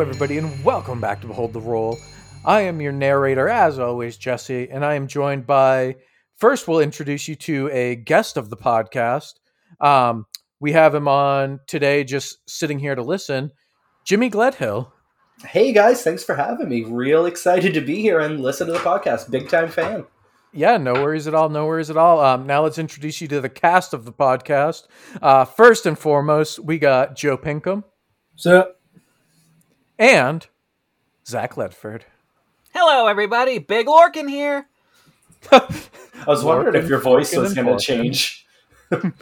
Hello, 0.00 0.08
everybody, 0.08 0.38
and 0.38 0.64
welcome 0.64 0.98
back 0.98 1.20
to 1.20 1.26
Behold 1.26 1.52
the 1.52 1.60
Roll. 1.60 1.98
I 2.46 2.62
am 2.62 2.80
your 2.80 2.90
narrator, 2.90 3.50
as 3.50 3.78
always, 3.78 4.16
Jesse, 4.16 4.66
and 4.70 4.82
I 4.82 4.94
am 4.94 5.06
joined 5.06 5.46
by. 5.46 5.96
First, 6.36 6.66
we'll 6.66 6.80
introduce 6.80 7.28
you 7.28 7.34
to 7.34 7.68
a 7.70 7.96
guest 7.96 8.38
of 8.38 8.48
the 8.48 8.56
podcast. 8.56 9.34
Um, 9.78 10.24
we 10.58 10.72
have 10.72 10.94
him 10.94 11.06
on 11.06 11.60
today, 11.66 12.02
just 12.04 12.38
sitting 12.48 12.78
here 12.78 12.94
to 12.94 13.02
listen. 13.02 13.50
Jimmy 14.06 14.30
Gledhill. 14.30 14.90
Hey 15.44 15.70
guys, 15.70 16.02
thanks 16.02 16.24
for 16.24 16.34
having 16.34 16.70
me. 16.70 16.82
Real 16.84 17.26
excited 17.26 17.74
to 17.74 17.82
be 17.82 18.00
here 18.00 18.20
and 18.20 18.40
listen 18.40 18.68
to 18.68 18.72
the 18.72 18.78
podcast. 18.78 19.30
Big 19.30 19.50
time 19.50 19.68
fan. 19.68 20.06
Yeah, 20.54 20.78
no 20.78 20.94
worries 20.94 21.26
at 21.26 21.34
all. 21.34 21.50
No 21.50 21.66
worries 21.66 21.90
at 21.90 21.98
all. 21.98 22.20
Um, 22.20 22.46
now 22.46 22.62
let's 22.62 22.78
introduce 22.78 23.20
you 23.20 23.28
to 23.28 23.42
the 23.42 23.50
cast 23.50 23.92
of 23.92 24.06
the 24.06 24.14
podcast. 24.14 24.84
Uh, 25.20 25.44
first 25.44 25.84
and 25.84 25.98
foremost, 25.98 26.58
we 26.58 26.78
got 26.78 27.16
Joe 27.16 27.36
Pinkham 27.36 27.84
So, 28.34 28.72
and 30.00 30.46
Zack 31.26 31.54
Ledford. 31.54 32.02
Hello, 32.72 33.06
everybody. 33.06 33.58
Big 33.58 33.86
Lorcan 33.86 34.28
here. 34.28 34.66
I 35.52 35.68
was 36.26 36.42
wondering 36.42 36.82
if 36.82 36.88
your 36.88 37.00
voice 37.00 37.34
Lorcan, 37.34 37.40
was 37.42 37.54
going 37.54 37.78
to 37.78 37.84
change. 37.84 38.46
Hello, 38.90 39.12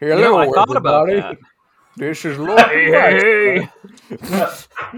You 0.00 0.14
know, 0.16 0.36
I 0.38 0.46
thought 0.50 0.76
about 0.76 1.08
everybody. 1.08 1.36
that. 1.36 1.46
This 1.96 2.24
is 2.24 2.38
Lord. 2.38 2.60
Hey, 2.60 3.68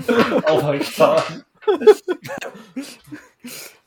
oh 0.08 0.60
my 0.62 0.78
god. 0.98 1.44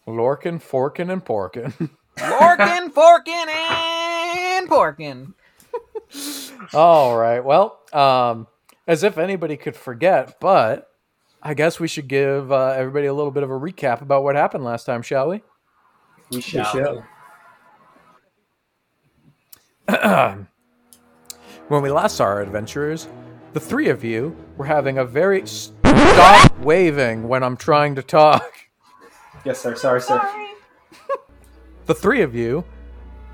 Lorkin, 0.07 0.59
Forkin, 0.59 1.11
and 1.11 1.23
Porkin. 1.23 1.89
Lorkin, 2.17 2.91
Forkin, 2.93 3.47
and 3.47 4.69
Porkin. 4.69 5.33
All 6.73 7.17
right. 7.17 7.43
Well, 7.43 7.79
um, 7.93 8.47
as 8.87 9.03
if 9.03 9.17
anybody 9.17 9.57
could 9.57 9.75
forget, 9.75 10.39
but 10.39 10.89
I 11.47 11.53
guess 11.53 11.79
we 11.79 11.87
should 11.87 12.07
give 12.07 12.51
uh, 12.51 12.73
everybody 12.75 13.05
a 13.05 13.13
little 13.13 13.29
bit 13.29 13.43
of 13.43 13.51
a 13.51 13.53
recap 13.53 14.01
about 14.01 14.23
what 14.23 14.35
happened 14.35 14.63
last 14.63 14.85
time, 14.85 15.03
shall 15.03 15.29
we? 15.29 15.43
We 16.31 16.37
the 16.37 16.63
shall. 16.63 17.05
When 21.67 21.81
we 21.81 21.89
last 21.89 22.17
saw 22.17 22.25
our 22.25 22.41
adventurers, 22.41 23.07
the 23.53 23.59
three 23.59 23.89
of 23.89 24.03
you 24.03 24.35
were 24.55 24.65
having 24.65 24.99
a 24.99 25.05
very 25.05 25.45
stop 25.47 26.55
waving 26.59 27.27
when 27.27 27.43
I'm 27.43 27.57
trying 27.57 27.95
to 27.95 28.03
talk. 28.03 28.51
Yes, 29.43 29.61
sir. 29.61 29.75
Sorry, 29.75 30.01
sir. 30.01 30.21
The 31.85 31.95
three 31.95 32.21
of 32.21 32.35
you 32.35 32.63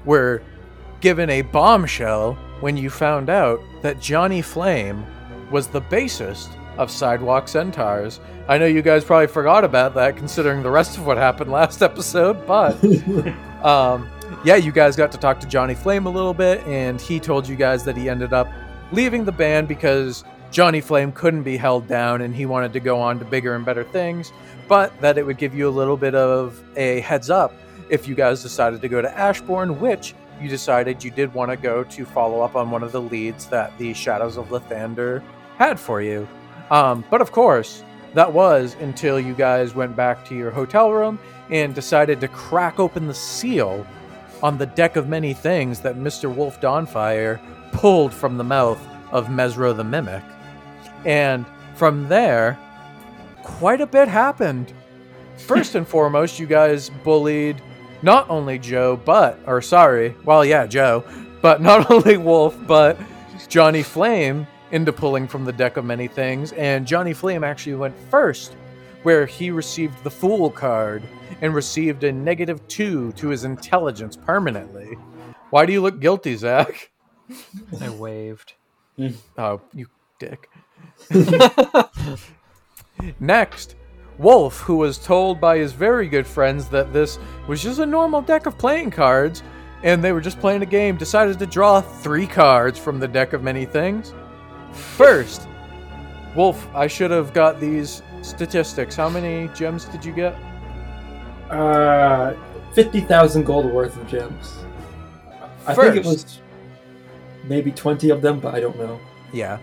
were 0.05 0.43
given 1.01 1.29
a 1.29 1.41
bombshell 1.41 2.35
when 2.61 2.77
you 2.77 2.89
found 2.89 3.29
out 3.29 3.61
that 3.81 3.99
Johnny 4.01 4.41
Flame 4.41 5.05
was 5.49 5.67
the 5.67 5.81
bassist 5.81 6.49
of 6.77 6.89
Sidewalk 6.91 7.47
Centaurs. 7.47 8.19
I 8.47 8.58
know 8.58 8.66
you 8.66 8.81
guys 8.81 9.03
probably 9.03 9.27
forgot 9.27 9.64
about 9.64 9.94
that 9.95 10.17
considering 10.17 10.64
the 10.64 10.72
rest 10.72 10.97
of 10.97 11.05
what 11.05 11.17
happened 11.17 11.52
last 11.52 11.81
episode, 11.91 12.45
but 12.45 12.83
um, 13.63 14.09
yeah, 14.44 14.56
you 14.56 14.72
guys 14.72 14.95
got 14.95 15.12
to 15.12 15.18
talk 15.18 15.40
to 15.41 15.47
Johnny 15.47 15.75
Flame 15.75 16.06
a 16.06 16.09
little 16.09 16.34
bit, 16.34 16.66
and 16.66 17.00
he 17.00 17.19
told 17.19 17.47
you 17.47 17.56
guys 17.56 17.84
that 17.84 17.95
he 17.95 18.09
ended 18.09 18.34
up 18.34 18.47
leaving 18.91 19.25
the 19.25 19.31
band 19.31 19.68
because 19.68 20.23
Johnny 20.51 20.81
Flame 20.81 21.12
couldn't 21.13 21.44
be 21.44 21.56
held 21.56 21.88
down 21.88 22.22
and 22.22 22.35
he 22.35 22.45
wanted 22.45 22.74
to 22.74 22.79
go 22.79 23.00
on 23.00 23.19
to 23.19 23.25
bigger 23.25 23.56
and 23.56 23.63
better 23.63 23.85
things, 23.85 24.34
but 24.68 25.00
that 25.00 25.18
it 25.18 25.25
would 25.25 25.38
give 25.38 25.56
you 25.56 25.68
a 25.68 25.72
little 25.72 25.95
bit 25.95 26.13
of 26.13 26.62
a 26.75 27.00
heads 27.01 27.29
up 27.29 27.53
if 27.90 28.07
you 28.07 28.16
guys 28.16 28.41
decided 28.41 28.81
to 28.81 28.90
go 28.90 29.01
to 29.01 29.18
Ashbourne, 29.18 29.79
which 29.79 30.13
you 30.41 30.50
decided 30.50 31.03
you 31.03 31.12
did 31.12 31.34
want 31.34 31.51
to 31.51 31.57
go 31.57 31.84
to 31.84 32.06
follow 32.06 32.41
up 32.41 32.56
on 32.56 32.69
one 32.72 32.84
of 32.84 32.91
the 32.91 33.01
leads 33.01 33.45
that 33.47 33.78
the 33.78 33.94
Shadows 33.94 34.38
of 34.38 34.50
Lathander 34.50 35.24
had 35.57 35.79
for 35.79 36.01
you. 36.01 36.28
Um, 36.71 37.03
but 37.11 37.21
of 37.21 37.31
course, 37.31 37.83
that 38.13 38.31
was 38.31 38.75
until 38.79 39.19
you 39.19 39.33
guys 39.33 39.75
went 39.75 39.95
back 39.95 40.25
to 40.25 40.35
your 40.35 40.49
hotel 40.49 40.91
room 40.91 41.19
and 41.49 41.75
decided 41.75 42.19
to 42.21 42.27
crack 42.29 42.79
open 42.79 43.07
the 43.07 43.13
seal 43.13 43.85
on 44.41 44.57
the 44.57 44.65
deck 44.65 44.95
of 44.95 45.07
many 45.07 45.33
things 45.33 45.81
that 45.81 45.97
Mr. 45.97 46.33
Wolf 46.33 46.59
Dawnfire 46.59 47.39
pulled 47.73 48.13
from 48.13 48.37
the 48.37 48.43
mouth 48.43 48.81
of 49.11 49.27
Mesro 49.27 49.75
the 49.75 49.83
Mimic. 49.83 50.23
And 51.05 51.45
from 51.75 52.07
there, 52.07 52.57
quite 53.43 53.81
a 53.81 53.88
bit 53.88 54.07
happened. 54.07 54.73
First 55.38 55.75
and 55.75 55.88
foremost, 55.95 56.39
you 56.39 56.47
guys 56.47 56.89
bullied 57.03 57.61
not 58.01 58.29
only 58.29 58.57
Joe, 58.57 58.95
but, 58.95 59.39
or 59.45 59.61
sorry, 59.61 60.15
well, 60.23 60.43
yeah, 60.43 60.65
Joe, 60.65 61.03
but 61.41 61.61
not 61.61 61.91
only 61.91 62.17
Wolf, 62.17 62.57
but 62.65 62.97
Johnny 63.47 63.83
Flame 63.83 64.47
into 64.71 64.93
pulling 64.93 65.27
from 65.27 65.45
the 65.45 65.53
deck 65.53 65.77
of 65.77 65.85
many 65.85 66.07
things. 66.07 66.51
And 66.53 66.87
Johnny 66.87 67.13
Flame 67.13 67.43
actually 67.43 67.75
went 67.75 67.95
first, 68.09 68.53
where 69.03 69.25
he 69.25 69.51
received 69.51 70.03
the 70.03 70.11
Fool 70.11 70.49
card 70.49 71.03
and 71.41 71.53
received 71.53 72.03
a 72.03 72.11
negative 72.11 72.65
two 72.67 73.11
to 73.13 73.29
his 73.29 73.43
intelligence 73.43 74.15
permanently. 74.15 74.97
Why 75.49 75.65
do 75.65 75.73
you 75.73 75.81
look 75.81 75.99
guilty, 75.99 76.35
Zack? 76.35 76.91
I 77.79 77.89
waved. 77.89 78.53
Oh, 79.37 79.61
you 79.73 79.87
dick. 80.19 80.47
Next, 83.19 83.75
Wolf, 84.19 84.59
who 84.59 84.75
was 84.75 84.99
told 84.99 85.41
by 85.41 85.57
his 85.57 85.71
very 85.73 86.07
good 86.07 86.27
friends 86.27 86.69
that 86.69 86.93
this 86.93 87.17
was 87.47 87.63
just 87.63 87.79
a 87.79 87.85
normal 87.85 88.21
deck 88.21 88.45
of 88.45 88.59
playing 88.59 88.91
cards 88.91 89.41
and 89.83 90.03
they 90.03 90.11
were 90.11 90.21
just 90.21 90.39
playing 90.39 90.61
a 90.61 90.67
game, 90.67 90.95
decided 90.97 91.39
to 91.39 91.47
draw 91.47 91.81
three 91.81 92.27
cards 92.27 92.77
from 92.77 92.99
the 92.99 93.07
deck 93.07 93.33
of 93.33 93.41
many 93.41 93.65
things. 93.65 94.13
First, 94.73 95.47
Wolf, 96.35 96.67
I 96.73 96.87
should 96.87 97.11
have 97.11 97.33
got 97.33 97.59
these 97.59 98.01
statistics. 98.21 98.95
How 98.95 99.09
many 99.09 99.49
gems 99.53 99.85
did 99.85 100.05
you 100.05 100.13
get? 100.13 100.35
Uh, 101.49 102.33
50,000 102.73 103.43
gold 103.43 103.65
worth 103.65 103.97
of 103.97 104.07
gems. 104.07 104.55
I 105.67 105.73
think 105.75 105.95
it 105.97 106.03
First. 106.03 106.05
was 106.05 106.39
maybe 107.43 107.71
20 107.71 108.09
of 108.09 108.21
them, 108.21 108.39
but 108.39 108.55
I 108.55 108.59
don't 108.59 108.77
know. 108.77 108.99
Yeah, 109.33 109.57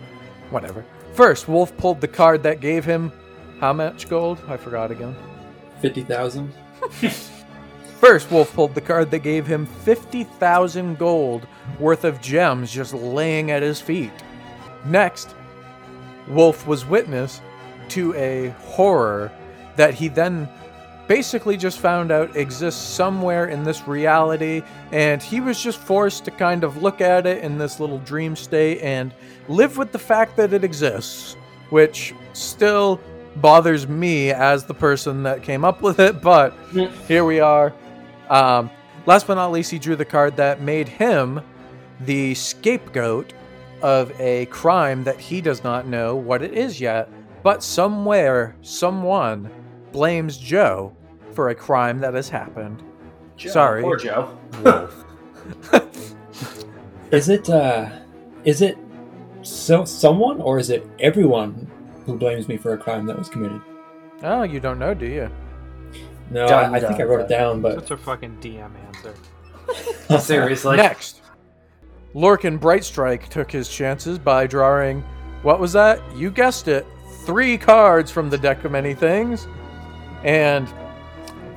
whatever. 0.50 0.84
First, 1.14 1.48
Wolf 1.48 1.76
pulled 1.76 2.00
the 2.00 2.08
card 2.08 2.42
that 2.42 2.60
gave 2.60 2.84
him 2.84 3.12
how 3.60 3.72
much 3.72 4.08
gold? 4.08 4.40
I 4.46 4.56
forgot 4.56 4.90
again. 4.90 5.16
50,000? 5.80 6.52
First, 8.00 8.30
Wolf 8.30 8.52
pulled 8.54 8.74
the 8.74 8.80
card 8.80 9.10
that 9.10 9.20
gave 9.20 9.46
him 9.46 9.66
50,000 9.66 10.98
gold 10.98 11.46
worth 11.80 12.04
of 12.04 12.20
gems 12.20 12.70
just 12.70 12.94
laying 12.94 13.50
at 13.50 13.62
his 13.62 13.80
feet. 13.80 14.12
Next, 14.84 15.34
Wolf 16.28 16.66
was 16.66 16.84
witness 16.84 17.40
to 17.88 18.14
a 18.14 18.48
horror 18.60 19.32
that 19.76 19.94
he 19.94 20.08
then 20.08 20.48
basically 21.06 21.56
just 21.56 21.78
found 21.78 22.12
out 22.12 22.36
exists 22.36 22.80
somewhere 22.80 23.46
in 23.46 23.64
this 23.64 23.88
reality, 23.88 24.62
and 24.92 25.22
he 25.22 25.40
was 25.40 25.60
just 25.60 25.78
forced 25.78 26.24
to 26.26 26.30
kind 26.30 26.62
of 26.62 26.82
look 26.82 27.00
at 27.00 27.26
it 27.26 27.42
in 27.42 27.56
this 27.56 27.80
little 27.80 27.98
dream 28.00 28.36
state 28.36 28.80
and 28.80 29.12
live 29.48 29.78
with 29.78 29.90
the 29.90 29.98
fact 29.98 30.36
that 30.36 30.52
it 30.52 30.62
exists, 30.62 31.34
which 31.70 32.14
still 32.34 33.00
bothers 33.36 33.88
me 33.88 34.30
as 34.30 34.64
the 34.64 34.74
person 34.74 35.22
that 35.22 35.42
came 35.42 35.64
up 35.64 35.80
with 35.80 35.98
it, 35.98 36.20
but 36.20 36.52
here 37.08 37.24
we 37.24 37.40
are. 37.40 37.72
Um, 38.28 38.70
last 39.06 39.26
but 39.26 39.34
not 39.34 39.50
least, 39.50 39.70
he 39.70 39.78
drew 39.78 39.96
the 39.96 40.04
card 40.04 40.36
that 40.36 40.60
made 40.60 40.88
him 40.88 41.40
the 42.00 42.34
scapegoat 42.34 43.32
of 43.82 44.18
a 44.20 44.46
crime 44.46 45.04
that 45.04 45.18
he 45.18 45.40
does 45.40 45.62
not 45.64 45.86
know 45.86 46.16
what 46.16 46.42
it 46.42 46.52
is 46.54 46.80
yet, 46.80 47.10
but 47.42 47.62
somewhere, 47.62 48.56
someone 48.62 49.50
blames 49.92 50.36
Joe 50.36 50.94
for 51.32 51.50
a 51.50 51.54
crime 51.54 52.00
that 52.00 52.14
has 52.14 52.28
happened. 52.28 52.82
Joe, 53.36 53.50
Sorry. 53.50 53.82
Poor 53.82 53.96
Joe. 53.96 54.36
Is 57.10 57.28
it, 57.30 57.48
uh, 57.48 57.88
is 58.44 58.60
it 58.60 58.76
so 59.42 59.84
someone 59.84 60.40
or 60.40 60.58
is 60.58 60.68
it 60.68 60.86
everyone 61.00 61.70
who 62.04 62.16
blames 62.18 62.48
me 62.48 62.56
for 62.56 62.74
a 62.74 62.78
crime 62.78 63.06
that 63.06 63.18
was 63.18 63.28
committed? 63.28 63.62
Oh, 64.22 64.42
you 64.42 64.60
don't 64.60 64.78
know, 64.78 64.92
do 64.94 65.06
you? 65.06 65.30
No, 66.30 66.46
Dun, 66.46 66.74
I, 66.74 66.76
I 66.76 66.80
think 66.80 66.94
I 66.94 66.98
dun, 66.98 67.08
wrote 67.08 67.20
it 67.20 67.28
down, 67.28 67.62
but 67.62 67.74
Such 67.74 67.92
a 67.92 67.96
fucking 67.96 68.38
DM 68.40 68.70
answer. 68.88 70.18
Seriously. 70.18 70.76
Next, 70.76 71.22
Lorcan 72.14 72.58
Brightstrike 72.58 73.28
took 73.28 73.50
his 73.50 73.68
chances 73.68 74.18
by 74.18 74.46
drawing, 74.46 75.02
what 75.42 75.60
was 75.60 75.72
that? 75.74 76.00
You 76.16 76.30
guessed 76.30 76.68
it, 76.68 76.86
three 77.24 77.58
cards 77.58 78.10
from 78.10 78.30
the 78.30 78.38
deck 78.38 78.64
of 78.64 78.72
many 78.72 78.94
things. 78.94 79.46
And 80.24 80.68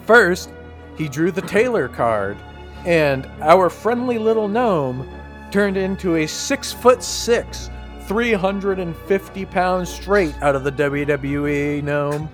first, 0.05 0.51
he 0.97 1.07
drew 1.07 1.31
the 1.31 1.41
Taylor 1.41 1.87
card, 1.87 2.37
and 2.85 3.25
our 3.41 3.69
friendly 3.69 4.17
little 4.17 4.47
gnome 4.47 5.09
turned 5.51 5.77
into 5.77 6.17
a 6.17 6.27
six 6.27 6.71
foot 6.71 7.01
six, 7.01 7.69
350 8.07 9.45
pounds 9.45 9.89
straight 9.89 10.35
out 10.41 10.55
of 10.55 10.63
the 10.63 10.71
WWE 10.71 11.81
gnome. 11.83 12.29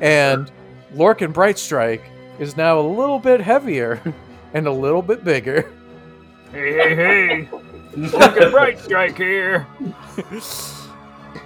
And 0.00 0.50
Lorcan 0.94 1.32
Brightstrike 1.32 2.02
is 2.38 2.56
now 2.56 2.78
a 2.78 2.82
little 2.82 3.18
bit 3.18 3.40
heavier 3.40 4.00
and 4.54 4.66
a 4.66 4.72
little 4.72 5.02
bit 5.02 5.24
bigger. 5.24 5.72
Hey, 6.52 6.74
hey, 6.74 6.94
hey. 6.94 7.48
Lorcan 7.92 8.50
Brightstrike 8.52 9.16
here. 9.16 9.66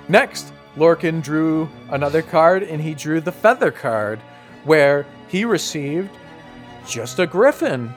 Next, 0.08 0.52
Lorcan 0.76 1.22
drew 1.22 1.68
another 1.90 2.22
card 2.22 2.62
and 2.62 2.80
he 2.80 2.94
drew 2.94 3.20
the 3.20 3.32
feather 3.32 3.70
card, 3.70 4.20
where 4.64 5.06
he 5.28 5.44
received 5.44 6.10
just 6.86 7.18
a 7.18 7.26
griffin. 7.26 7.92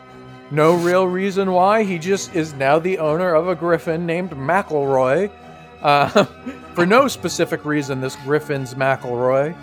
No 0.51 0.75
real 0.75 1.07
reason 1.07 1.51
why. 1.51 1.83
He 1.83 1.99
just 1.99 2.35
is 2.35 2.53
now 2.53 2.79
the 2.79 2.97
owner 2.97 3.35
of 3.35 3.47
a 3.47 3.55
griffin 3.55 4.05
named 4.05 4.31
McElroy. 4.31 5.31
Uh, 5.81 6.23
for 6.73 6.85
no 6.85 7.07
specific 7.07 7.65
reason, 7.65 8.01
this 8.01 8.15
griffin's 8.17 8.73
McElroy. 8.73 9.55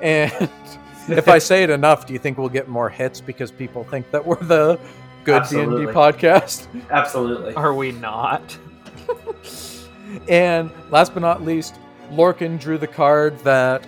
And 0.00 0.32
if 1.08 1.28
I 1.28 1.38
say 1.38 1.62
it 1.62 1.70
enough, 1.70 2.06
do 2.06 2.14
you 2.14 2.18
think 2.18 2.38
we'll 2.38 2.48
get 2.48 2.68
more 2.68 2.88
hits 2.88 3.20
because 3.20 3.50
people 3.50 3.84
think 3.84 4.10
that 4.12 4.24
we're 4.24 4.42
the 4.42 4.80
good 5.24 5.42
D&D 5.50 5.86
podcast? 5.92 6.66
Absolutely. 6.90 7.54
Are 7.54 7.74
we 7.74 7.92
not? 7.92 8.56
And 10.28 10.70
last 10.90 11.14
but 11.14 11.20
not 11.20 11.42
least, 11.42 11.76
Lorcan 12.10 12.58
drew 12.58 12.78
the 12.78 12.88
card 12.88 13.38
that, 13.40 13.86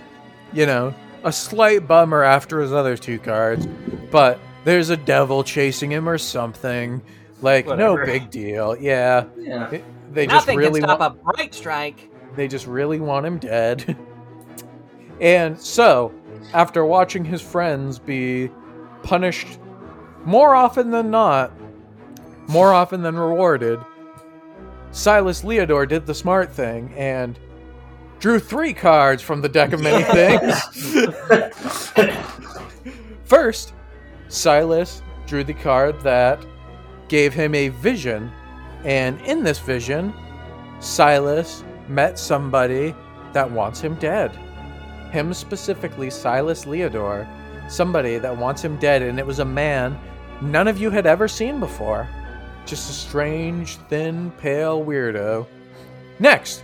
you 0.53 0.65
know, 0.65 0.93
a 1.23 1.31
slight 1.33 1.87
bummer 1.87 2.23
after 2.23 2.61
his 2.61 2.71
other 2.71 2.95
two 2.95 3.19
cards, 3.19 3.67
but 4.11 4.39
there's 4.63 4.89
a 4.89 4.97
devil 4.97 5.43
chasing 5.43 5.91
him 5.91 6.07
or 6.07 6.17
something. 6.17 7.01
Like, 7.41 7.67
no 7.67 7.97
big 8.05 8.29
deal. 8.29 8.77
Yeah. 8.77 9.25
Yeah. 9.37 9.69
It- 9.71 9.83
they 10.13 10.27
just 10.27 10.47
really 10.47 10.79
can 10.79 10.89
stop 10.89 10.99
want, 10.99 11.19
a 11.19 11.23
bright 11.33 11.53
strike. 11.55 12.09
they 12.35 12.47
just 12.47 12.67
really 12.67 12.99
want 12.99 13.25
him 13.25 13.39
dead. 13.39 13.97
and 15.19 15.59
so, 15.59 16.13
after 16.53 16.85
watching 16.85 17.25
his 17.25 17.41
friends 17.41 17.97
be 17.97 18.49
punished 19.01 19.59
more 20.25 20.55
often 20.55 20.91
than 20.91 21.11
not, 21.11 21.51
more 22.47 22.73
often 22.73 23.01
than 23.01 23.17
rewarded, 23.17 23.79
Silas 24.91 25.43
Leodore 25.43 25.87
did 25.87 26.05
the 26.05 26.13
smart 26.13 26.51
thing 26.51 26.93
and 26.95 27.39
drew 28.19 28.39
three 28.39 28.73
cards 28.73 29.21
from 29.21 29.41
the 29.41 29.49
deck 29.49 29.73
of 29.73 29.81
many 29.81 30.03
things. 30.13 31.91
First, 33.25 33.73
Silas 34.27 35.01
drew 35.25 35.43
the 35.43 35.53
card 35.53 35.99
that 36.01 36.45
gave 37.07 37.33
him 37.33 37.55
a 37.55 37.69
vision, 37.69 38.31
and 38.85 39.19
in 39.21 39.43
this 39.43 39.59
vision, 39.59 40.13
Silas 40.79 41.63
met 41.87 42.17
somebody 42.19 42.95
that 43.33 43.49
wants 43.49 43.81
him 43.81 43.95
dead. 43.95 44.31
Him 45.11 45.33
specifically, 45.33 46.09
Silas 46.09 46.65
Leodore, 46.65 47.27
somebody 47.69 48.17
that 48.19 48.35
wants 48.35 48.63
him 48.63 48.77
dead, 48.77 49.01
and 49.01 49.19
it 49.19 49.25
was 49.25 49.39
a 49.39 49.45
man 49.45 49.99
none 50.51 50.67
of 50.67 50.79
you 50.79 50.89
had 50.89 51.05
ever 51.05 51.27
seen 51.27 51.59
before. 51.59 52.07
Just 52.65 52.89
a 52.89 52.93
strange, 52.93 53.77
thin, 53.89 54.31
pale 54.31 54.83
weirdo. 54.83 55.47
Next, 56.19 56.63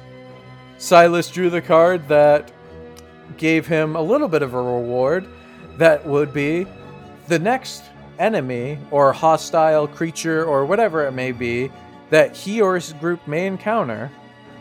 Silas 0.78 1.30
drew 1.30 1.50
the 1.50 1.62
card 1.62 2.08
that 2.08 2.52
gave 3.38 3.68
him 3.68 3.96
a 3.96 4.02
little 4.02 4.28
bit 4.28 4.42
of 4.42 4.54
a 4.54 4.62
reward 4.62 5.28
that 5.78 6.06
would 6.06 6.34
be 6.34 6.66
the 7.28 7.40
next 7.40 7.84
enemy 8.18 8.78
or 8.92 9.14
hostile 9.14 9.88
creature 9.88 10.46
or 10.46 10.66
whatever 10.66 11.06
it 11.06 11.12
may 11.12 11.32
be 11.32 11.72
that 12.10 12.36
he 12.36 12.62
or 12.62 12.76
his 12.76 12.94
group 12.94 13.26
may 13.28 13.48
encounter. 13.48 14.12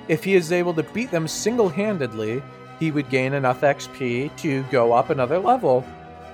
If 0.06 0.24
he 0.24 0.34
is 0.34 0.52
able 0.52 0.74
to 0.74 0.82
beat 0.82 1.10
them 1.10 1.28
single 1.28 1.68
handedly, 1.68 2.42
he 2.78 2.90
would 2.90 3.10
gain 3.10 3.32
enough 3.32 3.62
XP 3.62 4.36
to 4.38 4.62
go 4.64 4.92
up 4.92 5.10
another 5.10 5.38
level, 5.38 5.84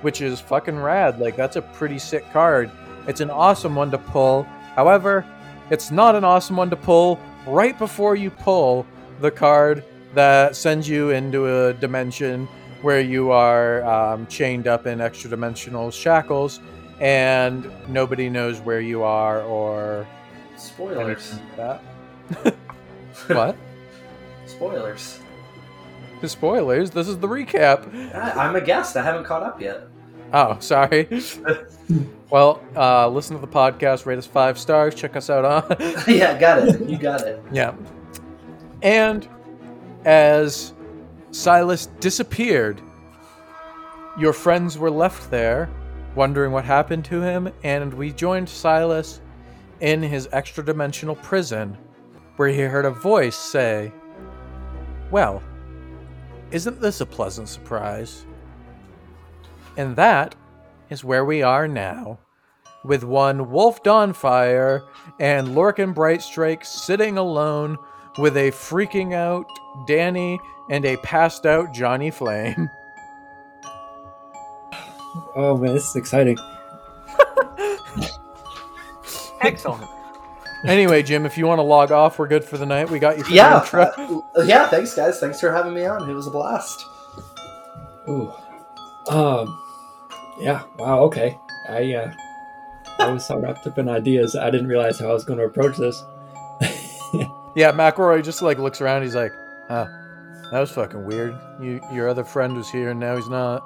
which 0.04 0.20
is 0.20 0.38
fucking 0.38 0.78
rad. 0.78 1.18
Like, 1.18 1.34
that's 1.34 1.56
a 1.56 1.62
pretty 1.62 1.98
sick 1.98 2.30
card. 2.30 2.70
It's 3.08 3.20
an 3.22 3.30
awesome 3.30 3.74
one 3.74 3.90
to 3.90 3.98
pull. 3.98 4.42
However, 4.76 5.24
it's 5.70 5.90
not 5.90 6.14
an 6.14 6.24
awesome 6.24 6.56
one 6.56 6.68
to 6.70 6.76
pull 6.76 7.18
right 7.46 7.76
before 7.78 8.14
you 8.14 8.30
pull 8.30 8.86
the 9.20 9.30
card 9.30 9.82
that 10.14 10.56
sends 10.56 10.86
you 10.88 11.10
into 11.10 11.46
a 11.68 11.72
dimension 11.72 12.46
where 12.82 13.00
you 13.00 13.30
are 13.30 13.82
um, 13.84 14.26
chained 14.26 14.68
up 14.68 14.86
in 14.86 15.00
extra 15.00 15.30
dimensional 15.30 15.90
shackles 15.90 16.60
and 17.00 17.70
nobody 17.88 18.28
knows 18.28 18.60
where 18.60 18.80
you 18.80 19.02
are 19.02 19.40
or 19.42 20.06
Spoilers. 20.56 21.32
like 21.32 21.56
that. 21.56 22.54
what? 23.28 23.56
Spoilers. 24.46 25.18
The 26.20 26.28
spoilers. 26.28 26.90
This 26.90 27.08
is 27.08 27.18
the 27.18 27.26
recap. 27.26 28.14
I, 28.14 28.46
I'm 28.46 28.54
a 28.54 28.60
guest. 28.60 28.96
I 28.96 29.02
haven't 29.02 29.24
caught 29.24 29.42
up 29.42 29.60
yet. 29.60 29.88
Oh, 30.34 30.58
sorry. 30.60 31.08
well, 32.28 32.60
uh, 32.76 33.08
listen 33.08 33.36
to 33.36 33.40
the 33.40 33.50
podcast, 33.50 34.04
rate 34.04 34.18
us 34.18 34.26
five 34.26 34.58
stars, 34.58 34.94
check 34.94 35.14
us 35.16 35.30
out 35.30 35.44
on. 35.44 35.76
yeah, 36.08 36.38
got 36.38 36.68
it. 36.68 36.88
You 36.88 36.98
got 36.98 37.22
it. 37.22 37.42
yeah. 37.52 37.74
And 38.82 39.26
as 40.04 40.74
Silas 41.30 41.86
disappeared, 42.00 42.82
your 44.18 44.32
friends 44.32 44.76
were 44.76 44.90
left 44.90 45.30
there, 45.30 45.70
wondering 46.16 46.50
what 46.52 46.64
happened 46.64 47.04
to 47.06 47.22
him, 47.22 47.50
and 47.62 47.94
we 47.94 48.12
joined 48.12 48.48
Silas 48.48 49.20
in 49.80 50.02
his 50.02 50.28
extra 50.32 50.64
dimensional 50.64 51.16
prison, 51.16 51.78
where 52.36 52.48
he 52.48 52.60
heard 52.60 52.84
a 52.84 52.90
voice 52.90 53.36
say, 53.36 53.92
Well, 55.10 55.42
isn't 56.50 56.80
this 56.80 57.00
a 57.00 57.06
pleasant 57.06 57.48
surprise? 57.48 58.26
And 59.76 59.96
that 59.96 60.34
is 60.90 61.04
where 61.04 61.24
we 61.24 61.42
are 61.42 61.66
now, 61.66 62.18
with 62.84 63.02
one 63.04 63.50
Wolf 63.50 63.82
Dawnfire 63.82 64.86
and 65.18 65.48
Lorcan 65.48 65.94
Brightstrike 65.94 66.64
sitting 66.64 67.18
alone 67.18 67.76
with 68.18 68.36
a 68.36 68.50
freaking 68.52 69.14
out 69.14 69.46
Danny 69.86 70.38
and 70.70 70.84
a 70.84 70.96
passed 70.98 71.46
out 71.46 71.72
Johnny 71.72 72.10
Flame. 72.10 72.70
Oh 75.36 75.56
man, 75.56 75.72
this 75.74 75.88
is 75.90 75.96
exciting. 75.96 76.36
Excellent. 79.40 79.88
Anyway, 80.64 81.02
Jim, 81.02 81.26
if 81.26 81.36
you 81.36 81.46
want 81.46 81.58
to 81.58 81.62
log 81.62 81.92
off, 81.92 82.18
we're 82.18 82.26
good 82.26 82.44
for 82.44 82.56
the 82.56 82.66
night. 82.66 82.90
We 82.90 82.98
got 82.98 83.18
you 83.18 83.24
for 83.24 83.32
Yeah. 83.32 83.60
the 83.60 84.22
uh, 84.38 84.42
yeah. 84.42 84.66
Thanks, 84.68 84.94
guys. 84.94 85.20
Thanks 85.20 85.38
for 85.40 85.52
having 85.52 85.74
me 85.74 85.84
on. 85.84 86.08
It 86.08 86.14
was 86.14 86.26
a 86.26 86.30
blast. 86.30 86.84
Ooh. 88.08 88.32
Um. 89.08 89.60
Yeah. 90.38 90.62
Wow. 90.78 91.02
Okay. 91.04 91.38
I 91.68 91.94
uh, 91.94 92.12
I 92.98 93.10
was 93.10 93.26
so 93.26 93.38
wrapped 93.38 93.66
up 93.66 93.78
in 93.78 93.88
ideas, 93.88 94.36
I 94.36 94.50
didn't 94.50 94.68
realize 94.68 94.98
how 94.98 95.08
I 95.10 95.12
was 95.12 95.24
going 95.24 95.38
to 95.38 95.44
approach 95.46 95.76
this. 95.76 96.02
Yeah, 97.56 97.70
McElroy 97.70 98.24
just 98.24 98.42
like 98.42 98.58
looks 98.58 98.80
around. 98.80 99.02
He's 99.02 99.14
like, 99.14 99.32
"Huh, 99.68 99.86
that 100.50 100.58
was 100.58 100.72
fucking 100.72 101.04
weird. 101.04 101.38
You, 101.60 101.80
your 101.92 102.08
other 102.08 102.24
friend 102.24 102.56
was 102.56 102.68
here, 102.68 102.90
and 102.90 102.98
now 102.98 103.14
he's 103.14 103.28
not." 103.28 103.64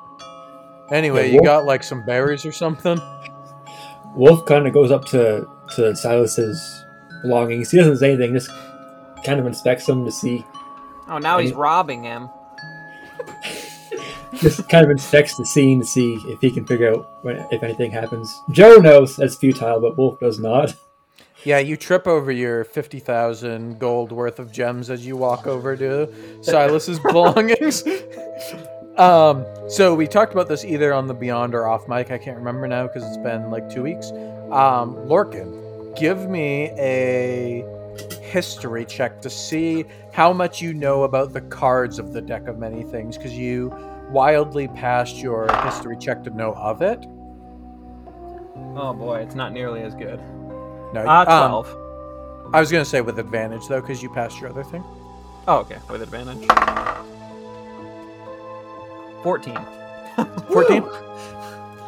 Anyway, 0.92 1.28
Yeah, 1.28 1.34
you 1.34 1.42
got 1.42 1.64
like 1.64 1.82
some 1.82 2.04
berries 2.04 2.44
or 2.44 2.52
something. 2.52 3.00
Wolf 4.14 4.44
kind 4.44 4.66
of 4.66 4.74
goes 4.74 4.90
up 4.90 5.06
to 5.06 5.48
to 5.76 5.96
Silas's 5.96 6.84
belongings. 7.22 7.70
He 7.70 7.78
doesn't 7.78 7.96
say 7.96 8.12
anything, 8.12 8.34
just 8.34 8.50
kind 9.24 9.40
of 9.40 9.46
inspects 9.46 9.86
them 9.86 10.04
to 10.04 10.12
see. 10.12 10.44
Oh, 11.08 11.16
now 11.16 11.38
he's 11.38 11.54
robbing 11.54 12.02
him. 12.02 12.28
Just 14.40 14.68
kind 14.68 14.84
of 14.84 14.90
inspects 14.90 15.36
the 15.36 15.44
scene 15.44 15.80
to 15.80 15.86
see 15.86 16.14
if 16.26 16.40
he 16.40 16.50
can 16.50 16.66
figure 16.66 16.92
out 16.92 17.24
when, 17.24 17.46
if 17.50 17.62
anything 17.62 17.90
happens. 17.90 18.40
Joe 18.52 18.76
knows 18.76 19.16
that's 19.16 19.36
futile, 19.36 19.80
but 19.80 19.98
Wolf 19.98 20.20
does 20.20 20.38
not. 20.38 20.74
Yeah, 21.44 21.58
you 21.58 21.76
trip 21.76 22.06
over 22.06 22.32
your 22.32 22.64
50,000 22.64 23.78
gold 23.78 24.10
worth 24.10 24.38
of 24.38 24.50
gems 24.50 24.90
as 24.90 25.06
you 25.06 25.16
walk 25.16 25.46
over 25.46 25.76
to 25.76 26.08
Silas's 26.40 26.98
belongings. 27.02 27.84
um, 28.96 29.44
so 29.68 29.94
we 29.94 30.06
talked 30.06 30.32
about 30.32 30.48
this 30.48 30.64
either 30.64 30.92
on 30.92 31.06
the 31.06 31.14
Beyond 31.14 31.54
or 31.54 31.66
off 31.66 31.88
mic. 31.88 32.10
I 32.10 32.18
can't 32.18 32.36
remember 32.36 32.66
now 32.66 32.88
because 32.88 33.04
it's 33.04 33.16
been 33.18 33.50
like 33.50 33.70
two 33.70 33.82
weeks. 33.82 34.10
Um, 34.50 34.96
Lorcan, 35.06 35.96
give 35.96 36.28
me 36.28 36.70
a 36.76 37.64
history 38.22 38.84
check 38.84 39.20
to 39.22 39.30
see 39.30 39.84
how 40.12 40.32
much 40.32 40.60
you 40.60 40.74
know 40.74 41.04
about 41.04 41.32
the 41.32 41.40
cards 41.42 41.98
of 41.98 42.12
the 42.12 42.20
deck 42.20 42.46
of 42.48 42.58
many 42.58 42.82
things 42.82 43.16
because 43.16 43.32
you 43.32 43.70
wildly 44.10 44.68
past 44.68 45.16
your 45.16 45.48
history 45.64 45.96
check 45.98 46.22
to 46.24 46.30
know 46.30 46.54
of 46.54 46.82
it. 46.82 47.04
Oh 48.76 48.92
boy, 48.92 49.20
it's 49.20 49.34
not 49.34 49.52
nearly 49.52 49.82
as 49.82 49.94
good. 49.94 50.20
No, 50.94 51.04
Ah, 51.06 51.44
um, 51.44 51.50
12. 51.64 51.76
I 52.54 52.60
was 52.60 52.70
gonna 52.72 52.84
say 52.84 53.00
with 53.00 53.18
advantage 53.18 53.66
though, 53.68 53.80
because 53.80 54.02
you 54.02 54.10
passed 54.10 54.40
your 54.40 54.50
other 54.50 54.64
thing. 54.64 54.82
oh, 55.46 55.58
okay, 55.58 55.78
with 55.90 56.02
advantage. 56.02 56.46
14. 59.22 59.58
Fourteen. 60.48 60.84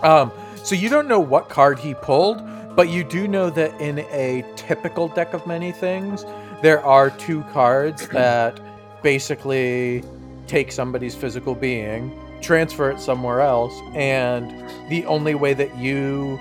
Um, 0.02 0.30
so 0.62 0.74
you 0.74 0.88
don't 0.88 1.08
know 1.08 1.20
what 1.20 1.48
card 1.48 1.78
he 1.78 1.94
pulled, 1.94 2.42
but 2.76 2.88
you 2.88 3.02
do 3.04 3.26
know 3.26 3.50
that 3.50 3.78
in 3.80 4.00
a 4.10 4.44
typical 4.56 5.08
deck 5.08 5.32
of 5.34 5.46
many 5.46 5.72
things, 5.72 6.24
there 6.62 6.84
are 6.84 7.10
two 7.10 7.42
cards 7.52 8.06
that 8.08 8.60
basically 9.02 10.04
take 10.50 10.72
somebody's 10.72 11.14
physical 11.14 11.54
being, 11.54 12.12
transfer 12.40 12.90
it 12.90 13.00
somewhere 13.00 13.40
else, 13.40 13.72
and 13.94 14.50
the 14.90 15.06
only 15.06 15.34
way 15.34 15.54
that 15.54 15.76
you 15.76 16.38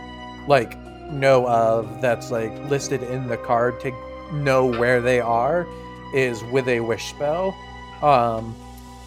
like 0.47 0.77
know 1.11 1.47
of 1.47 2.01
that's 2.01 2.31
like 2.31 2.51
listed 2.69 3.03
in 3.03 3.27
the 3.27 3.37
card 3.37 3.79
to 3.79 3.91
know 4.33 4.65
where 4.65 4.99
they 5.01 5.19
are 5.19 5.67
is 6.13 6.43
with 6.45 6.67
a 6.67 6.79
wish 6.79 7.09
spell. 7.09 7.55
Um, 8.01 8.55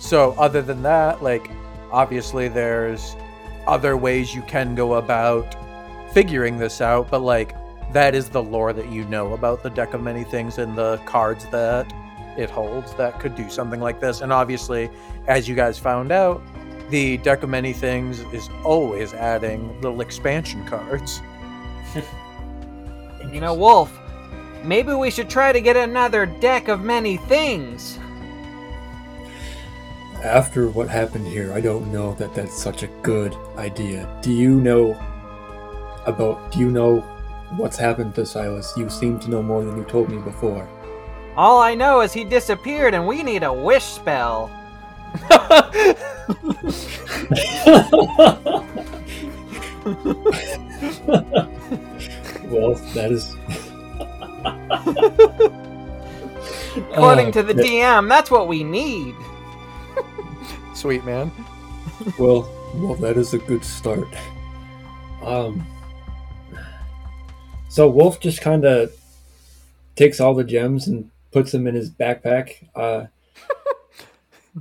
So 0.02 0.34
other 0.36 0.62
than 0.62 0.82
that, 0.82 1.22
like 1.22 1.48
obviously 1.92 2.48
there's 2.48 3.16
other 3.68 3.96
ways 3.96 4.34
you 4.34 4.42
can 4.42 4.74
go 4.74 4.94
about 4.94 5.54
figuring 6.12 6.58
this 6.58 6.80
out, 6.80 7.08
but 7.08 7.20
like 7.20 7.54
that 7.92 8.14
is 8.14 8.28
the 8.28 8.42
lore 8.42 8.72
that 8.72 8.88
you 8.90 9.04
know 9.04 9.32
about 9.32 9.62
the 9.62 9.70
deck 9.70 9.94
of 9.94 10.02
many 10.02 10.24
things 10.24 10.58
and 10.58 10.76
the 10.76 10.98
cards 11.06 11.46
that 11.52 11.86
it 12.36 12.50
holds 12.50 12.94
that 12.94 13.20
could 13.20 13.34
do 13.34 13.48
something 13.50 13.80
like 13.80 14.00
this. 14.00 14.20
And 14.20 14.32
obviously, 14.32 14.90
as 15.26 15.48
you 15.48 15.54
guys 15.54 15.78
found 15.78 16.12
out, 16.12 16.42
the 16.90 17.16
deck 17.18 17.42
of 17.42 17.48
many 17.48 17.72
things 17.72 18.20
is 18.32 18.48
always 18.64 19.14
adding 19.14 19.80
little 19.80 20.00
expansion 20.00 20.66
cards. 20.66 21.20
You 23.32 23.40
know, 23.40 23.54
Wolf, 23.54 23.98
maybe 24.62 24.92
we 24.92 25.10
should 25.10 25.30
try 25.30 25.52
to 25.52 25.60
get 25.60 25.74
another 25.74 26.26
deck 26.26 26.68
of 26.68 26.82
many 26.82 27.16
things. 27.16 27.98
After 30.22 30.68
what 30.68 30.88
happened 30.88 31.26
here, 31.26 31.52
I 31.52 31.60
don't 31.60 31.90
know 31.90 32.14
that 32.14 32.34
that's 32.34 32.60
such 32.60 32.82
a 32.82 32.88
good 33.02 33.34
idea. 33.56 34.06
Do 34.22 34.32
you 34.32 34.60
know 34.60 34.92
about? 36.04 36.52
Do 36.52 36.58
you 36.58 36.70
know 36.70 37.00
what's 37.56 37.78
happened 37.78 38.14
to 38.16 38.26
Silas? 38.26 38.72
You 38.76 38.90
seem 38.90 39.18
to 39.20 39.30
know 39.30 39.42
more 39.42 39.64
than 39.64 39.78
you 39.78 39.84
told 39.84 40.10
me 40.10 40.18
before. 40.18 40.68
All 41.36 41.60
I 41.60 41.74
know 41.74 42.00
is 42.02 42.12
he 42.12 42.24
disappeared 42.24 42.94
and 42.94 43.06
we 43.06 43.22
need 43.22 43.42
a 43.42 43.52
wish 43.52 43.84
spell. 43.84 44.50
Well, 51.44 52.74
that 52.94 53.10
is. 53.10 53.34
According 56.92 57.28
Uh, 57.28 57.32
to 57.32 57.42
the 57.42 57.54
yeah, 57.66 57.98
DM, 58.00 58.08
that's 58.08 58.30
what 58.30 58.48
we 58.48 58.62
need. 58.64 59.14
Sweet 60.74 61.04
man. 61.04 61.30
Well, 62.18 62.48
well, 62.74 62.94
that 62.96 63.16
is 63.16 63.34
a 63.34 63.38
good 63.38 63.64
start. 63.64 64.08
Um. 65.22 65.66
So 67.68 67.88
Wolf 67.88 68.20
just 68.20 68.40
kind 68.42 68.64
of 68.64 68.92
takes 69.96 70.20
all 70.20 70.34
the 70.34 70.44
gems 70.44 70.88
and 70.88 71.10
puts 71.32 71.52
them 71.52 71.66
in 71.66 71.74
his 71.74 71.90
backpack, 71.90 72.68
uh, 72.74 73.06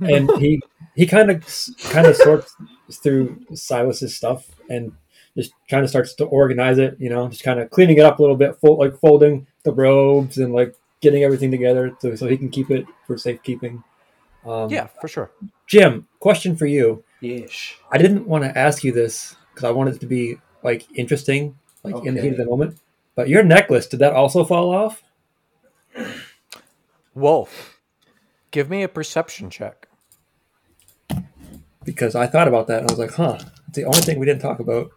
and 0.00 0.30
he 0.38 0.60
he 0.94 1.06
kind 1.06 1.30
of 1.30 1.44
kind 1.84 2.06
of 2.06 2.16
sorts 2.16 2.54
through 2.90 3.38
Silas's 3.54 4.16
stuff 4.16 4.48
and 4.68 4.92
just 5.36 5.52
kind 5.68 5.84
of 5.84 5.90
starts 5.90 6.14
to 6.14 6.24
organize 6.24 6.78
it. 6.78 6.96
You 6.98 7.10
know, 7.10 7.28
just 7.28 7.44
kind 7.44 7.60
of 7.60 7.70
cleaning 7.70 7.98
it 7.98 8.04
up 8.04 8.18
a 8.18 8.22
little 8.22 8.36
bit, 8.36 8.56
fold, 8.60 8.78
like 8.78 8.98
folding 8.98 9.46
the 9.64 9.72
robes 9.72 10.38
and 10.38 10.52
like 10.52 10.74
getting 11.00 11.24
everything 11.24 11.50
together 11.50 11.96
so, 12.00 12.14
so 12.14 12.28
he 12.28 12.36
can 12.36 12.48
keep 12.48 12.70
it 12.70 12.86
for 13.06 13.18
safekeeping. 13.18 13.82
Um, 14.44 14.70
Yeah, 14.70 14.88
for 15.00 15.08
sure. 15.08 15.30
Jim, 15.66 16.08
question 16.20 16.56
for 16.56 16.66
you. 16.66 17.04
Yeesh. 17.22 17.74
I 17.90 17.98
didn't 17.98 18.26
want 18.26 18.44
to 18.44 18.58
ask 18.58 18.82
you 18.82 18.92
this 18.92 19.36
because 19.50 19.64
I 19.64 19.70
wanted 19.70 19.96
it 19.96 20.00
to 20.00 20.06
be 20.06 20.36
like 20.62 20.86
interesting, 20.96 21.58
like 21.82 22.04
in 22.04 22.14
the 22.14 22.22
heat 22.22 22.32
of 22.32 22.38
the 22.38 22.46
moment. 22.46 22.78
But 23.14 23.28
your 23.28 23.42
necklace, 23.42 23.86
did 23.86 24.00
that 24.00 24.14
also 24.14 24.44
fall 24.44 24.72
off? 24.72 25.02
Wolf, 27.14 27.80
give 28.50 28.68
me 28.70 28.82
a 28.82 28.88
perception 28.88 29.50
check. 29.50 29.88
Because 31.84 32.14
I 32.14 32.26
thought 32.26 32.48
about 32.48 32.68
that 32.68 32.80
and 32.82 32.90
I 32.90 32.92
was 32.92 32.98
like, 32.98 33.12
huh, 33.14 33.38
it's 33.68 33.76
the 33.76 33.84
only 33.84 34.00
thing 34.00 34.18
we 34.18 34.26
didn't 34.26 34.42
talk 34.42 34.60
about. 34.60 34.90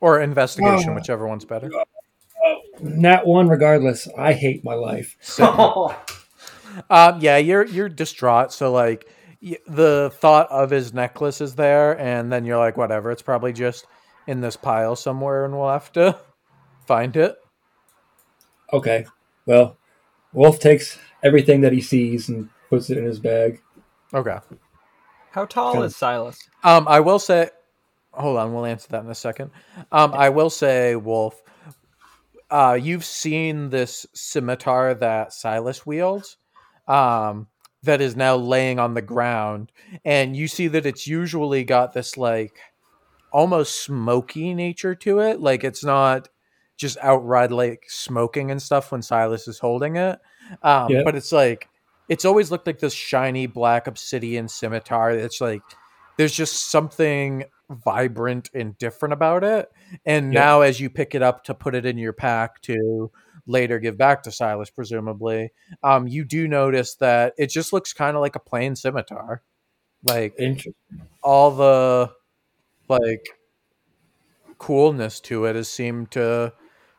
Or 0.00 0.20
investigation, 0.20 0.90
Oh. 0.90 0.94
whichever 0.94 1.26
one's 1.28 1.44
better. 1.44 1.70
Nat 2.80 3.24
one, 3.26 3.48
regardless. 3.48 4.08
I 4.18 4.32
hate 4.32 4.64
my 4.64 4.74
life. 4.74 5.16
So, 5.20 5.94
um, 6.90 7.20
yeah, 7.20 7.36
you're 7.36 7.64
you're 7.66 7.88
distraught. 7.88 8.52
So 8.52 8.72
like 8.72 9.06
y- 9.40 9.58
the 9.68 10.10
thought 10.14 10.50
of 10.50 10.70
his 10.70 10.92
necklace 10.92 11.40
is 11.40 11.54
there, 11.54 11.96
and 12.00 12.32
then 12.32 12.44
you're 12.44 12.58
like, 12.58 12.76
whatever. 12.76 13.12
It's 13.12 13.22
probably 13.22 13.52
just 13.52 13.86
in 14.26 14.40
this 14.40 14.56
pile 14.56 14.96
somewhere, 14.96 15.44
and 15.44 15.56
we'll 15.56 15.70
have 15.70 15.92
to 15.92 16.18
find 16.86 17.16
it. 17.16 17.36
Okay, 18.72 19.04
well, 19.46 19.76
Wolf 20.32 20.58
takes 20.58 20.98
everything 21.22 21.60
that 21.62 21.72
he 21.72 21.80
sees 21.80 22.28
and 22.28 22.48
puts 22.68 22.90
it 22.90 22.98
in 22.98 23.04
his 23.04 23.18
bag. 23.18 23.60
Okay. 24.14 24.38
How 25.30 25.46
tall 25.46 25.74
Kind 25.74 25.84
is 25.86 25.96
Silas? 25.96 26.38
Um, 26.62 26.86
I 26.88 27.00
will 27.00 27.18
say, 27.18 27.50
hold 28.12 28.38
on, 28.38 28.52
we'll 28.52 28.66
answer 28.66 28.88
that 28.90 29.04
in 29.04 29.10
a 29.10 29.14
second. 29.14 29.50
Um, 29.90 30.12
I 30.14 30.28
will 30.28 30.50
say, 30.50 30.96
Wolf, 30.96 31.42
uh, 32.50 32.78
you've 32.80 33.04
seen 33.04 33.70
this 33.70 34.06
scimitar 34.12 34.94
that 34.94 35.32
Silas 35.32 35.86
wields, 35.86 36.36
um, 36.86 37.48
that 37.82 38.00
is 38.00 38.14
now 38.14 38.36
laying 38.36 38.78
on 38.78 38.94
the 38.94 39.02
ground, 39.02 39.72
and 40.04 40.36
you 40.36 40.46
see 40.46 40.68
that 40.68 40.86
it's 40.86 41.06
usually 41.06 41.64
got 41.64 41.94
this 41.94 42.16
like 42.16 42.58
almost 43.32 43.80
smoky 43.82 44.54
nature 44.54 44.94
to 44.94 45.18
it. 45.20 45.40
Like 45.40 45.64
it's 45.64 45.82
not 45.82 46.28
just 46.82 46.98
outright 47.00 47.50
like 47.50 47.84
smoking 47.88 48.50
and 48.50 48.60
stuff 48.60 48.92
when 48.92 49.00
Silas 49.00 49.48
is 49.48 49.58
holding 49.58 49.96
it, 49.96 50.18
um, 50.62 50.92
but 51.04 51.14
it's 51.14 51.32
like 51.32 51.68
it's 52.08 52.26
always 52.26 52.50
looked 52.50 52.66
like 52.66 52.80
this 52.80 52.92
shiny 52.92 53.46
black 53.46 53.86
obsidian 53.86 54.48
scimitar. 54.48 55.12
It's 55.12 55.40
like 55.40 55.62
there's 56.18 56.34
just 56.34 56.70
something 56.70 57.44
vibrant 57.70 58.50
and 58.52 58.76
different 58.76 59.12
about 59.12 59.44
it. 59.44 59.70
And 60.04 60.30
now, 60.30 60.60
as 60.60 60.80
you 60.80 60.90
pick 60.90 61.14
it 61.14 61.22
up 61.22 61.44
to 61.44 61.54
put 61.54 61.74
it 61.74 61.86
in 61.86 61.96
your 61.96 62.12
pack 62.12 62.60
to 62.62 63.10
later 63.46 63.78
give 63.78 63.96
back 63.96 64.22
to 64.24 64.32
Silas, 64.32 64.68
presumably, 64.68 65.52
um, 65.82 66.06
you 66.06 66.24
do 66.24 66.48
notice 66.48 66.96
that 66.96 67.34
it 67.38 67.46
just 67.46 67.72
looks 67.72 67.92
kind 67.92 68.16
of 68.16 68.20
like 68.20 68.36
a 68.36 68.40
plain 68.40 68.76
scimitar. 68.76 69.42
Like 70.04 70.34
all 71.22 71.52
the 71.52 72.10
like 72.88 73.28
coolness 74.58 75.20
to 75.20 75.44
it 75.46 75.56
has 75.56 75.68
seemed 75.68 76.10
to 76.12 76.52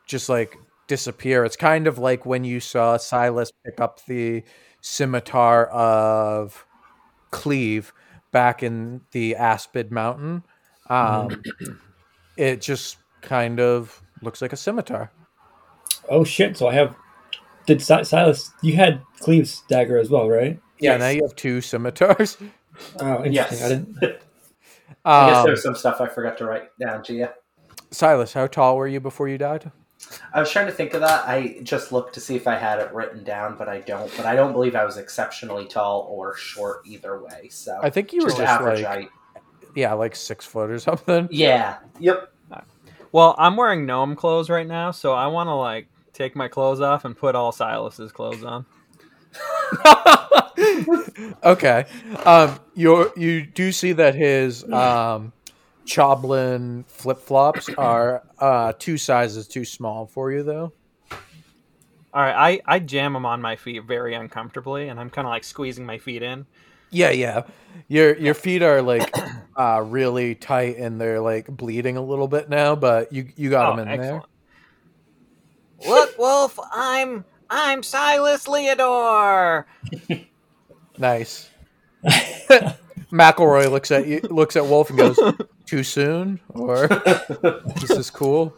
just 0.06 0.28
like 0.28 0.56
disappear. 0.86 1.44
It's 1.44 1.56
kind 1.56 1.86
of 1.86 1.98
like 1.98 2.26
when 2.26 2.44
you 2.44 2.60
saw 2.60 2.96
Silas 2.96 3.52
pick 3.64 3.80
up 3.80 4.04
the 4.06 4.42
scimitar 4.80 5.66
of 5.68 6.66
Cleve 7.30 7.92
back 8.32 8.62
in 8.62 9.00
the 9.12 9.36
Aspid 9.36 9.90
Mountain. 9.90 10.42
Um, 10.90 11.42
it 12.36 12.60
just 12.60 12.98
kind 13.22 13.60
of 13.60 14.02
looks 14.22 14.42
like 14.42 14.52
a 14.52 14.56
scimitar. 14.56 15.10
Oh 16.08 16.24
shit! 16.24 16.56
So 16.56 16.66
I 16.68 16.74
have. 16.74 16.94
Did 17.66 17.80
Si- 17.80 18.04
Silas? 18.04 18.52
You 18.62 18.74
had 18.76 19.00
Cleve's 19.20 19.62
dagger 19.68 19.96
as 19.96 20.10
well, 20.10 20.28
right? 20.28 20.60
Yeah, 20.78 20.92
Yes. 20.92 21.00
now 21.00 21.08
you 21.08 21.22
have 21.22 21.34
two 21.36 21.60
scimitars. 21.60 22.36
Oh, 22.98 23.24
interesting. 23.24 23.32
Yes. 23.32 23.62
I 23.62 23.68
didn't. 23.68 23.96
I 25.04 25.28
guess 25.30 25.36
Um, 25.38 25.46
there's 25.46 25.62
some 25.62 25.76
stuff 25.76 26.00
I 26.00 26.08
forgot 26.08 26.36
to 26.38 26.44
write 26.44 26.76
down 26.80 27.04
to 27.04 27.14
you. 27.14 27.28
Silas, 27.92 28.32
how 28.32 28.48
tall 28.48 28.76
were 28.76 28.88
you 28.88 28.98
before 28.98 29.28
you 29.28 29.38
died? 29.38 29.70
I 30.32 30.40
was 30.40 30.50
trying 30.50 30.66
to 30.66 30.72
think 30.72 30.94
of 30.94 31.00
that. 31.00 31.28
I 31.28 31.58
just 31.62 31.92
looked 31.92 32.14
to 32.14 32.20
see 32.20 32.36
if 32.36 32.46
I 32.46 32.56
had 32.56 32.78
it 32.78 32.92
written 32.92 33.24
down, 33.24 33.56
but 33.56 33.68
I 33.68 33.80
don't. 33.80 34.14
But 34.16 34.26
I 34.26 34.36
don't 34.36 34.52
believe 34.52 34.74
I 34.74 34.84
was 34.84 34.96
exceptionally 34.96 35.66
tall 35.66 36.06
or 36.10 36.36
short 36.36 36.82
either 36.86 37.22
way. 37.22 37.48
So 37.50 37.78
I 37.82 37.90
think 37.90 38.12
you 38.12 38.22
were 38.22 38.28
just, 38.28 38.38
just 38.38 38.50
average 38.50 38.82
like 38.82 38.88
height. 38.88 39.08
yeah, 39.74 39.92
like 39.94 40.16
six 40.16 40.44
foot 40.44 40.70
or 40.70 40.78
something. 40.80 41.28
Yeah. 41.30 41.78
Yep. 42.00 42.30
Well, 43.12 43.36
I'm 43.38 43.56
wearing 43.56 43.86
gnome 43.86 44.16
clothes 44.16 44.50
right 44.50 44.66
now, 44.66 44.90
so 44.90 45.12
I 45.12 45.28
want 45.28 45.46
to 45.46 45.54
like 45.54 45.86
take 46.12 46.34
my 46.34 46.48
clothes 46.48 46.80
off 46.80 47.04
and 47.04 47.16
put 47.16 47.36
all 47.36 47.52
Silas's 47.52 48.10
clothes 48.10 48.42
on. 48.42 48.66
okay. 51.44 51.84
Um, 52.24 52.58
you 52.74 53.12
you 53.16 53.46
do 53.46 53.70
see 53.70 53.92
that 53.92 54.16
his 54.16 54.64
um, 54.64 55.32
Choblin 55.86 56.84
flip 56.86 57.18
flops 57.18 57.68
are 57.76 58.22
uh, 58.38 58.72
two 58.78 58.96
sizes 58.96 59.46
too 59.46 59.64
small 59.64 60.06
for 60.06 60.32
you, 60.32 60.42
though. 60.42 60.72
All 61.10 62.22
right, 62.22 62.60
I 62.66 62.76
I 62.76 62.78
jam 62.78 63.12
them 63.12 63.26
on 63.26 63.42
my 63.42 63.56
feet 63.56 63.84
very 63.84 64.14
uncomfortably, 64.14 64.88
and 64.88 65.00
I'm 65.00 65.10
kind 65.10 65.26
of 65.26 65.30
like 65.30 65.44
squeezing 65.44 65.84
my 65.84 65.98
feet 65.98 66.22
in. 66.22 66.46
Yeah, 66.90 67.10
yeah. 67.10 67.42
Your 67.88 68.16
your 68.16 68.34
feet 68.34 68.62
are 68.62 68.80
like 68.80 69.12
uh, 69.56 69.82
really 69.84 70.36
tight 70.36 70.76
and 70.78 71.00
they're 71.00 71.20
like 71.20 71.48
bleeding 71.48 71.96
a 71.96 72.02
little 72.02 72.28
bit 72.28 72.48
now, 72.48 72.76
but 72.76 73.12
you 73.12 73.28
you 73.36 73.50
got 73.50 73.72
Oh, 73.72 73.76
them 73.76 73.88
in 73.88 74.00
there. 74.00 74.22
Look, 75.86 76.16
Wolf, 76.16 76.58
I'm 76.72 77.24
I'm 77.50 77.82
Silas 77.82 78.46
Leodore. 78.46 79.64
Nice. 80.98 81.50
McElroy 83.12 83.70
looks 83.70 83.90
at 83.90 84.06
you, 84.06 84.20
looks 84.30 84.54
at 84.56 84.64
Wolf 84.64 84.90
and 84.90 84.98
goes, 84.98 85.18
"Too 85.66 85.82
soon?" 85.82 86.40
Or 86.48 86.86
"This 87.80 87.90
is 87.90 88.10
cool." 88.10 88.56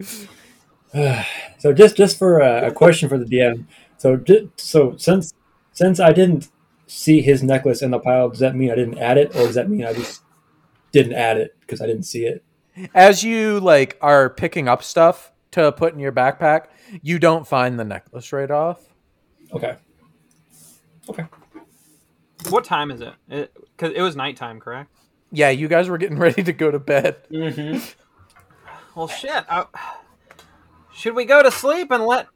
So 1.58 1.72
just 1.72 1.96
just 1.96 2.18
for 2.18 2.40
a, 2.40 2.66
a 2.66 2.70
question 2.70 3.08
for 3.08 3.16
the 3.16 3.24
DM. 3.24 3.64
So 3.96 4.16
ju- 4.16 4.50
so 4.56 4.94
since 4.98 5.32
since 5.72 5.98
I 5.98 6.12
didn't 6.12 6.50
see 6.86 7.22
his 7.22 7.42
necklace 7.42 7.80
in 7.80 7.90
the 7.92 7.98
pile, 7.98 8.28
does 8.28 8.40
that 8.40 8.54
mean 8.54 8.70
I 8.70 8.74
didn't 8.74 8.98
add 8.98 9.16
it, 9.16 9.28
or 9.34 9.46
does 9.46 9.54
that 9.54 9.70
mean 9.70 9.86
I 9.86 9.94
just 9.94 10.22
didn't 10.90 11.14
add 11.14 11.38
it 11.38 11.56
because 11.60 11.80
I 11.80 11.86
didn't 11.86 12.02
see 12.02 12.26
it? 12.26 12.44
As 12.94 13.22
you 13.22 13.60
like 13.60 13.96
are 14.02 14.28
picking 14.28 14.68
up 14.68 14.82
stuff 14.82 15.32
to 15.52 15.72
put 15.72 15.94
in 15.94 16.00
your 16.00 16.12
backpack, 16.12 16.66
you 17.00 17.18
don't 17.18 17.46
find 17.46 17.78
the 17.78 17.84
necklace 17.84 18.32
right 18.32 18.50
off. 18.50 18.80
Okay. 19.52 19.76
Okay. 21.08 21.24
What 22.48 22.64
time 22.64 22.90
is 22.90 23.00
it? 23.00 23.14
Because 23.76 23.94
it, 23.94 24.02
was 24.02 24.16
nighttime, 24.16 24.60
correct? 24.60 24.90
Yeah, 25.32 25.48
you 25.48 25.66
guys 25.66 25.88
were 25.88 25.98
getting 25.98 26.18
ready 26.20 26.42
to 26.42 26.52
go 26.52 26.70
to 26.70 26.78
bed. 26.78 27.16
Mm-hmm. 27.30 27.78
Well, 28.94 29.08
shit. 29.08 29.44
I, 29.48 29.66
should 30.94 31.16
we 31.16 31.24
go 31.24 31.42
to 31.42 31.50
sleep 31.50 31.90
and 31.90 32.04
let 32.04 32.28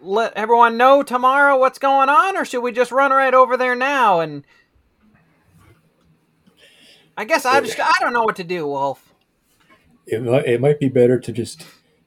let 0.00 0.34
everyone 0.34 0.76
know 0.76 1.02
tomorrow 1.02 1.56
what's 1.56 1.78
going 1.78 2.08
on, 2.08 2.36
or 2.36 2.44
should 2.44 2.60
we 2.60 2.72
just 2.72 2.92
run 2.92 3.10
right 3.10 3.32
over 3.32 3.56
there 3.56 3.74
now? 3.74 4.20
And 4.20 4.44
I 7.16 7.24
guess 7.24 7.46
I 7.46 7.60
just 7.60 7.80
I 7.80 7.92
don't 8.00 8.12
know 8.12 8.22
what 8.22 8.36
to 8.36 8.44
do, 8.44 8.66
Wolf. 8.66 9.12
It 10.06 10.22
might, 10.22 10.46
it 10.46 10.60
might 10.60 10.80
be 10.80 10.88
better 10.88 11.18
to 11.18 11.32
just 11.32 11.64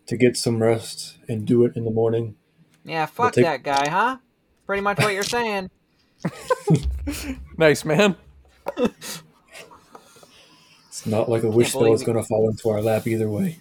to 0.08 0.18
get 0.18 0.38
some 0.38 0.62
rest 0.62 1.18
and 1.28 1.46
do 1.46 1.66
it 1.66 1.76
in 1.76 1.86
the 1.86 1.92
morning. 1.92 2.36
Yeah, 2.84 3.08
fuck 3.08 3.34
take... 3.34 3.46
that 3.46 3.64
guy, 3.64 3.90
huh? 3.90 4.18
Pretty 4.68 4.82
much 4.82 5.00
what 5.00 5.14
you're 5.14 5.24
saying. 5.24 5.70
nice, 7.58 7.86
man. 7.86 8.16
It's 11.06 11.12
not 11.12 11.30
like 11.30 11.44
a 11.44 11.50
wish 11.50 11.70
spell 11.70 11.94
is 11.94 12.02
going 12.02 12.18
to 12.18 12.24
fall 12.24 12.50
into 12.50 12.68
our 12.70 12.82
lap 12.82 13.06
either 13.06 13.30
way. 13.30 13.60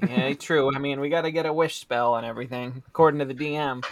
Yeah, 0.00 0.32
true. 0.32 0.74
I 0.74 0.78
mean, 0.78 0.98
we 0.98 1.10
got 1.10 1.22
to 1.22 1.30
get 1.30 1.44
a 1.44 1.52
wish 1.52 1.76
spell 1.76 2.16
and 2.16 2.24
everything, 2.24 2.82
according 2.88 3.18
to 3.18 3.26
the 3.26 3.34
DM. 3.34 3.84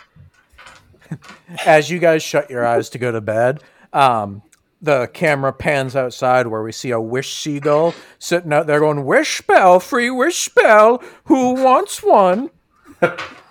As 1.67 1.91
you 1.91 1.99
guys 1.99 2.23
shut 2.23 2.49
your 2.49 2.65
eyes 2.65 2.89
to 2.91 2.99
go 2.99 3.13
to 3.13 3.21
bed, 3.21 3.63
um, 3.93 4.41
the 4.81 5.11
camera 5.13 5.53
pans 5.53 5.95
outside 5.95 6.47
where 6.47 6.63
we 6.63 6.73
see 6.73 6.93
a 6.93 7.01
wish 7.01 7.35
seagull 7.35 7.95
sitting 8.19 8.55
out 8.55 8.67
there 8.67 8.81
going, 8.81 9.05
Wish 9.05 9.37
spell, 9.37 9.79
free 9.79 10.11
wish 10.11 10.39
spell. 10.39 11.03
Who 11.25 11.63
wants 11.63 12.03
one? 12.03 12.49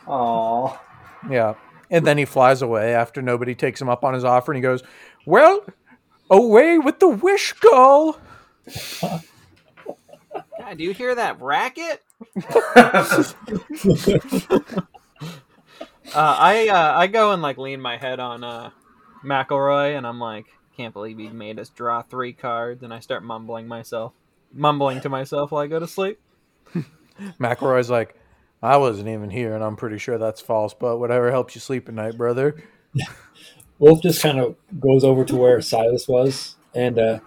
Aww. 0.08 0.80
Yeah. 1.30 1.54
And 1.92 2.08
then 2.08 2.18
he 2.18 2.26
flies 2.26 2.64
away 2.64 2.96
after 2.96 3.22
nobody 3.22 3.54
takes 3.54 3.80
him 3.80 3.90
up 3.90 4.04
on 4.04 4.16
his 4.16 4.24
offer 4.24 4.52
and 4.52 4.58
he 4.58 4.64
goes, 4.64 4.82
Well, 5.28 5.64
away 6.32 6.80
with 6.80 7.00
the 7.00 7.10
wish 7.10 7.54
gull. 7.54 8.20
God, 10.60 10.78
do 10.78 10.84
you 10.84 10.94
hear 10.94 11.16
that 11.16 11.42
racket? 11.42 12.04
uh, 12.76 13.32
I 16.14 16.68
uh, 16.70 16.98
I 16.98 17.08
go 17.08 17.32
and 17.32 17.42
like 17.42 17.58
lean 17.58 17.82
my 17.82 17.98
head 17.98 18.20
on 18.20 18.44
uh, 18.44 18.72
McElroy 19.24 19.98
and 19.98 20.08
I'm 20.08 20.20
like, 20.20 20.48
can't 20.76 20.94
believe 20.94 21.18
he 21.18 21.30
made 21.30 21.60
us 21.60 21.70
draw 21.70 22.02
three 22.02 22.34
cards, 22.34 22.84
and 22.84 22.94
I 22.94 23.00
start 23.00 23.24
mumbling 23.24 23.68
myself, 23.68 24.14
mumbling 24.54 25.02
to 25.02 25.10
myself 25.10 25.52
while 25.52 25.64
I 25.64 25.68
go 25.68 25.80
to 25.80 25.88
sleep. 25.88 26.20
McElroy's 27.40 27.90
like, 27.90 28.16
I 28.62 28.78
wasn't 28.78 29.08
even 29.08 29.30
here, 29.30 29.54
and 29.54 29.64
I'm 29.64 29.76
pretty 29.76 29.98
sure 29.98 30.18
that's 30.18 30.42
false. 30.42 30.74
But 30.74 30.98
whatever 30.98 31.32
helps 31.32 31.56
you 31.56 31.62
sleep 31.62 31.88
at 31.88 31.96
night, 31.96 32.18
brother. 32.18 32.62
Wolf 33.80 34.02
just 34.02 34.22
kind 34.22 34.40
of 34.40 34.56
goes 34.80 35.04
over 35.04 35.24
to 35.26 35.36
where 35.36 35.62
Silas 35.62 36.08
was, 36.08 36.56
and 36.74 37.00
uh, 37.00 37.20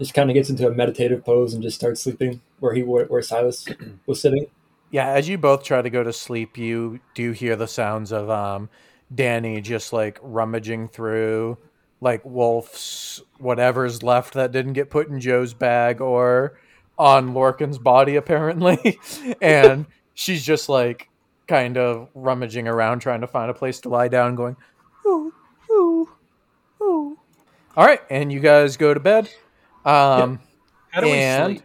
just 0.00 0.14
kind 0.14 0.30
of 0.30 0.34
gets 0.34 0.48
into 0.48 0.66
a 0.66 0.74
meditative 0.74 1.24
pose 1.24 1.52
and 1.54 1.62
just 1.62 1.76
starts 1.76 2.02
sleeping 2.02 2.40
where 2.58 2.74
he 2.74 2.82
where 2.82 3.22
Silas 3.22 3.68
was 4.06 4.20
sitting. 4.20 4.46
Yeah, 4.90 5.08
as 5.08 5.28
you 5.28 5.38
both 5.38 5.62
try 5.62 5.82
to 5.82 5.90
go 5.90 6.02
to 6.02 6.12
sleep, 6.12 6.58
you 6.58 6.98
do 7.14 7.30
hear 7.30 7.54
the 7.54 7.68
sounds 7.68 8.10
of 8.10 8.28
um, 8.28 8.68
Danny 9.14 9.60
just 9.60 9.92
like 9.92 10.18
rummaging 10.22 10.88
through 10.88 11.58
like 12.00 12.24
Wolf's 12.24 13.22
whatever's 13.38 14.02
left 14.02 14.34
that 14.34 14.52
didn't 14.52 14.72
get 14.72 14.90
put 14.90 15.08
in 15.08 15.20
Joe's 15.20 15.52
bag 15.52 16.00
or 16.00 16.58
on 16.98 17.34
Lorcan's 17.34 17.78
body 17.78 18.16
apparently, 18.16 18.98
and 19.42 19.86
she's 20.14 20.42
just 20.44 20.68
like 20.68 21.08
kind 21.46 21.76
of 21.76 22.08
rummaging 22.14 22.66
around 22.66 23.00
trying 23.00 23.20
to 23.20 23.26
find 23.26 23.50
a 23.50 23.54
place 23.54 23.80
to 23.80 23.90
lie 23.90 24.08
down, 24.08 24.34
going, 24.34 24.56
ooh, 25.04 25.32
ooh, 25.70 26.08
ooh. 26.80 27.18
All 27.76 27.86
right, 27.86 28.00
and 28.08 28.32
you 28.32 28.40
guys 28.40 28.76
go 28.76 28.94
to 28.94 29.00
bed. 29.00 29.30
Um, 29.84 30.40
How 30.90 31.00
do 31.00 31.06
we 31.06 31.54
sleep? 31.54 31.62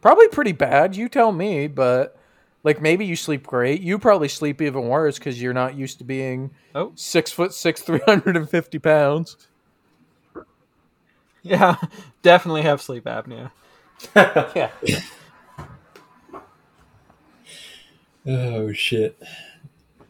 Probably 0.00 0.28
pretty 0.28 0.52
bad. 0.52 0.96
You 0.96 1.08
tell 1.08 1.32
me, 1.32 1.66
but 1.66 2.16
like 2.62 2.80
maybe 2.80 3.04
you 3.04 3.16
sleep 3.16 3.46
great. 3.46 3.80
You 3.80 3.98
probably 3.98 4.28
sleep 4.28 4.62
even 4.62 4.88
worse 4.88 5.18
because 5.18 5.40
you're 5.40 5.54
not 5.54 5.74
used 5.74 5.98
to 5.98 6.04
being 6.04 6.50
oh. 6.74 6.92
six 6.94 7.32
foot 7.32 7.52
six, 7.52 7.80
three 7.82 8.00
hundred 8.06 8.36
and 8.36 8.48
fifty 8.48 8.78
pounds. 8.78 9.36
Yeah, 11.44 11.76
definitely 12.20 12.62
have 12.62 12.82
sleep 12.82 13.04
apnea. 13.04 13.52
yeah. 14.16 14.70
Oh 18.26 18.72
shit. 18.72 19.16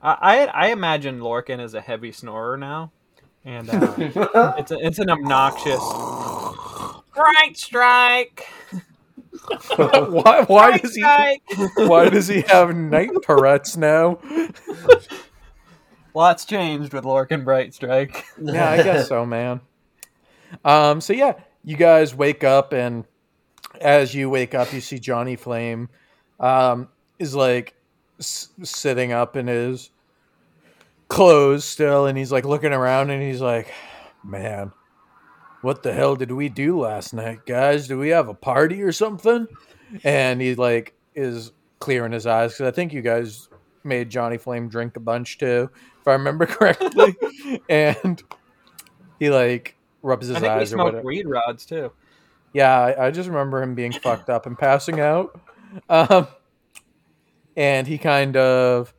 I 0.02 0.46
I 0.46 0.68
imagine 0.68 1.20
Lorcan 1.20 1.61
is 1.61 1.74
a 1.74 1.81
heavy 1.81 2.12
snorer 2.12 2.57
now, 2.57 2.92
and 3.44 3.68
uh, 3.68 3.94
it's 4.59 4.70
a, 4.70 4.78
it's 4.81 4.98
an 4.98 5.11
obnoxious 5.11 5.83
bright 7.18 7.57
strike. 7.57 8.46
why 9.76 10.44
why 10.46 10.78
does 10.78 10.94
he 10.94 11.02
why 11.87 12.09
does 12.09 12.28
he 12.28 12.42
have 12.42 12.74
night 12.76 13.11
Tourette's 13.22 13.76
now? 13.76 14.18
Lots 16.14 16.44
changed 16.44 16.92
with 16.92 17.04
Lorcan 17.04 17.44
Bright 17.44 17.74
Strike. 17.74 18.24
yeah, 18.40 18.70
I 18.70 18.83
guess 18.83 19.09
so, 19.09 19.24
man. 19.24 19.61
Um, 20.64 21.00
so 21.00 21.12
yeah, 21.12 21.35
you 21.64 21.76
guys 21.76 22.14
wake 22.14 22.42
up, 22.42 22.72
and 22.72 23.04
as 23.81 24.14
you 24.14 24.28
wake 24.28 24.54
up, 24.54 24.72
you 24.72 24.81
see 24.81 24.98
Johnny 24.98 25.37
Flame 25.37 25.88
um, 26.40 26.88
is 27.18 27.35
like 27.35 27.74
s- 28.18 28.48
sitting 28.62 29.12
up 29.12 29.37
in 29.37 29.46
his 29.46 29.90
clothes 31.09 31.64
still, 31.64 32.07
and 32.07 32.18
he's 32.18 32.33
like 32.33 32.44
looking 32.44 32.72
around, 32.72 33.11
and 33.11 33.22
he's 33.22 33.40
like, 33.40 33.72
"Man, 34.24 34.72
what 35.62 35.83
the 35.83 35.92
hell 35.92 36.16
did 36.16 36.31
we 36.33 36.49
do 36.49 36.81
last 36.81 37.12
night, 37.12 37.44
guys? 37.47 37.88
Do 37.88 37.99
we 37.99 38.11
have 38.11 38.29
a 38.29 38.35
party 38.35 38.83
or 38.83 38.92
something? 38.92 39.47
And 40.05 40.40
he 40.40 40.55
like 40.55 40.94
is 41.14 41.53
clearing 41.79 42.12
his 42.12 42.27
eyes 42.27 42.53
because 42.53 42.68
I 42.68 42.71
think 42.71 42.92
you 42.92 43.03
guys 43.03 43.49
made 43.85 44.11
Johnny 44.11 44.38
Flame 44.38 44.68
drink 44.68 44.97
a 44.97 45.01
bunch 45.01 45.38
too, 45.38 45.71
if 46.01 46.09
I 46.09 46.12
remember 46.12 46.47
correctly. 46.47 47.16
and 47.68 48.23
he 49.18 49.31
like 49.31 49.77
rubs 50.03 50.29
his 50.29 50.37
I 50.37 50.40
think 50.40 50.53
eyes. 50.53 50.73
We 50.73 50.77
smoked 50.77 51.05
weed 51.05 51.27
rods 51.27 51.66
too. 51.66 51.92
Yeah, 52.53 52.79
I, 52.79 53.07
I, 53.07 53.11
just 53.11 53.29
remember 53.29 53.62
him 53.62 53.75
being 53.75 53.92
fucked 53.92 54.31
up 54.31 54.47
and 54.47 54.59
passing 54.59 55.01
out. 55.01 55.38
Um, 55.90 56.27
and 57.57 57.87
he 57.87 57.99
kind 57.99 58.37
of 58.38 58.94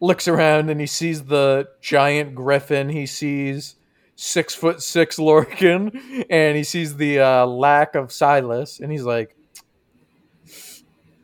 looks 0.00 0.26
around 0.26 0.70
and 0.70 0.80
he 0.80 0.86
sees 0.86 1.24
the 1.24 1.68
giant 1.82 2.34
griffin. 2.34 2.88
He 2.88 3.04
sees 3.04 3.76
six 4.16 4.54
foot 4.54 4.82
six 4.82 5.16
Lorcan, 5.18 6.26
and 6.30 6.56
he 6.56 6.64
sees 6.64 6.96
the 6.96 7.20
uh, 7.20 7.46
lack 7.46 7.94
of 7.94 8.12
Silas, 8.12 8.80
and 8.80 8.92
he's 8.92 9.04
like, 9.04 9.36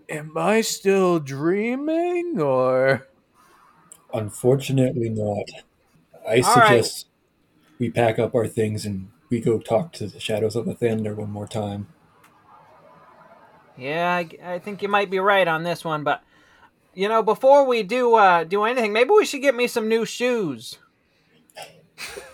"Am 0.08 0.36
I 0.36 0.60
still 0.60 1.18
dreaming, 1.20 2.40
or?" 2.40 3.06
Unfortunately, 4.12 5.10
not. 5.10 5.44
I 6.26 6.36
All 6.36 6.42
suggest 6.42 7.06
right. 7.06 7.78
we 7.78 7.90
pack 7.90 8.18
up 8.18 8.34
our 8.34 8.46
things 8.46 8.86
and 8.86 9.10
we 9.30 9.40
go 9.40 9.58
talk 9.58 9.92
to 9.94 10.06
the 10.06 10.20
Shadows 10.20 10.56
of 10.56 10.66
Lathander 10.66 11.14
one 11.14 11.30
more 11.30 11.46
time. 11.46 11.88
Yeah, 13.76 14.16
I, 14.16 14.54
I 14.54 14.58
think 14.58 14.82
you 14.82 14.88
might 14.88 15.10
be 15.10 15.20
right 15.20 15.46
on 15.46 15.62
this 15.62 15.84
one, 15.84 16.02
but 16.04 16.22
you 16.94 17.08
know, 17.08 17.22
before 17.22 17.64
we 17.64 17.82
do 17.82 18.14
uh, 18.14 18.44
do 18.44 18.64
anything, 18.64 18.92
maybe 18.92 19.10
we 19.10 19.24
should 19.24 19.42
get 19.42 19.54
me 19.54 19.66
some 19.68 19.88
new 19.88 20.04
shoes. 20.04 20.78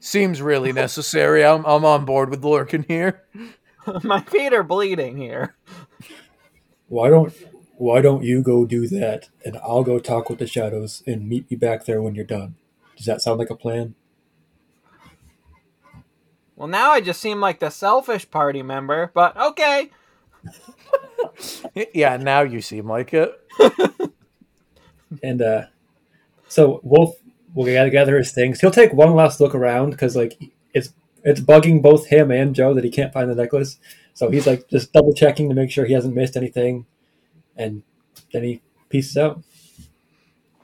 Seems 0.00 0.40
really 0.40 0.72
necessary. 0.72 1.44
I'm, 1.44 1.64
I'm 1.64 1.84
on 1.84 2.04
board 2.04 2.30
with 2.30 2.42
Lorcan 2.42 2.86
here. 2.86 3.24
My 4.02 4.20
feet 4.20 4.52
are 4.52 4.62
bleeding 4.62 5.16
here. 5.16 5.56
Why 6.88 7.08
don't 7.08 7.34
Why 7.76 8.00
don't 8.00 8.22
you 8.22 8.42
go 8.42 8.64
do 8.64 8.86
that, 8.88 9.28
and 9.44 9.56
I'll 9.56 9.82
go 9.82 9.98
talk 9.98 10.30
with 10.30 10.38
the 10.38 10.46
shadows 10.46 11.02
and 11.06 11.28
meet 11.28 11.46
you 11.48 11.56
back 11.56 11.84
there 11.84 12.00
when 12.00 12.14
you're 12.14 12.24
done. 12.24 12.54
Does 12.96 13.06
that 13.06 13.22
sound 13.22 13.38
like 13.38 13.50
a 13.50 13.56
plan? 13.56 13.94
Well, 16.56 16.68
now 16.68 16.90
I 16.90 17.00
just 17.00 17.20
seem 17.20 17.40
like 17.40 17.58
the 17.58 17.70
selfish 17.70 18.30
party 18.30 18.62
member, 18.62 19.10
but 19.12 19.36
okay. 19.36 19.90
yeah, 21.94 22.16
now 22.18 22.42
you 22.42 22.60
seem 22.60 22.88
like 22.88 23.12
it. 23.12 23.32
and 25.22 25.42
uh 25.42 25.62
so 26.54 26.78
Wolf 26.84 27.16
will 27.52 27.64
gather 27.64 28.16
his 28.16 28.30
things. 28.30 28.60
He'll 28.60 28.70
take 28.70 28.92
one 28.92 29.12
last 29.14 29.40
look 29.40 29.56
around 29.56 29.90
because 29.90 30.14
like 30.14 30.40
it's 30.72 30.92
it's 31.24 31.40
bugging 31.40 31.82
both 31.82 32.06
him 32.06 32.30
and 32.30 32.54
Joe 32.54 32.74
that 32.74 32.84
he 32.84 32.90
can't 32.90 33.12
find 33.12 33.28
the 33.28 33.34
necklace. 33.34 33.76
So 34.12 34.30
he's 34.30 34.46
like 34.46 34.68
just 34.68 34.92
double 34.92 35.12
checking 35.12 35.48
to 35.48 35.54
make 35.56 35.72
sure 35.72 35.84
he 35.84 35.94
hasn't 35.94 36.14
missed 36.14 36.36
anything, 36.36 36.86
and 37.56 37.82
then 38.32 38.44
he 38.44 38.62
pieces 38.88 39.16
out. 39.16 39.42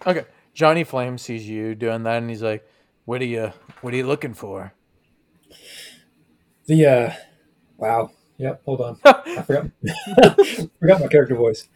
Okay, 0.07 0.25
Johnny 0.55 0.85
Flame 0.85 1.19
sees 1.19 1.49
you 1.49 1.75
doing 1.75 2.05
that, 2.05 2.19
and 2.19 2.31
he's 2.31 2.43
like, 2.43 2.65
"What 3.05 3.21
are 3.21 3.25
you? 3.25 3.53
What 3.81 3.93
are 3.93 3.97
you 3.97 4.07
looking 4.07 4.35
for?" 4.35 4.73
The 6.67 6.87
uh, 6.87 7.13
wow, 7.79 8.13
yep. 8.39 8.63
Hold 8.65 8.81
on, 8.81 9.01
I 9.05 9.43
forgot 9.43 9.67
forgot 10.79 11.01
my 11.01 11.09
character 11.09 11.35
voice. 11.35 11.69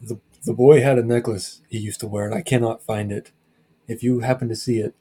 The 0.00 0.20
the 0.48 0.54
boy 0.54 0.80
had 0.80 0.98
a 0.98 1.02
necklace 1.02 1.60
he 1.68 1.76
used 1.76 2.00
to 2.00 2.06
wear, 2.06 2.24
and 2.24 2.34
I 2.34 2.40
cannot 2.40 2.82
find 2.82 3.12
it. 3.12 3.32
if 3.86 4.02
you 4.02 4.20
happen 4.20 4.48
to 4.48 4.56
see 4.56 4.78
it, 4.78 4.94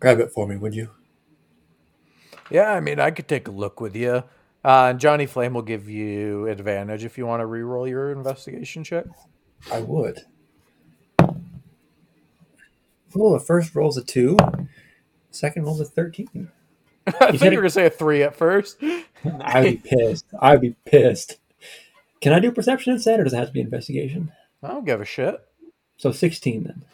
grab 0.00 0.18
it 0.18 0.32
for 0.32 0.48
me, 0.48 0.56
would 0.56 0.74
you? 0.74 0.90
Yeah, 2.50 2.72
I 2.72 2.80
mean, 2.80 2.98
I 2.98 3.12
could 3.12 3.28
take 3.28 3.46
a 3.46 3.52
look 3.52 3.80
with 3.80 3.94
you. 3.94 4.24
Uh, 4.64 4.92
Johnny 4.94 5.26
Flame 5.26 5.54
will 5.54 5.62
give 5.62 5.88
you 5.88 6.48
advantage 6.48 7.04
if 7.04 7.16
you 7.16 7.24
want 7.24 7.40
to 7.40 7.46
re-roll 7.46 7.86
your 7.86 8.10
investigation 8.10 8.82
check. 8.82 9.04
I 9.72 9.78
would. 9.78 10.22
Oh, 13.16 13.32
the 13.32 13.38
first 13.38 13.76
roll's 13.76 13.96
a 13.96 14.02
two. 14.02 14.36
Second 15.30 15.66
roll's 15.66 15.80
a 15.80 15.84
thirteen. 15.84 16.50
I 17.06 17.12
thought 17.12 17.38
said 17.38 17.52
you 17.52 17.58
were 17.58 17.62
gonna 17.62 17.70
say 17.70 17.86
a 17.86 17.90
three 17.90 18.24
at 18.24 18.34
first. 18.34 18.82
I'd 19.40 19.62
be 19.62 19.76
pissed. 19.76 20.26
I'd 20.40 20.60
be 20.60 20.74
pissed. 20.84 21.38
Can 22.20 22.32
I 22.32 22.40
do 22.40 22.50
perception 22.50 22.92
instead, 22.92 23.20
or 23.20 23.24
does 23.24 23.34
it 23.34 23.36
have 23.36 23.46
to 23.48 23.52
be 23.52 23.60
investigation? 23.60 24.32
I 24.64 24.68
don't 24.68 24.84
give 24.86 25.00
a 25.00 25.04
shit. 25.04 25.40
So 25.96 26.12
sixteen 26.12 26.64
then. 26.64 26.84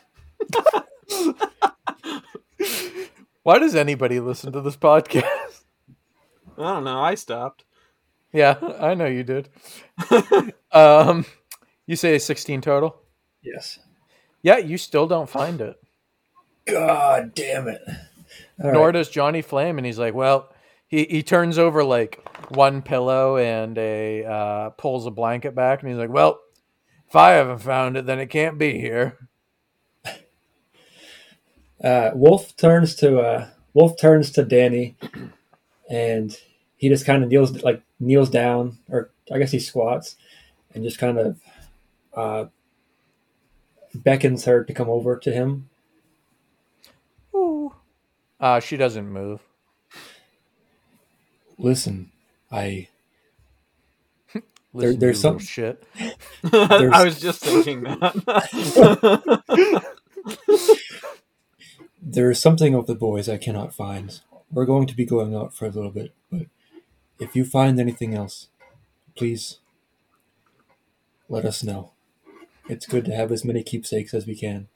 Why 3.43 3.59
does 3.59 3.75
anybody 3.75 4.21
listen 4.21 4.53
to 4.53 4.61
this 4.61 4.77
podcast? 4.77 5.25
I 6.59 6.75
don't 6.75 6.85
know. 6.85 7.01
I 7.01 7.15
stopped. 7.15 7.65
yeah, 8.33 8.57
I 8.79 8.95
know 8.95 9.07
you 9.07 9.23
did. 9.25 9.49
um, 10.73 11.25
you 11.87 11.97
say 11.97 12.19
sixteen 12.19 12.61
total. 12.61 13.01
Yes. 13.43 13.79
Yeah, 14.43 14.59
you 14.59 14.77
still 14.79 15.07
don't 15.07 15.29
find 15.29 15.61
it. 15.61 15.81
God 16.67 17.35
damn 17.35 17.69
it. 17.69 17.83
All 18.63 18.73
Nor 18.73 18.87
right. 18.87 18.93
does 18.93 19.09
Johnny 19.09 19.43
Flame, 19.43 19.79
and 19.79 19.87
he's 19.87 19.99
like, 19.99 20.15
well, 20.15 20.53
he, 20.87 21.05
he 21.05 21.23
turns 21.23 21.59
over 21.59 21.83
like 21.83 22.21
one 22.51 22.83
pillow 22.83 23.37
and 23.39 23.77
a 23.79 24.25
uh, 24.25 24.71
pulls 24.71 25.07
a 25.07 25.11
blanket 25.11 25.55
back, 25.55 25.83
and 25.83 25.91
he's 25.91 25.99
like, 25.99 26.11
well, 26.11 26.41
if 27.11 27.17
I 27.17 27.31
haven't 27.31 27.59
found 27.59 27.97
it, 27.97 28.07
then 28.07 28.21
it 28.21 28.31
can't 28.31 28.57
be 28.57 28.79
here. 28.79 29.19
Uh, 31.83 32.11
Wolf 32.13 32.55
turns 32.59 32.95
to 32.97 33.19
uh, 33.21 33.49
Wolf 33.73 33.99
turns 33.99 34.31
to 34.33 34.45
Danny, 34.45 34.97
and 35.89 36.39
he 36.77 36.91
just 36.91 37.07
kind 37.07 37.25
of 37.25 37.31
kneels 37.31 37.63
like 37.63 37.83
kneels 37.99 38.29
down, 38.29 38.77
or 38.91 39.09
I 39.33 39.39
guess 39.39 39.51
he 39.51 39.59
squats, 39.59 40.17
and 40.75 40.85
just 40.85 40.99
kind 40.99 41.19
of 41.19 41.41
uh, 42.13 42.45
beckons 43.95 44.45
her 44.45 44.63
to 44.63 44.75
come 44.75 44.91
over 44.91 45.17
to 45.17 45.33
him. 45.33 45.71
Ooh. 47.35 47.73
Uh, 48.39 48.61
she 48.61 48.77
doesn't 48.77 49.09
move. 49.09 49.41
Listen, 51.57 52.13
I 52.53 52.90
Listen, 54.73 55.01
there's 55.01 55.21
some- 55.21 55.39
shit. 55.39 55.83
I 56.53 57.05
was 57.05 57.21
just 57.21 57.41
thinking 57.41 57.83
that. 57.85 59.43
there 62.03 62.31
is 62.31 62.41
something 62.41 62.75
of 62.75 62.87
the 62.87 62.95
boys 62.95 63.29
I 63.29 63.37
cannot 63.37 63.75
find. 63.75 64.21
We're 64.51 64.65
going 64.67 64.87
to 64.87 64.97
be 64.97 65.05
going 65.05 65.35
out 65.35 65.55
for 65.55 65.67
a 65.67 65.71
little 65.71 65.91
bit, 65.91 66.13
but 66.31 66.47
if 67.19 67.37
you 67.37 67.45
find 67.45 67.79
anything 67.79 68.15
else, 68.15 68.49
please 69.17 69.59
let 71.29 71.45
us 71.45 71.63
know. 71.63 71.93
It's 72.69 72.87
good 72.87 73.05
to 73.07 73.15
have 73.15 73.31
as 73.33 73.45
many 73.45 73.63
keepsakes 73.63 74.15
as 74.15 74.27
we 74.27 74.35
can. 74.37 74.69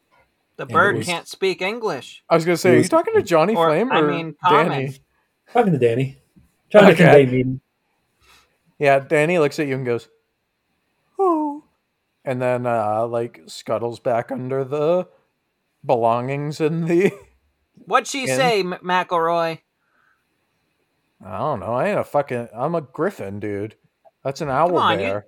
the 0.57 0.65
it 0.65 0.69
bird 0.71 0.97
was- 0.97 1.07
can't 1.07 1.29
speak 1.29 1.63
English. 1.63 2.23
I 2.29 2.35
was 2.35 2.45
gonna 2.45 2.57
say, 2.57 2.71
It 2.71 2.75
are 2.75 2.79
you 2.83 2.89
talking 2.89 3.15
to 3.15 3.23
Johnny 3.23 3.55
Or, 3.55 3.69
Flame 3.69 3.93
I 3.93 4.01
or 4.01 4.11
mean, 4.11 4.35
common. 4.45 4.69
Danny? 4.69 4.97
Talking 5.53 5.73
to 5.73 5.79
Danny, 5.79 6.19
trying 6.71 6.91
to 6.91 6.97
convey 6.97 7.27
meaning. 7.27 7.61
Yeah, 8.79 8.99
Danny 8.99 9.39
looks 9.39 9.59
at 9.59 9.67
you 9.67 9.75
and 9.77 9.87
goes, 9.87 10.09
"Oh," 11.19 11.65
and 12.25 12.41
then 12.43 12.67
uh, 12.67 13.07
like 13.07 13.43
scuttles 13.47 14.01
back 14.01 14.33
under 14.33 14.65
the 14.65 15.09
belongings 15.85 16.61
in 16.61 16.87
the. 16.87 17.13
What'd 17.87 18.07
she 18.07 18.23
In- 18.23 18.37
say, 18.37 18.61
M- 18.61 18.79
McElroy? 18.83 19.61
I 21.25 21.39
don't 21.39 21.61
know. 21.61 21.73
I 21.75 21.89
ain't 21.89 21.99
a 21.99 22.05
fucking. 22.05 22.49
I'm 22.55 22.75
a 22.75 22.81
griffin, 22.81 23.41
dude. 23.41 23.77
That's 24.23 24.41
an 24.41 24.49
owl 24.49 24.77
on, 24.77 24.99
you- 24.99 25.07
bear. 25.07 25.27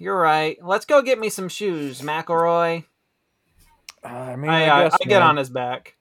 You're 0.00 0.18
right. 0.18 0.56
Let's 0.62 0.84
go 0.84 1.02
get 1.02 1.18
me 1.18 1.28
some 1.28 1.48
shoes, 1.48 2.02
McElroy. 2.02 2.84
I 4.04 4.36
mean, 4.36 4.48
I, 4.50 4.66
I, 4.66 4.68
uh, 4.68 4.88
guess, 4.90 4.98
I 5.02 5.08
get 5.08 5.22
on 5.22 5.36
his 5.36 5.50
back. 5.50 5.96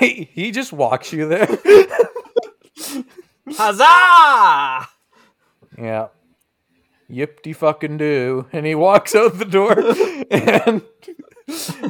he, 0.00 0.24
he 0.32 0.50
just 0.50 0.72
walks 0.72 1.12
you 1.12 1.28
there. 1.28 1.46
Huzzah! 3.50 4.88
Yeah. 5.80 6.08
Yipty 7.10 7.56
fucking 7.56 7.96
do, 7.96 8.46
and 8.52 8.66
he 8.66 8.74
walks 8.74 9.14
out 9.14 9.38
the 9.38 9.46
door, 9.46 9.72
and 10.30 10.82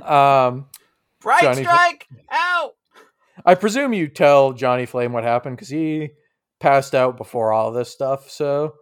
um, 0.05 0.67
Bright 1.21 1.43
Johnny- 1.43 1.63
strike 1.63 2.07
out. 2.31 2.75
I 3.45 3.55
presume 3.57 3.93
you 3.93 4.09
tell 4.09 4.53
Johnny 4.53 4.87
Flame 4.87 5.13
what 5.13 5.25
happened 5.25 5.57
because 5.57 5.69
he 5.69 6.11
passed 6.61 6.95
out 6.95 7.17
before 7.17 7.53
all 7.53 7.73
this 7.73 7.91
stuff. 7.91 8.31
So 8.31 8.75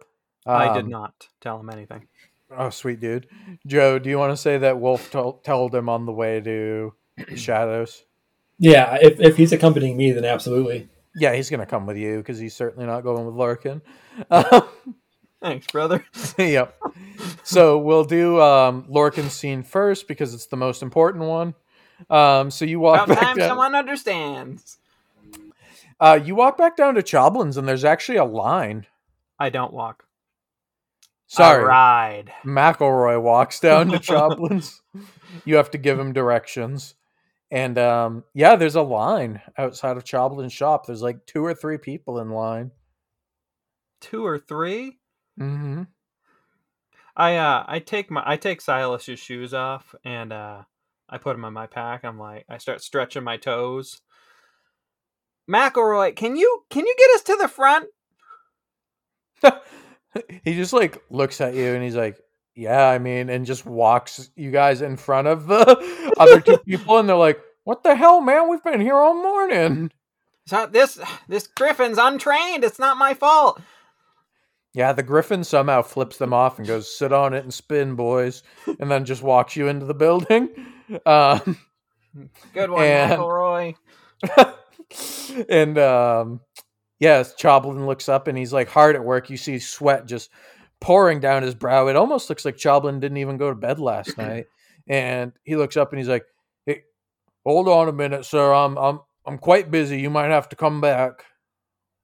I 0.45 0.73
did 0.73 0.85
um, 0.85 0.89
not 0.89 1.27
tell 1.41 1.59
him 1.59 1.69
anything. 1.69 2.07
Oh, 2.55 2.69
sweet 2.69 2.99
dude, 2.99 3.27
Joe. 3.65 3.99
Do 3.99 4.09
you 4.09 4.17
want 4.17 4.31
to 4.31 4.37
say 4.37 4.59
that 4.59 4.79
Wolf 4.79 5.11
told 5.11 5.43
told 5.43 5.73
him 5.73 5.89
on 5.89 6.05
the 6.05 6.13
way 6.13 6.39
to 6.41 6.93
Shadows? 7.35 8.03
Yeah, 8.59 8.97
if, 9.01 9.19
if 9.19 9.37
he's 9.37 9.51
accompanying 9.51 9.97
me, 9.97 10.11
then 10.11 10.25
absolutely. 10.25 10.89
Yeah, 11.17 11.33
he's 11.33 11.49
gonna 11.49 11.65
come 11.65 11.85
with 11.85 11.97
you 11.97 12.17
because 12.17 12.37
he's 12.39 12.55
certainly 12.55 12.85
not 12.85 13.01
going 13.01 13.25
with 13.25 13.35
Larkin. 13.35 13.81
Um, 14.29 14.67
Thanks, 15.41 15.67
brother. 15.67 16.03
yep. 16.37 16.79
So 17.43 17.77
we'll 17.77 18.05
do 18.05 18.41
um, 18.41 18.85
Lorcan's 18.87 19.33
scene 19.33 19.63
first 19.63 20.07
because 20.07 20.33
it's 20.33 20.47
the 20.47 20.57
most 20.57 20.81
important 20.81 21.25
one. 21.25 21.53
Um, 22.09 22.51
so 22.51 22.65
you 22.65 22.79
walk 22.79 23.07
About 23.07 23.21
time 23.21 23.37
down. 23.37 23.49
someone 23.49 23.75
understands. 23.75 24.77
Uh, 25.99 26.19
you 26.23 26.35
walk 26.35 26.57
back 26.57 26.75
down 26.75 26.95
to 26.95 27.03
Choblin's, 27.03 27.57
and 27.57 27.67
there's 27.67 27.85
actually 27.85 28.17
a 28.17 28.25
line. 28.25 28.85
I 29.39 29.49
don't 29.49 29.73
walk. 29.73 30.05
Sorry, 31.27 31.63
I 31.63 31.67
ride. 31.67 32.33
McElroy 32.45 33.21
walks 33.21 33.59
down 33.59 33.89
to 33.89 33.99
Choblin's. 33.99 34.81
you 35.45 35.55
have 35.55 35.71
to 35.71 35.77
give 35.77 35.99
him 35.99 36.13
directions. 36.13 36.95
And 37.49 37.77
um, 37.77 38.23
yeah, 38.33 38.55
there's 38.55 38.75
a 38.75 38.81
line 38.81 39.41
outside 39.57 39.97
of 39.97 40.03
Choblin's 40.03 40.53
shop. 40.53 40.85
There's 40.85 41.01
like 41.01 41.25
two 41.25 41.45
or 41.45 41.53
three 41.53 41.77
people 41.77 42.19
in 42.19 42.29
line. 42.29 42.71
Two 44.01 44.25
or 44.25 44.37
three. 44.37 44.97
Mm-hmm. 45.39 45.83
I 47.15 47.37
uh 47.37 47.65
I 47.67 47.79
take 47.79 48.11
my 48.11 48.21
I 48.25 48.37
take 48.37 48.61
Silas's 48.61 49.19
shoes 49.19 49.53
off 49.53 49.95
and 50.05 50.31
uh 50.31 50.63
I 51.09 51.17
put 51.17 51.35
them 51.35 51.45
in 51.45 51.53
my 51.53 51.65
pack. 51.65 52.05
I'm 52.05 52.19
like 52.19 52.45
I 52.47 52.59
start 52.59 52.81
stretching 52.81 53.23
my 53.23 53.37
toes. 53.37 54.01
McElroy, 55.49 56.15
can 56.15 56.35
you 56.35 56.63
can 56.69 56.85
you 56.85 56.95
get 56.97 57.15
us 57.15 57.23
to 57.23 57.35
the 57.37 57.47
front? 57.47 57.87
he 60.43 60.53
just 60.55 60.73
like 60.73 61.01
looks 61.09 61.41
at 61.41 61.55
you 61.55 61.73
and 61.73 61.83
he's 61.83 61.95
like, 61.95 62.19
"Yeah, 62.57 62.87
I 62.89 62.97
mean," 62.99 63.29
and 63.29 63.45
just 63.45 63.65
walks 63.65 64.29
you 64.35 64.51
guys 64.51 64.81
in 64.81 64.97
front 64.97 65.27
of 65.27 65.47
the 65.47 66.13
other 66.19 66.41
two 66.41 66.57
people, 66.65 66.97
and 66.97 67.07
they're 67.07 67.15
like, 67.15 67.39
"What 67.63 67.83
the 67.83 67.95
hell, 67.95 68.19
man? 68.21 68.49
We've 68.49 68.63
been 68.63 68.81
here 68.81 68.95
all 68.95 69.13
morning." 69.13 69.91
So 70.47 70.65
this 70.65 70.99
this 71.27 71.47
griffin's 71.47 71.97
untrained. 71.97 72.63
It's 72.63 72.79
not 72.79 72.97
my 72.97 73.13
fault. 73.13 73.61
Yeah, 74.73 74.93
the 74.93 75.03
griffin 75.03 75.43
somehow 75.43 75.81
flips 75.81 76.17
them 76.17 76.33
off 76.33 76.57
and 76.57 76.67
goes, 76.67 76.93
"Sit 76.97 77.11
on 77.13 77.33
it 77.33 77.43
and 77.43 77.53
spin, 77.53 77.95
boys," 77.95 78.43
and 78.79 78.89
then 78.91 79.05
just 79.05 79.23
walks 79.23 79.55
you 79.55 79.67
into 79.67 79.85
the 79.85 79.93
building. 79.93 80.49
Um, 81.05 81.57
Good 82.53 82.69
one, 82.69 82.85
And- 82.85 83.19
McElroy. 83.19 83.75
and 85.49 85.77
um, 85.77 86.39
yes, 86.99 87.35
Choblin 87.35 87.85
looks 87.85 88.07
up 88.09 88.27
and 88.27 88.37
he's 88.37 88.53
like 88.53 88.69
hard 88.69 88.95
at 88.95 89.03
work. 89.03 89.29
You 89.29 89.35
see 89.37 89.59
sweat 89.59 90.05
just 90.05 90.29
pouring 90.79 91.19
down 91.19 91.43
his 91.43 91.55
brow. 91.55 91.87
It 91.87 91.95
almost 91.95 92.29
looks 92.29 92.45
like 92.45 92.57
Choblin 92.57 92.99
didn't 92.99 93.17
even 93.17 93.37
go 93.37 93.49
to 93.49 93.55
bed 93.55 93.79
last 93.79 94.17
night. 94.17 94.45
And 94.87 95.33
he 95.43 95.55
looks 95.55 95.77
up 95.77 95.91
and 95.91 95.99
he's 95.99 96.07
like, 96.07 96.25
"Hey, 96.65 96.83
hold 97.45 97.67
on 97.67 97.89
a 97.89 97.93
minute, 97.93 98.25
sir. 98.25 98.53
I'm 98.53 98.77
I'm 98.77 99.01
I'm 99.25 99.37
quite 99.37 99.69
busy. 99.69 99.99
You 99.99 100.09
might 100.09 100.31
have 100.31 100.49
to 100.49 100.55
come 100.55 100.79
back." 100.81 101.25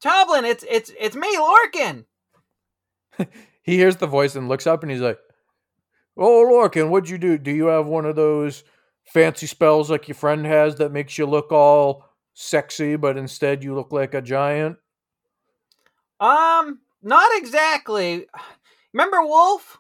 Choblin, 0.04 0.44
it's 0.44 0.66
it's 0.70 0.92
it's 1.00 1.16
me, 1.16 1.38
Lorcan. 1.38 2.06
He 3.66 3.78
hears 3.78 3.96
the 3.96 4.08
voice 4.08 4.36
and 4.36 4.50
looks 4.50 4.68
up 4.68 4.84
and 4.84 4.92
he's 4.92 5.00
like, 5.00 5.18
"Oh, 6.18 6.46
Lorcan, 6.52 6.90
what'd 6.90 7.10
you 7.10 7.18
do? 7.18 7.38
Do 7.38 7.50
you 7.50 7.68
have 7.68 7.88
one 7.88 8.06
of 8.06 8.18
those 8.18 8.66
fancy 9.06 9.48
spells 9.48 9.90
like 9.90 10.10
your 10.10 10.16
friend 10.16 10.46
has 10.46 10.76
that 10.76 10.92
makes 10.92 11.18
you 11.18 11.26
look 11.26 11.50
all 11.54 12.04
sexy, 12.34 12.98
but 12.98 13.16
instead 13.16 13.64
you 13.64 13.74
look 13.74 13.94
like 13.94 14.14
a 14.14 14.22
giant?" 14.22 14.76
Um, 16.20 16.80
not 17.02 17.30
exactly. 17.36 18.28
Remember 18.94 19.22
Wolf? 19.26 19.80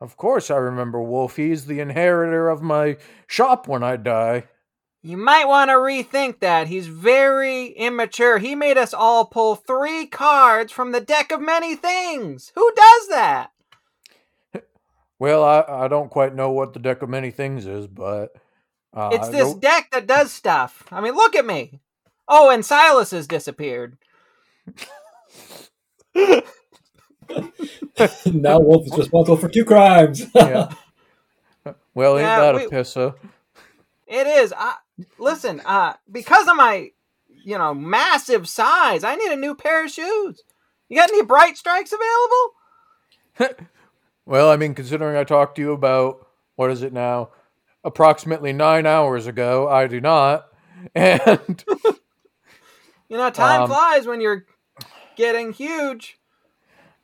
Of 0.00 0.16
course, 0.16 0.50
I 0.50 0.56
remember 0.56 1.00
Wolf. 1.02 1.36
He's 1.36 1.66
the 1.66 1.80
inheritor 1.80 2.48
of 2.48 2.62
my 2.62 2.96
shop 3.26 3.68
when 3.68 3.82
I 3.82 3.96
die. 3.96 4.44
You 5.02 5.16
might 5.16 5.46
want 5.46 5.70
to 5.70 5.74
rethink 5.74 6.40
that. 6.40 6.68
He's 6.68 6.86
very 6.86 7.66
immature. 7.68 8.38
He 8.38 8.54
made 8.54 8.76
us 8.76 8.92
all 8.92 9.24
pull 9.24 9.56
three 9.56 10.06
cards 10.06 10.72
from 10.72 10.92
the 10.92 11.00
deck 11.00 11.32
of 11.32 11.40
many 11.40 11.74
things. 11.74 12.52
Who 12.54 12.70
does 12.74 13.08
that? 13.08 13.50
Well, 15.18 15.42
I, 15.44 15.84
I 15.84 15.88
don't 15.88 16.10
quite 16.10 16.34
know 16.34 16.50
what 16.50 16.72
the 16.72 16.80
deck 16.80 17.02
of 17.02 17.08
many 17.10 17.30
things 17.30 17.66
is, 17.66 17.86
but 17.86 18.32
Uh, 18.94 19.10
It's 19.12 19.28
this 19.28 19.54
deck 19.54 19.90
that 19.92 20.06
does 20.06 20.32
stuff. 20.32 20.84
I 20.90 21.00
mean, 21.00 21.14
look 21.14 21.34
at 21.36 21.46
me. 21.46 21.80
Oh, 22.26 22.50
and 22.50 22.64
Silas 22.64 23.10
has 23.10 23.26
disappeared. 23.26 23.98
now 28.26 28.58
Wolf 28.60 28.86
is 28.86 28.96
responsible 28.96 29.36
for 29.36 29.48
two 29.48 29.64
crimes. 29.64 30.24
yeah. 30.34 30.70
Well, 31.94 32.18
ain't 32.18 32.26
Yeah, 32.26 32.40
that 32.40 32.54
we- 32.54 32.64
a 32.64 32.68
pisser? 32.68 33.14
It 34.06 34.26
is. 34.26 34.52
I, 34.56 34.74
listen, 35.18 35.60
uh, 35.64 35.94
because 36.10 36.48
of 36.48 36.56
my, 36.56 36.90
you 37.28 37.56
know, 37.56 37.72
massive 37.74 38.48
size, 38.48 39.04
I 39.04 39.14
need 39.14 39.30
a 39.30 39.36
new 39.36 39.54
pair 39.54 39.84
of 39.84 39.90
shoes. 39.90 40.42
You 40.88 40.96
got 40.96 41.10
any 41.10 41.22
bright 41.22 41.56
strikes 41.56 41.92
available? 41.92 43.56
Well, 44.26 44.50
I 44.50 44.56
mean, 44.56 44.74
considering 44.74 45.16
I 45.16 45.24
talked 45.24 45.56
to 45.56 45.62
you 45.62 45.72
about 45.72 46.24
what 46.54 46.70
is 46.70 46.82
it 46.82 46.92
now, 46.92 47.30
approximately 47.82 48.52
nine 48.52 48.86
hours 48.86 49.26
ago, 49.26 49.66
I 49.68 49.88
do 49.88 50.00
not. 50.00 50.46
And 50.94 51.64
You 53.08 53.16
know, 53.16 53.30
time 53.30 53.62
Um, 53.62 53.68
flies 53.68 54.06
when 54.06 54.20
you're 54.20 54.44
getting 55.16 55.52
huge. 55.52 56.19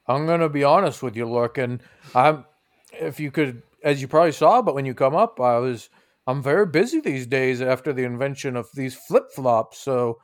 I'm 0.09 0.27
gonna 0.27 0.49
be 0.49 0.65
honest 0.65 1.03
with 1.03 1.17
you, 1.17 1.27
Lurkin. 1.27 1.81
I'm, 2.15 2.45
if 2.93 3.19
you 3.21 3.31
could, 3.31 3.63
as 3.83 4.01
you 4.01 4.09
probably 4.09 4.33
saw, 4.33 4.63
but 4.63 4.75
when 4.75 4.87
you 4.87 4.95
come 4.95 5.17
up, 5.17 5.41
I 5.41 5.59
was, 5.59 5.91
I'm 6.27 6.43
very 6.43 6.67
busy 6.67 7.01
these 7.01 7.27
days 7.27 7.61
after 7.61 7.93
the 7.93 8.05
invention 8.05 8.57
of 8.57 8.69
these 8.75 8.95
flip 8.95 9.31
flops. 9.35 9.79
So, 9.79 10.19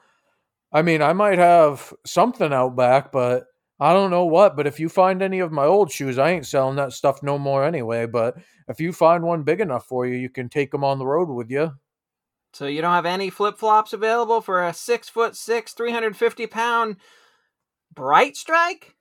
I 0.73 0.83
mean, 0.83 1.03
I 1.03 1.13
might 1.13 1.39
have 1.39 1.93
something 2.07 2.53
out 2.53 2.77
back, 2.77 3.13
but 3.13 3.45
I 3.79 3.93
don't 3.93 4.11
know 4.11 4.25
what. 4.25 4.57
But 4.57 4.67
if 4.67 4.79
you 4.79 4.89
find 4.89 5.23
any 5.23 5.41
of 5.41 5.53
my 5.53 5.65
old 5.65 5.91
shoes, 5.91 6.19
I 6.19 6.31
ain't 6.31 6.47
selling 6.47 6.77
that 6.77 6.93
stuff 6.93 7.23
no 7.23 7.39
more 7.39 7.65
anyway. 7.65 8.07
But 8.07 8.37
if 8.69 8.81
you 8.81 8.93
find 8.93 9.25
one 9.25 9.43
big 9.43 9.61
enough 9.61 9.87
for 9.87 10.07
you, 10.07 10.15
you 10.15 10.31
can 10.31 10.49
take 10.49 10.71
them 10.71 10.85
on 10.85 10.99
the 10.99 11.07
road 11.07 11.29
with 11.29 11.51
you. 11.51 11.73
So 12.53 12.67
you 12.67 12.83
don't 12.83 12.93
have 12.93 13.07
any 13.07 13.31
flip 13.31 13.59
flops 13.59 13.93
available 13.93 14.41
for 14.41 14.65
a 14.65 14.73
six 14.73 15.09
foot 15.09 15.37
six, 15.37 15.73
three 15.73 15.91
hundred 15.91 16.17
fifty 16.17 16.47
pound 16.47 16.97
bright 17.95 18.37
strike? 18.37 18.95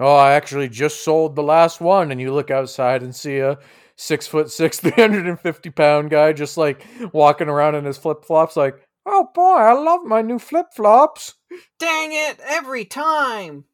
Oh, 0.00 0.16
I 0.16 0.32
actually 0.32 0.68
just 0.68 1.04
sold 1.04 1.36
the 1.36 1.42
last 1.42 1.80
one, 1.80 2.10
and 2.10 2.20
you 2.20 2.32
look 2.32 2.50
outside 2.50 3.02
and 3.02 3.14
see 3.14 3.38
a 3.38 3.58
six 3.96 4.26
foot 4.26 4.50
six, 4.50 4.80
three 4.80 4.90
hundred 4.92 5.26
and 5.26 5.38
fifty 5.38 5.70
pound 5.70 6.10
guy 6.10 6.32
just 6.32 6.56
like 6.56 6.84
walking 7.12 7.48
around 7.48 7.74
in 7.74 7.84
his 7.84 7.98
flip 7.98 8.24
flops, 8.24 8.56
like, 8.56 8.86
oh 9.06 9.28
boy, 9.34 9.56
I 9.56 9.72
love 9.72 10.04
my 10.04 10.22
new 10.22 10.38
flip 10.38 10.66
flops. 10.74 11.34
Dang 11.78 12.12
it! 12.12 12.40
Every 12.44 12.84
time. 12.84 13.64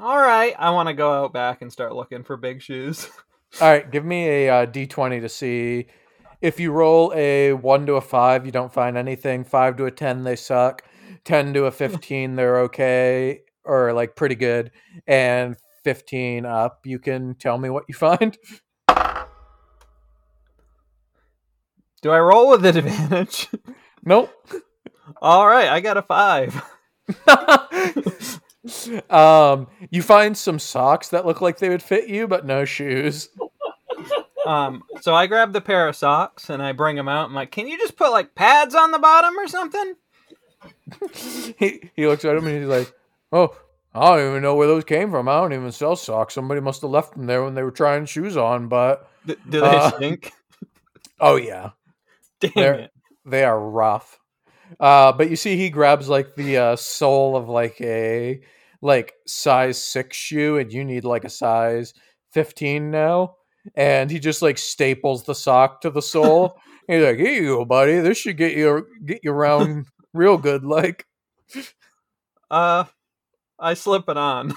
All 0.00 0.18
right, 0.18 0.54
I 0.56 0.70
want 0.70 0.88
to 0.88 0.94
go 0.94 1.12
out 1.12 1.32
back 1.32 1.60
and 1.60 1.72
start 1.72 1.94
looking 1.94 2.22
for 2.22 2.36
big 2.36 2.62
shoes. 2.62 3.10
All 3.60 3.68
right, 3.68 3.90
give 3.90 4.04
me 4.04 4.28
a 4.28 4.48
uh, 4.48 4.66
d20 4.66 5.22
to 5.22 5.28
see 5.28 5.86
if 6.40 6.60
you 6.60 6.70
roll 6.70 7.12
a 7.14 7.52
one 7.52 7.86
to 7.86 7.94
a 7.94 8.00
five, 8.00 8.46
you 8.46 8.52
don't 8.52 8.72
find 8.72 8.96
anything. 8.96 9.42
Five 9.42 9.76
to 9.78 9.86
a 9.86 9.90
ten, 9.90 10.22
they 10.22 10.36
suck. 10.36 10.84
Ten 11.24 11.54
to 11.54 11.66
a 11.66 11.70
fifteen, 11.70 12.36
they're 12.36 12.60
okay 12.62 13.42
or 13.64 13.92
like 13.92 14.16
pretty 14.16 14.34
good, 14.34 14.70
and 15.06 15.56
fifteen 15.84 16.46
up, 16.46 16.86
you 16.86 16.98
can 16.98 17.34
tell 17.34 17.58
me 17.58 17.70
what 17.70 17.84
you 17.88 17.94
find. 17.94 18.36
Do 22.00 22.10
I 22.10 22.20
roll 22.20 22.50
with 22.50 22.64
an 22.64 22.76
advantage? 22.76 23.48
Nope. 24.04 24.30
All 25.22 25.46
right, 25.46 25.68
I 25.68 25.80
got 25.80 25.96
a 25.96 26.02
five. 26.02 26.62
um, 29.10 29.66
you 29.90 30.02
find 30.02 30.36
some 30.36 30.58
socks 30.58 31.08
that 31.08 31.26
look 31.26 31.40
like 31.40 31.58
they 31.58 31.68
would 31.68 31.82
fit 31.82 32.08
you, 32.08 32.28
but 32.28 32.46
no 32.46 32.64
shoes. 32.64 33.30
Um, 34.46 34.84
so 35.02 35.14
I 35.14 35.26
grab 35.26 35.52
the 35.52 35.60
pair 35.60 35.88
of 35.88 35.96
socks 35.96 36.48
and 36.48 36.62
I 36.62 36.72
bring 36.72 36.96
them 36.96 37.08
out. 37.08 37.28
I'm 37.28 37.34
like, 37.34 37.50
can 37.50 37.66
you 37.66 37.76
just 37.76 37.96
put 37.96 38.12
like 38.12 38.34
pads 38.34 38.74
on 38.74 38.92
the 38.92 38.98
bottom 38.98 39.38
or 39.38 39.46
something? 39.46 39.94
He 41.58 41.90
he 41.96 42.06
looks 42.06 42.24
at 42.24 42.36
him 42.36 42.46
and 42.46 42.58
he's 42.58 42.66
like, 42.68 42.92
"Oh, 43.32 43.56
I 43.94 44.16
don't 44.16 44.28
even 44.30 44.42
know 44.42 44.54
where 44.54 44.66
those 44.68 44.84
came 44.84 45.10
from. 45.10 45.28
I 45.28 45.40
don't 45.40 45.52
even 45.52 45.72
sell 45.72 45.96
socks. 45.96 46.34
Somebody 46.34 46.60
must 46.60 46.82
have 46.82 46.90
left 46.90 47.14
them 47.14 47.26
there 47.26 47.42
when 47.44 47.54
they 47.54 47.62
were 47.62 47.70
trying 47.70 48.06
shoes 48.06 48.36
on." 48.36 48.68
But 48.68 49.08
D- 49.26 49.36
do 49.48 49.60
they 49.60 49.66
Uh, 49.66 49.90
stink? 49.90 50.32
oh 51.20 51.36
yeah, 51.36 51.70
Dang 52.40 52.52
they're- 52.54 52.74
it! 52.74 52.90
they 53.24 53.44
are 53.44 53.58
rough. 53.60 54.18
Uh, 54.78 55.12
but 55.12 55.30
you 55.30 55.36
see, 55.36 55.56
he 55.56 55.70
grabs 55.70 56.08
like 56.08 56.34
the 56.36 56.56
uh, 56.58 56.76
sole 56.76 57.36
of 57.36 57.48
like 57.48 57.80
a 57.80 58.40
like 58.82 59.14
size 59.26 59.82
six 59.82 60.16
shoe, 60.16 60.58
and 60.58 60.72
you 60.72 60.84
need 60.84 61.04
like 61.04 61.24
a 61.24 61.30
size 61.30 61.94
fifteen 62.32 62.90
now. 62.90 63.34
And 63.74 64.10
he 64.10 64.18
just 64.18 64.40
like 64.42 64.56
staples 64.58 65.24
the 65.24 65.34
sock 65.34 65.80
to 65.82 65.90
the 65.90 66.02
sole. 66.02 66.56
He's 66.88 67.02
like, 67.02 67.18
"Here 67.18 67.32
you 67.42 67.56
go, 67.56 67.64
buddy. 67.64 67.98
This 68.00 68.18
should 68.18 68.36
get 68.36 68.56
you 68.56 68.86
get 69.04 69.20
you 69.22 69.32
around 69.32 69.86
real 70.14 70.38
good." 70.38 70.64
Like, 70.64 71.06
Uh, 72.50 72.84
I 73.58 73.74
slip 73.74 74.08
it 74.08 74.16
on. 74.16 74.54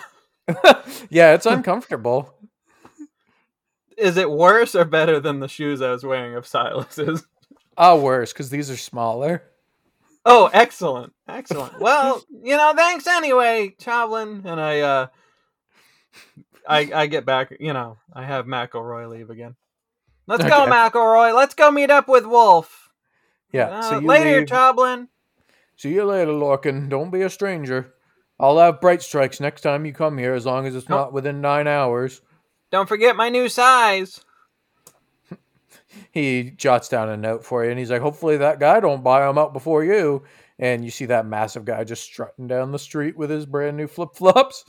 yeah, 1.10 1.34
it's 1.34 1.46
uncomfortable. 1.46 2.34
Is 3.98 4.18
it 4.18 4.30
worse 4.32 4.76
or 4.76 4.86
better 4.86 5.20
than 5.20 5.40
the 5.40 5.48
shoes 5.48 5.82
I 5.82 5.92
was 5.92 6.04
wearing 6.04 6.36
of 6.36 6.48
Silas's? 6.48 7.26
Ah, 7.78 7.96
worse 7.96 8.32
because 8.34 8.50
these 8.50 8.70
are 8.72 8.78
smaller. 8.78 9.44
Oh, 10.26 10.50
excellent, 10.54 11.14
excellent. 11.28 11.80
Well, 11.80 12.24
you 12.44 12.56
know, 12.56 12.74
thanks 12.76 13.08
anyway, 13.08 13.76
Choblin. 13.80 14.46
And 14.46 14.60
I, 14.62 14.80
uh, 14.82 15.08
I, 16.68 16.92
I 16.94 17.08
get 17.08 17.26
back. 17.26 17.54
You 17.60 17.74
know, 17.74 17.98
I 18.14 18.24
have 18.24 18.46
McElroy 18.46 19.10
leave 19.10 19.30
again. 19.30 19.56
Let's 20.28 20.44
go, 20.44 20.64
Okay. 20.64 20.72
McElroy. 20.72 21.36
Let's 21.36 21.56
go 21.56 21.72
meet 21.72 21.90
up 21.90 22.08
with 22.08 22.26
Wolf. 22.26 22.90
Yeah. 23.52 23.70
Uh, 23.70 23.82
so 23.90 23.98
later, 24.00 24.40
leave. 24.40 24.48
Choblin. 24.48 25.08
See 25.82 25.96
you 25.96 26.06
later, 26.06 26.30
Lorcan. 26.32 26.89
Don't 26.89 27.10
be 27.10 27.24
a 27.24 27.30
stranger. 27.32 27.96
I'll 28.39 28.60
have 28.60 28.80
bright 28.82 29.02
strikes 29.02 29.39
next 29.39 29.62
time 29.62 29.84
you 29.84 29.94
come 29.94 30.15
here, 30.15 30.36
as 30.36 30.46
long 30.46 30.67
as 30.67 30.76
it's 30.76 30.88
Nope. 30.88 30.96
not 31.00 31.13
within 31.13 31.41
nine 31.41 31.65
hours. 31.65 32.22
Don't 32.70 32.88
forget 32.88 33.15
my 33.15 33.30
new 33.30 33.50
size. 33.50 34.24
He 36.12 36.52
jots 36.52 36.88
down 36.88 37.10
a 37.10 37.17
note 37.17 37.44
for 37.44 37.65
you, 37.65 37.72
and 37.72 37.80
he's 37.80 37.89
like, 37.89 38.02
"Hopefully 38.04 38.38
that 38.38 38.60
guy 38.60 38.80
don't 38.80 39.04
buy 39.04 39.26
them 39.26 39.39
out 39.39 39.54
before 39.54 39.84
you." 39.84 40.22
And 40.60 40.86
you 40.86 40.91
see 40.91 41.06
that 41.08 41.26
massive 41.26 41.65
guy 41.65 41.84
just 41.84 42.04
strutting 42.04 42.46
down 42.48 42.72
the 42.72 42.78
street 42.80 43.17
with 43.17 43.30
his 43.32 43.48
brand 43.48 43.76
new 43.76 43.88
flip 43.88 44.10
flops. 44.13 44.63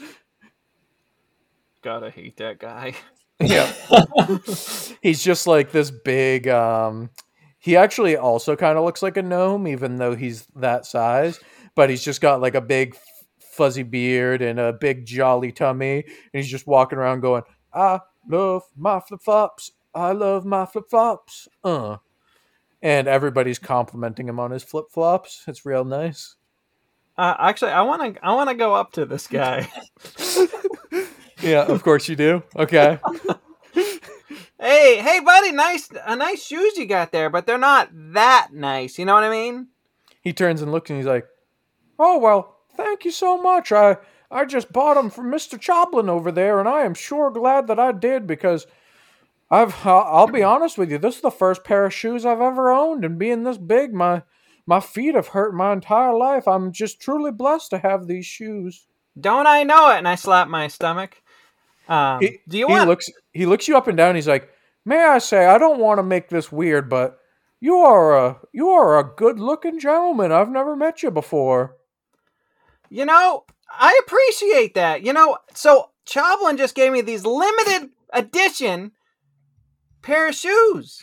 Gotta 1.82 2.08
hate 2.10 2.38
that 2.38 2.58
guy. 2.58 2.94
yeah, 3.40 3.70
he's 5.02 5.22
just 5.22 5.46
like 5.46 5.72
this 5.72 5.90
big. 5.90 6.48
um 6.48 7.10
He 7.62 7.76
actually 7.76 8.16
also 8.16 8.56
kind 8.56 8.76
of 8.76 8.84
looks 8.84 9.02
like 9.02 9.16
a 9.16 9.22
gnome, 9.22 9.68
even 9.68 9.96
though 9.96 10.16
he's 10.16 10.46
that 10.56 10.84
size. 10.84 11.40
But 11.74 11.90
he's 11.90 12.02
just 12.04 12.20
got 12.20 12.40
like 12.40 12.54
a 12.54 12.60
big 12.60 12.96
fuzzy 13.38 13.84
beard 13.84 14.42
and 14.42 14.58
a 14.58 14.72
big 14.72 15.06
jolly 15.06 15.52
tummy, 15.52 16.02
and 16.04 16.42
he's 16.42 16.48
just 16.50 16.66
walking 16.66 16.98
around 16.98 17.20
going, 17.20 17.44
"I 17.72 18.00
love 18.28 18.64
my 18.76 19.00
flip 19.00 19.22
flops. 19.22 19.70
I 19.94 20.12
love 20.12 20.44
my 20.44 20.66
flip 20.66 20.90
flops." 20.90 21.48
Uh, 21.62 21.98
and 22.82 23.06
everybody's 23.06 23.60
complimenting 23.60 24.28
him 24.28 24.40
on 24.40 24.50
his 24.50 24.64
flip 24.64 24.86
flops. 24.90 25.44
It's 25.46 25.64
real 25.64 25.84
nice. 25.84 26.34
Uh, 27.16 27.34
actually, 27.38 27.70
I 27.70 27.82
want 27.82 28.16
to. 28.16 28.26
I 28.26 28.34
want 28.34 28.50
to 28.50 28.56
go 28.56 28.74
up 28.74 28.92
to 28.92 29.06
this 29.06 29.26
guy. 29.28 29.68
Yeah, 31.42 31.64
of 31.64 31.82
course 31.82 32.08
you 32.08 32.16
do. 32.16 32.42
Okay. 32.56 32.98
hey, 34.62 34.98
hey, 35.02 35.20
buddy, 35.20 35.52
nice, 35.52 35.88
uh, 36.06 36.14
nice 36.14 36.44
shoes 36.44 36.76
you 36.76 36.86
got 36.86 37.12
there, 37.12 37.28
but 37.28 37.46
they're 37.46 37.58
not 37.58 37.90
that 37.92 38.48
nice. 38.52 38.98
You 38.98 39.04
know 39.04 39.14
what 39.14 39.24
I 39.24 39.30
mean? 39.30 39.68
he 40.22 40.32
turns 40.32 40.62
and 40.62 40.72
looks 40.72 40.88
and 40.88 40.98
he's 40.98 41.06
like, 41.06 41.26
"Oh 41.98 42.18
well, 42.18 42.56
thank 42.76 43.04
you 43.04 43.10
so 43.10 43.36
much. 43.42 43.72
I 43.72 43.96
I 44.30 44.44
just 44.44 44.72
bought 44.72 44.94
them 44.94 45.10
from 45.10 45.30
Mister 45.30 45.58
Choblin 45.58 46.08
over 46.08 46.32
there, 46.32 46.58
and 46.60 46.68
I 46.68 46.82
am 46.82 46.94
sure 46.94 47.30
glad 47.30 47.66
that 47.66 47.78
I 47.78 47.92
did 47.92 48.26
because 48.26 48.66
I've 49.50 49.74
I'll, 49.84 50.06
I'll 50.08 50.26
be 50.28 50.42
honest 50.42 50.78
with 50.78 50.90
you. 50.90 50.98
This 50.98 51.16
is 51.16 51.22
the 51.22 51.30
first 51.30 51.64
pair 51.64 51.84
of 51.84 51.92
shoes 51.92 52.24
I've 52.24 52.40
ever 52.40 52.70
owned, 52.70 53.04
and 53.04 53.18
being 53.18 53.42
this 53.42 53.58
big, 53.58 53.92
my 53.92 54.22
my 54.64 54.78
feet 54.80 55.16
have 55.16 55.28
hurt 55.28 55.54
my 55.54 55.72
entire 55.72 56.14
life. 56.14 56.46
I'm 56.46 56.72
just 56.72 57.00
truly 57.00 57.32
blessed 57.32 57.70
to 57.70 57.78
have 57.78 58.06
these 58.06 58.26
shoes." 58.26 58.86
Don't 59.20 59.46
I 59.46 59.62
know 59.62 59.90
it? 59.90 59.98
And 59.98 60.08
I 60.08 60.14
slap 60.14 60.48
my 60.48 60.68
stomach. 60.68 61.20
Um, 61.86 62.20
He, 62.20 62.38
do 62.48 62.56
you 62.56 62.68
he 62.68 62.80
looks 62.80 63.10
he 63.32 63.44
looks 63.44 63.68
you 63.68 63.76
up 63.76 63.88
and 63.88 63.96
down. 63.96 64.14
He's 64.14 64.28
like, 64.28 64.48
"May 64.84 65.04
I 65.04 65.18
say, 65.18 65.46
I 65.46 65.58
don't 65.58 65.80
want 65.80 65.98
to 65.98 66.02
make 66.02 66.28
this 66.28 66.50
weird, 66.50 66.88
but 66.88 67.18
you 67.60 67.76
are 67.76 68.16
a 68.16 68.40
you 68.52 68.68
are 68.70 68.98
a 68.98 69.04
good 69.04 69.38
looking 69.38 69.78
gentleman. 69.78 70.32
I've 70.32 70.50
never 70.50 70.76
met 70.76 71.02
you 71.02 71.10
before." 71.10 71.76
You 72.90 73.06
know, 73.06 73.44
I 73.70 73.98
appreciate 74.04 74.74
that. 74.74 75.02
You 75.02 75.12
know, 75.12 75.38
so 75.54 75.90
Choblin 76.06 76.58
just 76.58 76.74
gave 76.74 76.92
me 76.92 77.00
these 77.00 77.24
limited 77.24 77.90
edition 78.12 78.92
pair 80.02 80.28
of 80.28 80.34
shoes. 80.34 81.02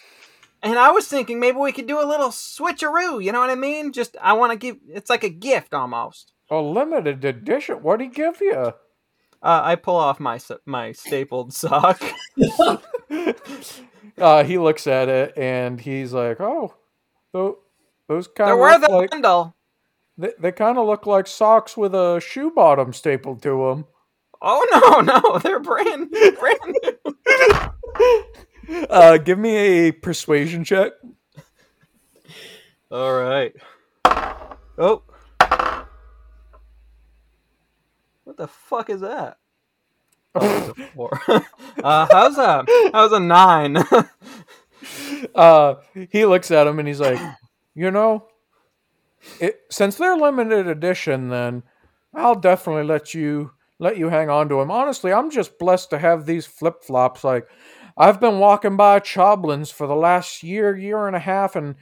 And 0.62 0.78
I 0.78 0.92
was 0.92 1.08
thinking 1.08 1.39
maybe 1.39 1.58
we 1.58 1.72
could 1.72 1.88
do 1.88 2.02
a 2.02 2.06
little 2.06 2.30
switcheroo, 2.30 3.24
you 3.24 3.32
know 3.32 3.39
what 3.39 3.50
I 3.50 3.56
mean? 3.56 3.94
Just 3.94 4.18
I 4.22 4.34
want 4.34 4.52
to 4.52 4.58
give 4.58 4.78
it's 4.88 5.10
like 5.10 5.24
a 5.24 5.30
gift 5.30 5.74
almost. 5.74 6.34
A 6.52 6.58
limited 6.58 7.24
edition. 7.24 7.78
What'd 7.78 8.06
he 8.06 8.13
give 8.13 8.42
you? 8.42 8.74
Uh, 9.42 9.62
I 9.63 9.76
pull 9.76 9.96
off 9.96 10.20
my 10.20 10.39
my 10.65 10.92
stapled 10.92 11.54
sock. 11.54 12.02
uh, 14.17 14.43
he 14.43 14.58
looks 14.58 14.88
at 14.88 15.10
it 15.10 15.38
and 15.38 15.80
he's 15.80 16.13
like, 16.13 16.39
"Oh, 16.39 16.76
those, 17.32 17.56
those 18.08 18.28
kind 18.28 18.52
of 18.52 18.60
worth 18.60 18.82
look 18.82 18.91
like 18.91 19.12
bundle. 19.12 19.56
they, 20.17 20.34
they 20.39 20.52
kind 20.52 20.78
of 20.78 20.88
look 20.88 21.06
like 21.06 21.28
socks 21.28 21.76
with 21.76 21.93
a 21.95 22.19
shoe 22.19 22.52
bottom 22.52 22.93
stapled 22.93 23.41
to 23.43 23.69
them." 23.69 23.86
Oh 24.41 24.65
no, 24.72 25.02
no, 25.22 25.39
they're 25.39 25.60
brand 25.60 26.12
brand 26.12 26.76
new. 26.84 27.15
Uh, 28.88 29.17
give 29.17 29.39
me 29.39 29.58
a 29.58 29.91
persuasion 29.91 30.63
check. 30.63 30.91
All 32.91 33.13
right. 33.19 33.52
Oh. 34.78 35.02
What 38.24 38.38
the 38.38 38.48
fuck 38.48 38.91
is 38.91 39.02
that? 39.02 39.38
Oh, 39.41 39.48
it's 39.48 39.48
a 39.48 40.10
four. 40.10 40.19
uh, 40.36 41.42
how's 41.84 42.38
a 42.38 42.65
how's 42.94 43.12
a 43.12 43.20
nine? 43.20 43.78
uh, 45.36 45.76
he 46.12 46.26
looks 46.26 46.52
at 46.52 46.68
him 46.68 46.78
and 46.78 46.88
he's 46.88 47.00
like, 47.00 47.20
"You 47.74 47.89
know, 47.89 48.28
it, 49.39 49.62
since 49.72 49.96
they're 49.96 50.15
limited 50.15 50.68
edition, 50.68 51.30
then 51.30 51.63
I'll 52.13 52.39
definitely 52.39 52.84
let 52.84 53.13
you 53.13 53.52
let 53.80 53.98
you 53.98 54.10
hang 54.10 54.30
on 54.30 54.50
to 54.50 54.56
them. 54.56 54.70
Honestly, 54.70 55.12
I'm 55.12 55.32
just 55.32 55.58
blessed 55.58 55.89
to 55.92 56.00
have 56.00 56.26
these 56.26 56.46
flip 56.46 56.84
flops. 56.84 57.24
Like, 57.24 57.48
I've 57.98 58.20
been 58.20 58.39
walking 58.39 58.78
by 58.78 59.00
Choblin's 59.00 59.72
for 59.72 59.88
the 59.88 59.96
last 59.96 60.44
year, 60.44 60.76
year 60.76 61.08
and 61.08 61.15
a 61.15 61.20
half, 61.20 61.56
and 61.56 61.76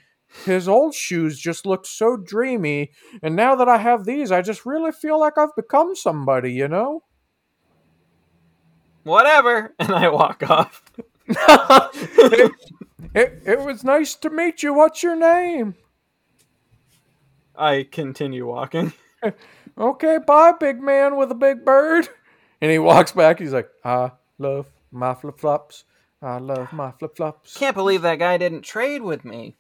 his 0.46 0.68
old 0.68 0.94
shoes 0.94 1.40
just 1.40 1.66
looked 1.66 1.88
so 1.88 2.16
dreamy. 2.16 2.92
And 3.22 3.36
now 3.36 3.56
that 3.56 3.68
I 3.68 3.78
have 3.78 4.06
these, 4.06 4.32
I 4.32 4.42
just 4.42 4.66
really 4.66 4.92
feel 4.92 5.20
like 5.20 5.38
I've 5.38 5.56
become 5.56 5.96
somebody. 5.96 6.54
You 6.54 6.70
know." 6.70 7.04
Whatever. 9.08 9.74
And 9.80 9.92
I 9.92 10.10
walk 10.10 10.48
off. 10.50 10.84
it, 11.28 12.52
it, 13.16 13.42
it 13.46 13.60
was 13.60 13.84
nice 13.84 14.16
to 14.16 14.30
meet 14.30 14.64
you. 14.64 14.74
What's 14.74 15.02
your 15.02 15.16
name? 15.16 15.76
I 17.56 17.88
continue 17.92 18.46
walking. 18.46 18.94
Okay, 19.80 20.18
bye, 20.26 20.54
big 20.60 20.82
man 20.82 21.18
with 21.18 21.32
a 21.32 21.36
big 21.36 21.64
bird. 21.64 22.10
And 22.62 22.72
he 22.72 22.80
walks 22.80 23.12
back. 23.12 23.38
He's 23.38 23.54
like, 23.54 23.70
I 23.86 24.12
love 24.40 24.66
my 24.92 25.14
flip 25.14 25.40
flops. 25.40 25.84
I 26.20 26.40
love 26.40 26.74
my 26.74 26.92
flip 26.94 27.16
flops. 27.16 27.56
Can't 27.56 27.76
believe 27.76 28.02
that 28.02 28.18
guy 28.18 28.38
didn't 28.38 28.64
trade 28.64 29.04
with 29.04 29.24
me. 29.24 29.56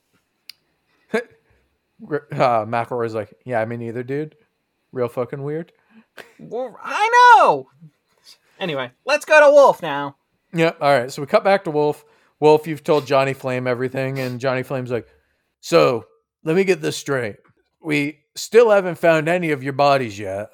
Uh, 1.13 1.19
McElroy's 2.65 3.13
like, 3.13 3.33
Yeah, 3.45 3.63
me 3.65 3.77
neither, 3.77 4.01
dude. 4.01 4.36
Real 4.91 5.07
fucking 5.07 5.43
weird. 5.43 5.71
Well, 6.39 6.75
I 6.83 7.36
know. 7.38 7.69
Anyway, 8.60 8.91
let's 9.06 9.26
go 9.26 9.39
to 9.39 9.52
Wolf 9.52 9.82
now. 9.82 10.15
Yeah, 10.54 10.72
all 10.82 10.98
right. 10.98 11.12
So 11.12 11.22
we 11.22 11.26
cut 11.28 11.43
back 11.43 11.63
to 11.65 11.72
Wolf. 11.72 12.04
Wolf, 12.39 12.67
you've 12.67 12.84
told 12.84 13.06
Johnny 13.08 13.34
Flame 13.34 13.67
everything. 13.67 14.20
And 14.20 14.39
Johnny 14.39 14.63
Flame's 14.63 14.91
like, 14.91 15.08
So 15.62 16.06
let 16.43 16.56
me 16.56 16.63
get 16.63 16.82
this 16.82 16.98
straight. 16.98 17.38
We 17.82 18.20
still 18.36 18.70
haven't 18.70 18.98
found 18.98 19.28
any 19.28 19.52
of 19.52 19.63
your 19.63 19.74
bodies 19.74 20.17
yet. 20.17 20.50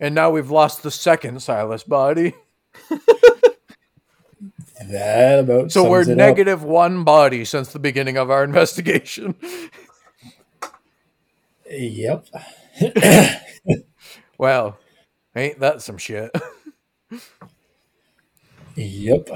And 0.00 0.14
now 0.14 0.30
we've 0.30 0.50
lost 0.50 0.82
the 0.82 0.90
second 0.90 1.40
Silas 1.42 1.82
body. 1.84 2.34
That 4.88 5.40
about 5.40 5.72
So 5.72 5.88
we're 5.88 6.04
sums 6.04 6.08
it 6.08 6.12
up. 6.12 6.18
negative 6.28 6.62
one 6.62 7.02
body 7.02 7.44
since 7.44 7.72
the 7.72 7.78
beginning 7.78 8.18
of 8.18 8.30
our 8.30 8.44
investigation. 8.44 9.34
Yep. 11.68 12.26
Well, 14.38 14.78
ain't 15.34 15.60
that 15.60 15.80
some 15.80 15.96
shit? 15.96 16.30
Yep. 18.76 19.30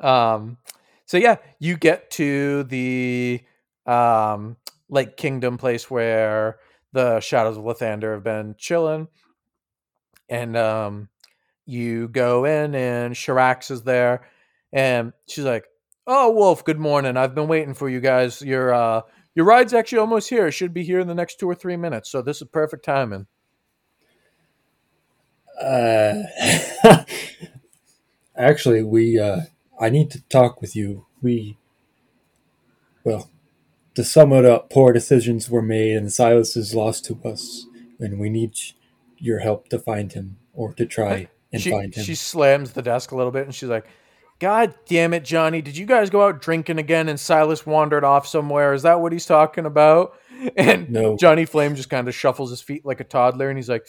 Um, 0.00 0.58
so 1.06 1.16
yeah, 1.16 1.36
you 1.58 1.76
get 1.76 2.10
to 2.12 2.64
the 2.64 3.42
um 3.86 4.56
Lake 4.88 5.16
Kingdom 5.16 5.58
place 5.58 5.90
where 5.90 6.58
the 6.92 7.20
Shadows 7.20 7.56
of 7.56 7.64
Lathander 7.64 8.14
have 8.14 8.24
been 8.24 8.54
chilling, 8.58 9.08
and 10.28 10.56
um, 10.56 11.08
you 11.66 12.08
go 12.08 12.44
in 12.44 12.74
and 12.74 13.14
Shirax 13.14 13.70
is 13.70 13.82
there, 13.82 14.28
and 14.72 15.12
she's 15.28 15.44
like, 15.44 15.66
"Oh, 16.06 16.32
Wolf, 16.32 16.64
good 16.64 16.78
morning. 16.80 17.16
I've 17.16 17.34
been 17.34 17.48
waiting 17.48 17.74
for 17.74 17.88
you 17.88 18.00
guys. 18.00 18.42
Your 18.42 18.74
uh, 18.74 19.02
your 19.34 19.46
ride's 19.46 19.74
actually 19.74 19.98
almost 19.98 20.30
here. 20.30 20.48
It 20.48 20.52
should 20.52 20.74
be 20.74 20.84
here 20.84 21.00
in 21.00 21.08
the 21.08 21.14
next 21.14 21.40
two 21.40 21.48
or 21.48 21.54
three 21.54 21.76
minutes. 21.76 22.10
So 22.10 22.22
this 22.22 22.42
is 22.42 22.48
perfect 22.48 22.84
timing." 22.84 23.26
Uh, 25.60 26.22
actually, 28.36 28.82
we. 28.82 29.18
Uh, 29.18 29.42
I 29.80 29.90
need 29.90 30.10
to 30.12 30.22
talk 30.28 30.60
with 30.60 30.74
you. 30.76 31.06
We. 31.22 31.58
Well, 33.04 33.30
to 33.94 34.04
sum 34.04 34.32
it 34.32 34.44
up, 34.44 34.70
poor 34.70 34.92
decisions 34.92 35.48
were 35.50 35.62
made, 35.62 35.96
and 35.96 36.12
Silas 36.12 36.56
is 36.56 36.74
lost 36.74 37.04
to 37.06 37.18
us, 37.24 37.66
and 37.98 38.18
we 38.18 38.28
need 38.28 38.54
your 39.18 39.40
help 39.40 39.68
to 39.68 39.78
find 39.78 40.12
him 40.12 40.38
or 40.54 40.72
to 40.74 40.86
try 40.86 41.28
and 41.52 41.60
she, 41.62 41.70
find 41.70 41.94
him. 41.94 42.04
she 42.04 42.14
slams 42.14 42.72
the 42.72 42.82
desk 42.82 43.12
a 43.12 43.16
little 43.16 43.30
bit 43.30 43.44
and 43.44 43.54
she's 43.54 43.68
like, 43.68 43.86
God 44.38 44.74
damn 44.86 45.12
it, 45.12 45.24
Johnny. 45.24 45.60
Did 45.60 45.76
you 45.76 45.84
guys 45.84 46.08
go 46.08 46.26
out 46.26 46.40
drinking 46.40 46.78
again 46.78 47.08
and 47.08 47.20
Silas 47.20 47.66
wandered 47.66 48.04
off 48.04 48.26
somewhere? 48.26 48.72
Is 48.72 48.82
that 48.82 49.00
what 49.00 49.12
he's 49.12 49.26
talking 49.26 49.66
about? 49.66 50.14
And 50.56 50.88
No. 50.88 51.18
Johnny 51.18 51.44
Flame 51.44 51.76
just 51.76 51.90
kind 51.90 52.08
of 52.08 52.14
shuffles 52.14 52.48
his 52.48 52.62
feet 52.62 52.86
like 52.86 52.98
a 53.00 53.04
toddler 53.04 53.50
and 53.50 53.58
he's 53.58 53.68
like, 53.68 53.86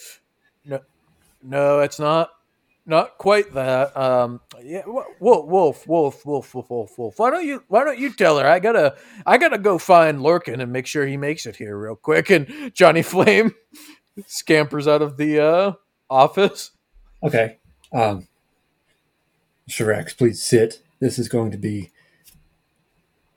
No, 0.66 0.80
no, 1.42 1.80
it's 1.80 1.98
not. 1.98 2.30
Not 2.84 3.16
quite 3.16 3.54
that. 3.54 3.96
Um, 3.96 4.40
yeah, 4.60 4.82
Wolf, 4.86 5.46
Wolf, 5.46 5.86
Wolf, 5.86 6.26
Wolf, 6.26 6.54
Wolf, 6.54 6.70
Wolf, 6.70 6.98
Wolf. 6.98 7.18
Why 7.18 7.30
don't 7.30 7.46
you? 7.46 7.62
Why 7.68 7.84
don't 7.84 7.98
you 7.98 8.12
tell 8.12 8.38
her? 8.38 8.46
I 8.46 8.58
gotta, 8.58 8.96
I 9.24 9.38
gotta 9.38 9.58
go 9.58 9.78
find 9.78 10.18
Lorcan 10.18 10.60
and 10.60 10.72
make 10.72 10.88
sure 10.88 11.06
he 11.06 11.16
makes 11.16 11.46
it 11.46 11.54
here 11.54 11.78
real 11.78 11.94
quick. 11.94 12.30
And 12.30 12.72
Johnny 12.74 13.02
Flame 13.02 13.54
scampers 14.26 14.88
out 14.88 15.00
of 15.00 15.16
the 15.16 15.40
uh, 15.40 15.72
office. 16.10 16.72
Okay. 17.22 17.58
Um, 17.92 18.26
Shirax, 19.68 20.16
please 20.16 20.42
sit. 20.42 20.82
This 20.98 21.18
is 21.18 21.28
going 21.28 21.52
to 21.52 21.58
be 21.58 21.90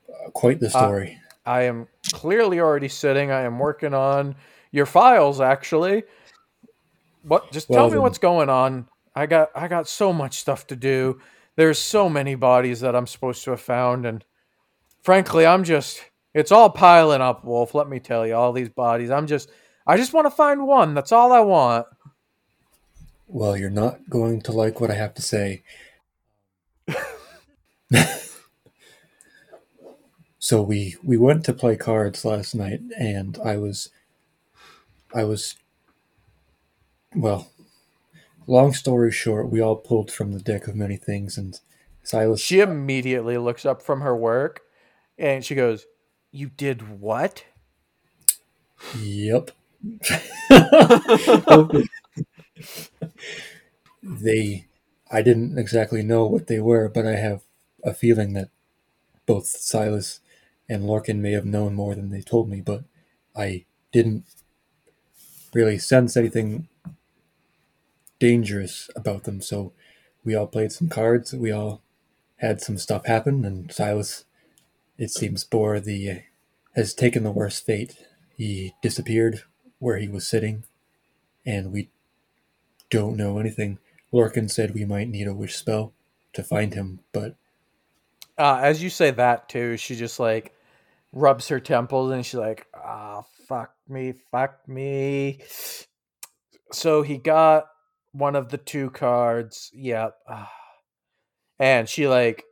uh, 0.10 0.32
quite 0.32 0.60
the 0.60 0.70
story. 0.72 1.20
I 1.46 1.64
am 1.64 1.88
clearly 2.12 2.60
already 2.60 2.88
sitting. 2.88 3.32
I 3.32 3.42
am 3.42 3.60
working 3.60 3.94
on 3.94 4.36
your 4.72 4.86
files 4.86 5.40
actually. 5.40 6.04
What 7.28 7.52
just 7.52 7.70
Well 7.70 7.80
tell 7.80 7.92
me 7.92 8.00
what's 8.00 8.18
going 8.20 8.50
on. 8.50 8.88
I 9.16 9.26
got 9.26 9.50
I 9.56 9.68
got 9.68 9.88
so 9.88 10.14
much 10.14 10.38
stuff 10.40 10.68
to 10.68 10.76
do. 10.76 11.20
There's 11.56 11.80
so 11.80 12.10
many 12.10 12.36
bodies 12.36 12.82
that 12.82 12.96
I'm 12.96 13.08
supposed 13.08 13.44
to 13.46 13.52
have 13.52 13.62
found 13.62 14.06
and 14.06 14.24
frankly, 15.04 15.46
I'm 15.46 15.64
just 15.64 16.02
it's 16.34 16.52
all 16.52 16.70
piling 16.70 17.22
up, 17.22 17.46
Wolf, 17.46 17.74
let 17.74 17.88
me 17.90 18.00
tell 18.00 18.28
you, 18.28 18.36
all 18.36 18.52
these 18.54 18.70
bodies. 18.70 19.12
I'm 19.12 19.28
just 19.28 19.50
I 19.88 19.98
just 19.98 20.14
want 20.14 20.26
to 20.28 20.32
find 20.32 20.68
one. 20.68 20.94
That's 20.94 21.12
all 21.12 21.32
I 21.32 21.42
want. 21.42 21.88
well, 23.28 23.58
you're 23.58 23.70
not 23.70 24.10
going 24.10 24.42
to 24.42 24.52
like 24.52 24.82
what 24.82 24.92
I 24.92 24.96
have 24.96 25.14
to 25.16 25.22
say. 25.22 25.64
so 30.40 30.62
we 30.62 30.96
we 31.04 31.18
went 31.18 31.46
to 31.46 31.54
play 31.54 31.76
cards 31.76 32.26
last 32.26 32.56
night, 32.56 32.82
and 33.00 33.38
I 33.44 33.58
was 33.58 33.90
I 35.14 35.24
was 35.24 35.56
well. 37.16 37.52
Long 38.48 38.74
story 38.74 39.12
short, 39.12 39.50
we 39.50 39.60
all 39.60 39.76
pulled 39.76 40.12
from 40.12 40.32
the 40.32 40.40
deck 40.40 40.68
of 40.68 40.76
many 40.76 40.98
things, 40.98 41.38
and 41.38 41.60
Silas. 42.04 42.40
She 42.40 42.60
immediately 42.60 43.38
looks 43.38 43.66
up 43.66 43.82
from 43.82 44.02
her 44.02 44.16
work 44.16 44.62
and 45.18 45.44
she 45.44 45.56
goes, 45.56 45.88
"You 46.32 46.50
did 46.50 47.00
what?" 47.00 47.46
Yep. 49.00 49.52
they, 54.04 54.66
I 55.12 55.22
didn't 55.22 55.58
exactly 55.58 56.04
know 56.04 56.26
what 56.26 56.48
they 56.48 56.60
were, 56.60 56.90
but 56.90 57.06
I 57.06 57.16
have 57.16 57.42
a 57.84 57.94
feeling 57.94 58.34
that 58.34 58.50
both 59.26 59.48
Silas 59.48 60.20
and 60.68 60.84
Lorcan 60.84 61.18
may 61.20 61.32
have 61.32 61.46
known 61.46 61.74
more 61.74 61.96
than 61.96 62.10
they 62.10 62.22
told 62.22 62.50
me, 62.50 62.62
but 62.62 62.84
I 63.36 63.66
didn't 63.92 64.26
really 65.54 65.78
sense 65.78 66.18
anything 66.18 66.68
dangerous 68.20 68.90
about 68.96 69.24
them. 69.24 69.42
So 69.42 69.74
we 70.24 70.36
all 70.36 70.48
played 70.48 70.72
some 70.72 70.90
cards. 70.90 71.34
We 71.34 71.52
all 71.52 71.82
had 72.38 72.62
some 72.62 72.78
stuff 72.78 73.06
happen, 73.06 73.46
and 73.46 73.72
Silas, 73.72 74.26
it 74.98 75.12
seems, 75.12 75.44
bore 75.44 75.80
the 75.80 76.22
has 76.76 76.94
taken 76.94 77.24
the 77.24 77.32
worst 77.32 77.66
fate. 77.66 77.96
He 78.36 78.74
disappeared 78.82 79.44
where 79.80 79.98
he 79.98 80.08
was 80.08 80.28
sitting, 80.28 80.64
and 81.46 81.72
we 81.72 81.90
don't 82.90 83.16
know 83.16 83.40
anything. 83.40 83.80
Lorcan 84.14 84.50
said 84.50 84.74
we 84.74 84.86
might 84.86 85.10
need 85.10 85.28
a 85.28 85.34
wish 85.34 85.56
spell 85.56 85.94
to 86.34 86.44
find 86.44 86.74
him, 86.74 87.00
but 87.14 87.36
uh, 88.38 88.60
as 88.62 88.84
you 88.84 88.90
say 88.90 89.12
that 89.12 89.48
too, 89.48 89.78
she 89.78 89.96
just 89.96 90.20
like 90.20 90.54
rubs 91.14 91.48
her 91.48 91.60
temples 91.60 92.12
and 92.12 92.26
she's 92.26 92.36
like, 92.36 92.68
"Ah, 92.76 93.24
fuck 93.48 93.74
me, 93.88 94.14
fuck 94.32 94.68
me." 94.68 95.40
So 96.72 97.02
he 97.02 97.18
got 97.18 97.68
one 98.16 98.36
of 98.36 98.50
the 98.50 98.58
two 98.58 98.90
cards. 98.90 99.72
Yep. 99.74 100.16
Ah. 100.28 100.52
And 101.60 101.88
she 101.88 102.08
like 102.08 102.46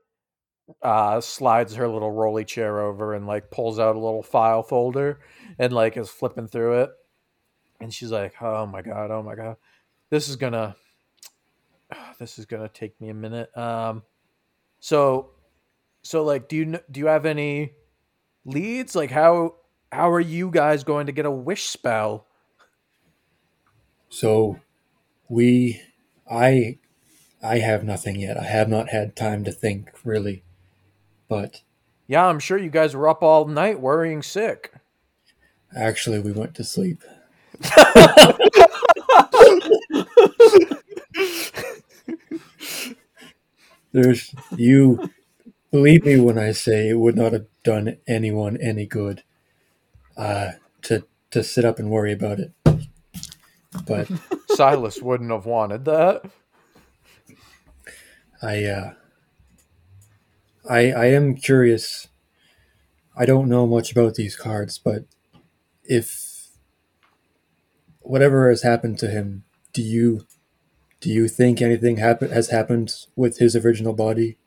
uh, 0.82 1.22
slides 1.22 1.76
her 1.76 1.88
little 1.88 2.11
rolly 2.11 2.45
chair 2.45 2.82
over 2.82 3.14
and 3.14 3.28
like 3.28 3.51
pulls 3.51 3.80
out 3.80 3.95
a 3.95 3.99
little 3.99 4.24
file 4.24 4.64
folder 4.64 5.20
and 5.59 5.74
like 5.74 5.97
is 5.97 6.09
flipping 6.09 6.47
through 6.47 6.82
it. 6.82 6.91
And 7.80 7.93
she's 7.93 8.11
like, 8.11 8.41
"Oh 8.41 8.66
my 8.66 8.82
god, 8.82 9.11
oh 9.11 9.24
my 9.24 9.36
god, 9.36 9.57
this 10.09 10.30
is 10.30 10.38
gonna, 10.38 10.76
this 12.20 12.39
is 12.39 12.45
gonna 12.45 12.70
take 12.70 12.99
me 13.01 13.09
a 13.09 13.14
minute." 13.14 13.55
Um, 13.57 14.03
so, 14.80 15.32
so 16.01 16.24
like, 16.24 16.47
do 16.47 16.55
you 16.55 16.80
do 16.89 16.99
you 17.01 17.07
have 17.07 17.26
any 17.26 17.74
leads? 18.45 18.95
Like, 18.95 19.11
how 19.11 19.55
how 19.91 20.11
are 20.11 20.22
you 20.22 20.49
guys 20.49 20.86
going 20.86 21.07
to 21.07 21.11
get 21.11 21.26
a 21.26 21.32
wish 21.32 21.64
spell? 21.64 22.26
So 24.07 24.59
we 25.34 25.82
I 26.30 26.78
I 27.42 27.58
have 27.60 27.84
nothing 27.84 28.20
yet. 28.20 28.38
I 28.38 28.44
have 28.46 28.70
not 28.70 28.90
had 28.90 29.16
time 29.16 29.44
to 29.46 29.52
think 29.52 29.92
really. 30.06 30.44
But 31.28 31.62
Yeah, 32.08 32.26
I'm 32.28 32.40
sure 32.40 32.58
you 32.58 32.70
guys 32.70 32.96
were 32.96 33.10
up 33.10 33.24
all 33.24 33.46
night 33.46 33.80
worrying 33.80 34.22
sick. 34.22 34.72
actually 35.76 36.20
we 36.20 36.32
went 36.32 36.54
to 36.56 36.64
sleep. 36.64 37.04
There's 43.92 44.34
you 44.58 45.10
believe 45.72 46.06
me 46.06 46.20
when 46.20 46.38
I 46.38 46.52
say 46.52 46.90
it 46.90 47.00
would 47.00 47.16
not 47.16 47.34
have 47.34 47.46
done 47.64 47.98
anyone 48.08 48.58
any 48.58 48.86
good 48.86 49.24
uh, 50.18 50.52
to 50.84 51.06
to 51.32 51.44
sit 51.44 51.66
up 51.66 51.80
and 51.80 51.90
worry 51.90 52.12
about 52.12 52.40
it. 52.40 52.52
But 53.86 54.10
Silas 54.56 55.01
wouldn't 55.01 55.32
have 55.32 55.45
wanted 55.45 55.86
that. 55.86 56.24
I 58.41 58.66
uh, 58.66 58.93
I 60.70 60.91
I 60.91 61.06
am 61.08 61.36
curious. 61.36 62.08
I 63.16 63.26
don't 63.26 63.49
know 63.49 63.68
much 63.68 63.91
about 63.91 64.16
these 64.16 64.36
cards, 64.36 64.80
but 64.80 65.06
if 65.84 66.49
whatever 68.01 68.49
has 68.49 68.64
happened 68.64 68.99
to 68.99 69.08
him, 69.08 69.43
do 69.72 69.82
you 69.82 70.26
do 70.99 71.10
you 71.10 71.28
think 71.28 71.62
anything 71.62 71.97
happen 71.97 72.32
has 72.32 72.49
happened 72.49 72.93
with 73.16 73.39
his 73.39 73.56
original 73.56 73.93
body? 73.93 74.38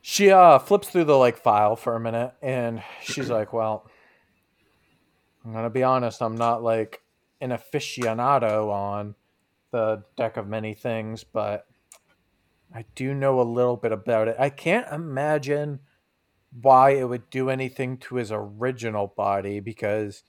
She 0.00 0.30
uh 0.30 0.58
flips 0.58 0.88
through 0.88 1.04
the 1.04 1.16
like 1.16 1.36
file 1.36 1.76
for 1.76 1.94
a 1.94 2.00
minute 2.00 2.32
and 2.42 2.82
she's 3.02 3.30
like, 3.30 3.52
"Well, 3.52 3.86
I'm 5.44 5.52
going 5.52 5.64
to 5.64 5.70
be 5.70 5.82
honest, 5.82 6.22
I'm 6.22 6.36
not 6.36 6.62
like 6.62 7.02
an 7.44 7.50
aficionado 7.50 8.70
on 8.70 9.14
the 9.70 10.02
deck 10.16 10.38
of 10.38 10.48
many 10.48 10.72
things, 10.72 11.24
but 11.24 11.66
I 12.74 12.86
do 12.94 13.12
know 13.12 13.38
a 13.38 13.42
little 13.42 13.76
bit 13.76 13.92
about 13.92 14.28
it. 14.28 14.36
I 14.38 14.48
can't 14.48 14.90
imagine 14.90 15.80
why 16.62 16.90
it 16.90 17.04
would 17.04 17.28
do 17.28 17.50
anything 17.50 17.98
to 17.98 18.14
his 18.14 18.32
original 18.32 19.12
body 19.14 19.60
because 19.60 20.22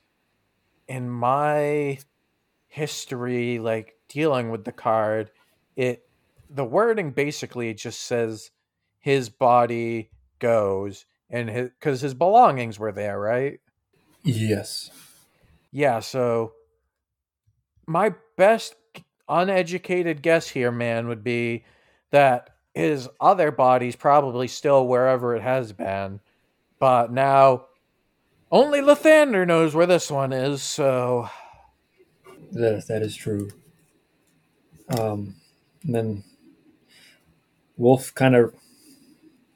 in 0.90 1.10
my 1.10 2.00
history 2.68 3.60
like 3.60 3.96
dealing 4.10 4.50
with 4.50 4.66
the 4.66 4.74
card, 4.74 5.32
it 5.78 6.10
the 6.50 6.66
wording 6.66 7.12
basically 7.12 7.74
just 7.74 8.02
says 8.02 8.52
his 9.00 9.30
body 9.30 10.10
goes 10.40 11.06
and 11.30 11.50
his 11.50 11.70
cuz 11.80 12.02
his 12.02 12.14
belongings 12.14 12.78
were 12.78 12.92
there, 12.92 13.18
right? 13.18 13.62
Yes. 14.22 14.92
Yeah, 15.72 16.02
so 16.02 16.54
my 17.88 18.14
best 18.38 18.76
uneducated 19.28 20.22
guess 20.22 20.48
here, 20.50 20.72
man, 20.72 21.08
would 21.08 21.24
be 21.24 21.64
that 22.12 22.50
his 22.74 23.10
other 23.20 23.52
body's 23.52 23.96
probably 23.96 24.48
still 24.48 24.88
wherever 24.88 25.36
it 25.36 25.42
has 25.42 25.72
been. 25.74 26.20
But 26.80 27.12
now 27.12 27.66
only 28.52 28.82
Lathander 28.82 29.48
knows 29.48 29.74
where 29.74 29.88
this 29.88 30.12
one 30.12 30.34
is, 30.34 30.62
so 30.62 31.30
That 32.52 32.86
that 32.88 33.02
is 33.02 33.16
true. 33.16 33.50
Um, 34.90 35.36
and 35.84 35.96
then 35.96 36.24
Wolf 37.78 38.14
kind 38.14 38.36
of. 38.36 38.52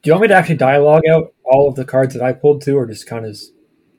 Do 0.02 0.08
you 0.08 0.12
want 0.12 0.22
me 0.22 0.28
to 0.28 0.34
actually 0.34 0.56
dialogue 0.56 1.02
out 1.10 1.34
all 1.44 1.68
of 1.68 1.74
the 1.76 1.84
cards 1.84 2.14
that 2.14 2.22
I 2.22 2.32
pulled 2.32 2.62
too, 2.62 2.76
or 2.76 2.86
just 2.86 3.06
kind 3.06 3.26
of 3.26 3.38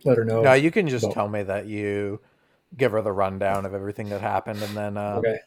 let 0.03 0.17
her 0.17 0.25
know? 0.25 0.41
no, 0.41 0.53
you 0.53 0.71
can 0.71 0.87
just 0.87 1.03
Well- 1.05 1.13
tell 1.13 1.27
me 1.29 1.43
that 1.43 1.67
you 1.67 2.19
give 2.77 2.91
her 2.93 3.01
the 3.01 3.11
rundown 3.11 3.65
of 3.65 3.73
everything 3.73 4.09
that 4.09 4.21
happened 4.21 4.61
and 4.61 4.75
then 4.77 4.97
uh 4.97 5.15
Okay. 5.17 5.37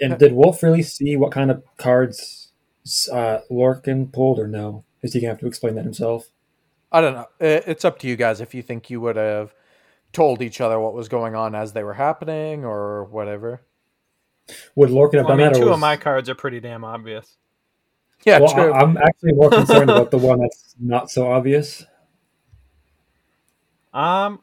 And 0.00 0.18
did 0.18 0.32
Wolf 0.32 0.62
really 0.62 0.82
see 0.82 1.16
what 1.16 1.30
kind 1.30 1.50
of 1.52 1.62
cards 1.76 2.50
uh, 3.12 3.38
Lorcan 3.50 4.12
pulled, 4.12 4.40
or 4.40 4.48
no? 4.48 4.82
Is 5.02 5.12
he 5.12 5.20
gonna 5.20 5.30
have 5.32 5.40
to 5.40 5.46
explain 5.46 5.76
that 5.76 5.84
himself? 5.84 6.26
I 6.90 7.00
don't 7.00 7.14
know. 7.14 7.26
It's 7.38 7.84
up 7.84 7.98
to 8.00 8.08
you 8.08 8.16
guys 8.16 8.40
if 8.40 8.54
you 8.54 8.62
think 8.62 8.90
you 8.90 9.00
would 9.00 9.14
have 9.16 9.54
told 10.12 10.42
each 10.42 10.60
other 10.60 10.80
what 10.80 10.94
was 10.94 11.08
going 11.08 11.34
on 11.36 11.54
as 11.54 11.72
they 11.74 11.84
were 11.84 11.94
happening 11.94 12.64
or 12.64 13.04
whatever. 13.04 13.62
Would 14.74 14.90
Lorcan 14.90 15.14
have 15.18 15.24
Well, 15.26 15.26
I 15.26 15.28
done 15.28 15.38
mean, 15.38 15.52
that? 15.52 15.58
two 15.58 15.66
was- 15.66 15.74
of 15.74 15.80
my 15.80 15.96
cards 15.96 16.28
are 16.28 16.34
pretty 16.34 16.58
damn 16.60 16.84
obvious. 16.84 17.36
Yeah, 18.24 18.40
well, 18.40 18.52
true. 18.52 18.72
I, 18.72 18.80
I'm 18.80 18.96
actually 18.96 19.32
more 19.34 19.50
concerned 19.50 19.90
about 19.90 20.10
the 20.10 20.18
one 20.18 20.40
that's 20.40 20.74
not 20.80 21.08
so 21.10 21.30
obvious. 21.30 21.84
Um, 23.92 24.40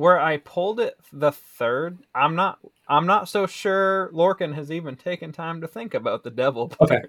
where 0.00 0.18
I 0.18 0.38
pulled 0.38 0.80
it 0.80 0.96
the 1.12 1.30
third, 1.30 1.98
I'm 2.14 2.34
not. 2.34 2.58
I'm 2.88 3.06
not 3.06 3.28
so 3.28 3.46
sure 3.46 4.10
Lorcan 4.12 4.54
has 4.54 4.72
even 4.72 4.96
taken 4.96 5.30
time 5.30 5.60
to 5.60 5.68
think 5.68 5.94
about 5.94 6.24
the 6.24 6.30
devil. 6.30 6.72
Okay. 6.80 7.00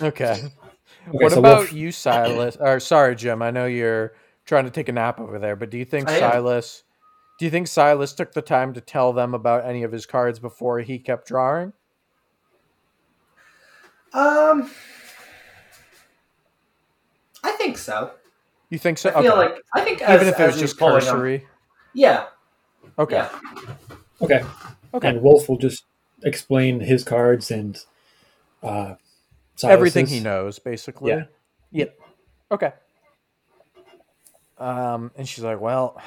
Okay. 0.00 0.42
Okay, 1.08 1.18
what 1.24 1.32
so 1.32 1.38
about 1.40 1.58
Wolf- 1.58 1.72
you, 1.72 1.90
Silas? 1.92 2.56
or 2.58 2.78
sorry, 2.80 3.14
Jim. 3.16 3.42
I 3.42 3.50
know 3.50 3.66
you're 3.66 4.14
trying 4.46 4.64
to 4.64 4.70
take 4.70 4.88
a 4.88 4.92
nap 4.92 5.20
over 5.20 5.38
there, 5.38 5.56
but 5.56 5.70
do 5.70 5.76
you 5.76 5.84
think 5.84 6.08
I 6.08 6.12
am. 6.14 6.18
Silas? 6.20 6.84
Do 7.38 7.44
you 7.44 7.50
think 7.50 7.66
Silas 7.68 8.12
took 8.14 8.32
the 8.32 8.40
time 8.42 8.72
to 8.74 8.80
tell 8.80 9.12
them 9.12 9.34
about 9.34 9.64
any 9.66 9.82
of 9.82 9.90
his 9.92 10.06
cards 10.06 10.38
before 10.38 10.78
he 10.80 10.98
kept 10.98 11.26
drawing? 11.28 11.72
Um, 14.12 14.70
I 17.42 17.50
think 17.52 17.76
so. 17.76 18.12
You 18.70 18.78
think 18.78 18.98
so? 18.98 19.10
I 19.10 19.20
feel 19.22 19.32
Okay. 19.32 19.36
like 19.52 19.56
I 19.74 19.80
think 19.82 20.00
as, 20.02 20.14
even 20.22 20.32
if 20.32 20.40
it 20.40 20.46
was 20.46 20.58
just 20.58 20.78
pulling 20.78 20.96
'em- 20.96 21.02
cursory. 21.14 21.46
Yeah, 21.94 22.26
Okay. 22.98 23.16
yeah. 23.16 23.38
Okay. 24.20 24.42
Okay. 24.92 25.08
And 25.08 25.22
Wolf 25.22 25.48
will 25.48 25.58
just 25.58 25.84
explain 26.24 26.80
his 26.80 27.04
cards 27.04 27.50
and 27.50 27.78
uh, 28.62 28.94
Everything 29.62 30.06
he 30.06 30.20
knows, 30.20 30.58
basically. 30.58 31.10
Yeah. 31.12 31.24
Yeah. 31.70 31.86
Okay. 32.50 32.72
Um, 34.58 35.10
and 35.16 35.28
she's 35.28 35.44
like, 35.44 35.60
"Well, 35.60 36.00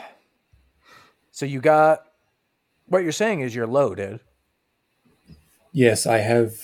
so 1.31 1.45
you 1.45 1.59
got 1.61 2.03
what 2.87 3.03
you're 3.03 3.11
saying 3.11 3.41
is 3.41 3.55
you're 3.55 3.67
loaded." 3.67 4.19
Yes, 5.73 6.05
I 6.05 6.19
have. 6.19 6.55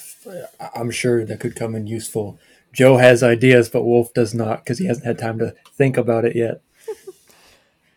I'm 0.75 0.91
sure 0.91 1.25
that 1.25 1.39
could 1.39 1.55
come 1.55 1.75
in 1.75 1.87
useful. 1.87 2.39
Joe 2.71 2.97
has 2.97 3.21
ideas, 3.21 3.69
but 3.69 3.83
Wolf 3.83 4.13
does 4.13 4.33
not 4.33 4.63
because 4.63 4.79
he 4.79 4.85
hasn't 4.85 5.05
had 5.05 5.19
time 5.19 5.39
to 5.39 5.53
think 5.73 5.97
about 5.97 6.25
it 6.25 6.35
yet. 6.35 6.61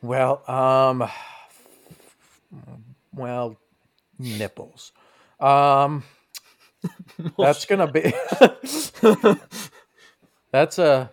Well, 0.07 0.49
um, 0.49 1.09
well, 3.13 3.57
nipples. 4.19 4.93
Um, 5.41 6.05
that's 7.39 7.65
gonna 7.65 7.91
be. 7.91 8.13
that's 10.53 10.79
a. 10.79 11.11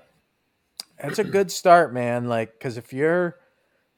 That's 1.01 1.19
a 1.19 1.23
good 1.25 1.51
start, 1.51 1.93
man. 1.93 2.29
Like, 2.29 2.53
because 2.53 2.77
if 2.77 2.93
you're 2.93 3.37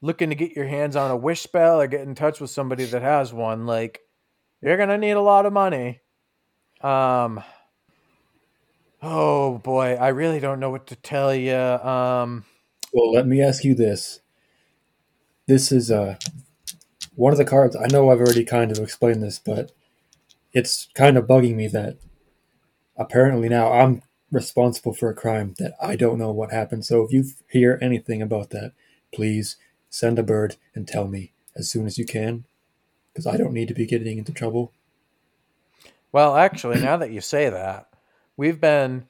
looking 0.01 0.29
to 0.29 0.35
get 0.35 0.55
your 0.55 0.65
hands 0.65 0.95
on 0.95 1.11
a 1.11 1.15
wish 1.15 1.41
spell 1.41 1.79
or 1.79 1.85
get 1.85 2.01
in 2.01 2.15
touch 2.15 2.39
with 2.39 2.49
somebody 2.49 2.85
that 2.85 3.03
has 3.03 3.31
one, 3.31 3.67
like, 3.67 3.99
you're 4.61 4.77
gonna 4.77 4.97
need 4.97 5.11
a 5.11 5.21
lot 5.21 5.45
of 5.45 5.53
money. 5.53 5.99
Um. 6.81 7.43
Oh 9.03 9.59
boy, 9.59 9.95
I 9.99 10.07
really 10.07 10.39
don't 10.39 10.59
know 10.59 10.69
what 10.71 10.87
to 10.87 10.95
tell 10.95 11.35
you. 11.35 11.53
Um. 11.53 12.45
Well, 12.93 13.11
let 13.11 13.27
me 13.27 13.41
ask 13.41 13.63
you 13.63 13.75
this. 13.75 14.21
This 15.47 15.71
is 15.71 15.91
uh, 15.91 16.15
one 17.15 17.31
of 17.31 17.37
the 17.37 17.45
cards. 17.45 17.75
I 17.75 17.87
know 17.87 18.09
I've 18.09 18.19
already 18.19 18.43
kind 18.43 18.71
of 18.71 18.79
explained 18.79 19.21
this, 19.21 19.37
but 19.37 19.71
it's 20.53 20.87
kind 20.95 21.17
of 21.17 21.27
bugging 21.27 21.55
me 21.55 21.67
that 21.67 21.97
apparently 22.97 23.47
now 23.49 23.71
I'm 23.71 24.01
responsible 24.31 24.93
for 24.93 25.09
a 25.09 25.15
crime 25.15 25.53
that 25.59 25.75
I 25.81 25.95
don't 25.95 26.17
know 26.17 26.31
what 26.31 26.51
happened. 26.51 26.85
So 26.85 27.03
if 27.03 27.11
you 27.11 27.25
hear 27.49 27.77
anything 27.81 28.21
about 28.21 28.49
that, 28.49 28.71
please 29.13 29.57
send 29.89 30.17
a 30.17 30.23
bird 30.23 30.55
and 30.73 30.87
tell 30.87 31.07
me 31.07 31.31
as 31.55 31.69
soon 31.69 31.85
as 31.85 31.97
you 31.97 32.05
can, 32.05 32.45
because 33.13 33.27
I 33.27 33.37
don't 33.37 33.53
need 33.53 33.67
to 33.67 33.73
be 33.73 33.85
getting 33.85 34.17
into 34.17 34.33
trouble. 34.33 34.71
Well, 36.11 36.35
actually, 36.35 36.81
now 36.81 36.97
that 36.97 37.11
you 37.11 37.21
say 37.21 37.49
that, 37.49 37.87
we've 38.35 38.59
been 38.59 39.05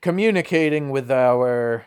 communicating 0.00 0.90
with 0.90 1.10
our 1.10 1.86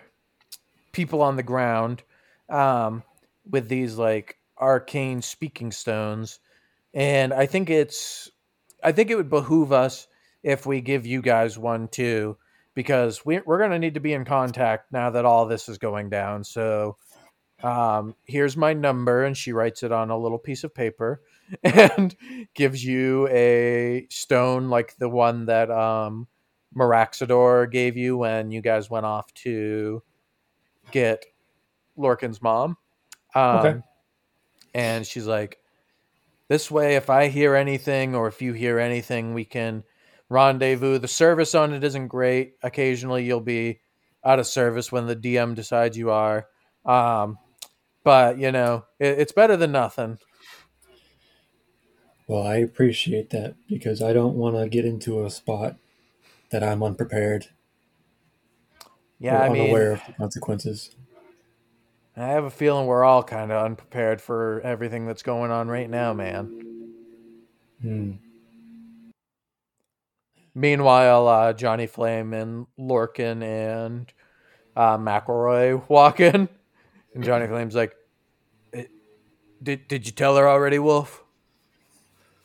people 0.91 1.21
on 1.21 1.35
the 1.35 1.43
ground 1.43 2.03
um, 2.49 3.03
with 3.49 3.67
these 3.69 3.97
like 3.97 4.37
arcane 4.57 5.21
speaking 5.21 5.71
stones, 5.71 6.39
and 6.93 7.33
I 7.33 7.45
think 7.45 7.69
it's, 7.69 8.31
I 8.83 8.91
think 8.91 9.09
it 9.09 9.15
would 9.15 9.29
behoove 9.29 9.71
us 9.71 10.07
if 10.43 10.65
we 10.65 10.81
give 10.81 11.05
you 11.05 11.21
guys 11.21 11.57
one 11.57 11.87
too, 11.87 12.37
because 12.73 13.25
we, 13.25 13.39
we're 13.45 13.59
going 13.59 13.71
to 13.71 13.79
need 13.79 13.95
to 13.95 13.99
be 13.99 14.13
in 14.13 14.25
contact 14.25 14.91
now 14.91 15.09
that 15.11 15.25
all 15.25 15.45
this 15.45 15.69
is 15.69 15.77
going 15.77 16.09
down. 16.09 16.43
So 16.43 16.97
um, 17.63 18.15
here's 18.25 18.55
my 18.55 18.73
number. 18.73 19.23
And 19.25 19.35
she 19.35 19.51
writes 19.51 19.83
it 19.83 19.91
on 19.91 20.09
a 20.09 20.17
little 20.17 20.37
piece 20.37 20.63
of 20.63 20.73
paper 20.73 21.21
and 21.63 22.15
gives 22.53 22.83
you 22.83 23.27
a 23.29 24.07
stone 24.09 24.69
like 24.69 24.95
the 24.97 25.09
one 25.09 25.45
that 25.45 25.69
um, 25.69 26.27
Maraxidor 26.75 27.69
gave 27.71 27.97
you 27.97 28.17
when 28.17 28.51
you 28.51 28.61
guys 28.61 28.89
went 28.89 29.05
off 29.05 29.33
to 29.35 30.03
get 30.91 31.25
Lorcan's 31.97 32.41
mom. 32.41 32.77
Um, 33.35 33.59
Okay. 33.59 33.79
And 34.73 35.05
she's 35.05 35.25
like, 35.25 35.59
this 36.47 36.69
way, 36.69 36.95
if 36.95 37.09
I 37.09 37.27
hear 37.27 37.55
anything 37.55 38.15
or 38.15 38.27
if 38.27 38.41
you 38.41 38.53
hear 38.53 38.79
anything, 38.79 39.33
we 39.33 39.45
can 39.45 39.83
rendezvous. 40.29 40.97
The 40.97 41.07
service 41.07 41.53
on 41.55 41.73
it 41.73 41.83
isn't 41.83 42.07
great. 42.07 42.53
Occasionally, 42.63 43.23
you'll 43.25 43.39
be 43.39 43.81
out 44.23 44.39
of 44.39 44.47
service 44.47 44.91
when 44.91 45.07
the 45.07 45.15
DM 45.15 45.55
decides 45.55 45.97
you 45.97 46.11
are. 46.11 46.47
Um, 46.85 47.37
but, 48.03 48.37
you 48.37 48.51
know, 48.51 48.85
it, 48.99 49.19
it's 49.19 49.31
better 49.31 49.57
than 49.57 49.71
nothing. 49.71 50.17
Well, 52.27 52.43
I 52.43 52.57
appreciate 52.57 53.31
that 53.31 53.55
because 53.67 54.01
I 54.01 54.13
don't 54.13 54.35
want 54.35 54.55
to 54.55 54.69
get 54.69 54.85
into 54.85 55.25
a 55.25 55.29
spot 55.31 55.77
that 56.51 56.63
I'm 56.63 56.83
unprepared 56.83 57.47
Yeah, 59.19 59.39
or 59.39 59.43
I 59.43 59.49
mean, 59.49 59.63
unaware 59.63 59.91
of 59.93 60.01
the 60.05 60.13
consequences. 60.13 60.95
I 62.21 62.27
have 62.27 62.43
a 62.43 62.49
feeling 62.49 62.85
we're 62.85 63.03
all 63.03 63.23
kind 63.23 63.51
of 63.51 63.63
unprepared 63.63 64.21
for 64.21 64.59
everything 64.61 65.05
that's 65.05 65.23
going 65.23 65.51
on 65.51 65.67
right 65.69 65.89
now, 65.89 66.13
man. 66.13 66.65
Hmm. 67.81 68.11
Meanwhile, 70.53 71.27
uh, 71.27 71.53
Johnny 71.53 71.87
Flame 71.87 72.33
and 72.33 72.67
Lorcan 72.77 73.41
and 73.41 74.11
uh, 74.75 74.97
McElroy 74.97 75.87
walk 75.89 76.19
in, 76.19 76.49
and 77.13 77.23
Johnny 77.23 77.47
Flame's 77.47 77.75
like, 77.75 77.95
"Eh, 78.73 78.85
"Did 79.63 79.87
did 79.87 80.05
you 80.05 80.11
tell 80.11 80.35
her 80.35 80.49
already, 80.49 80.79
Wolf?" 80.79 81.23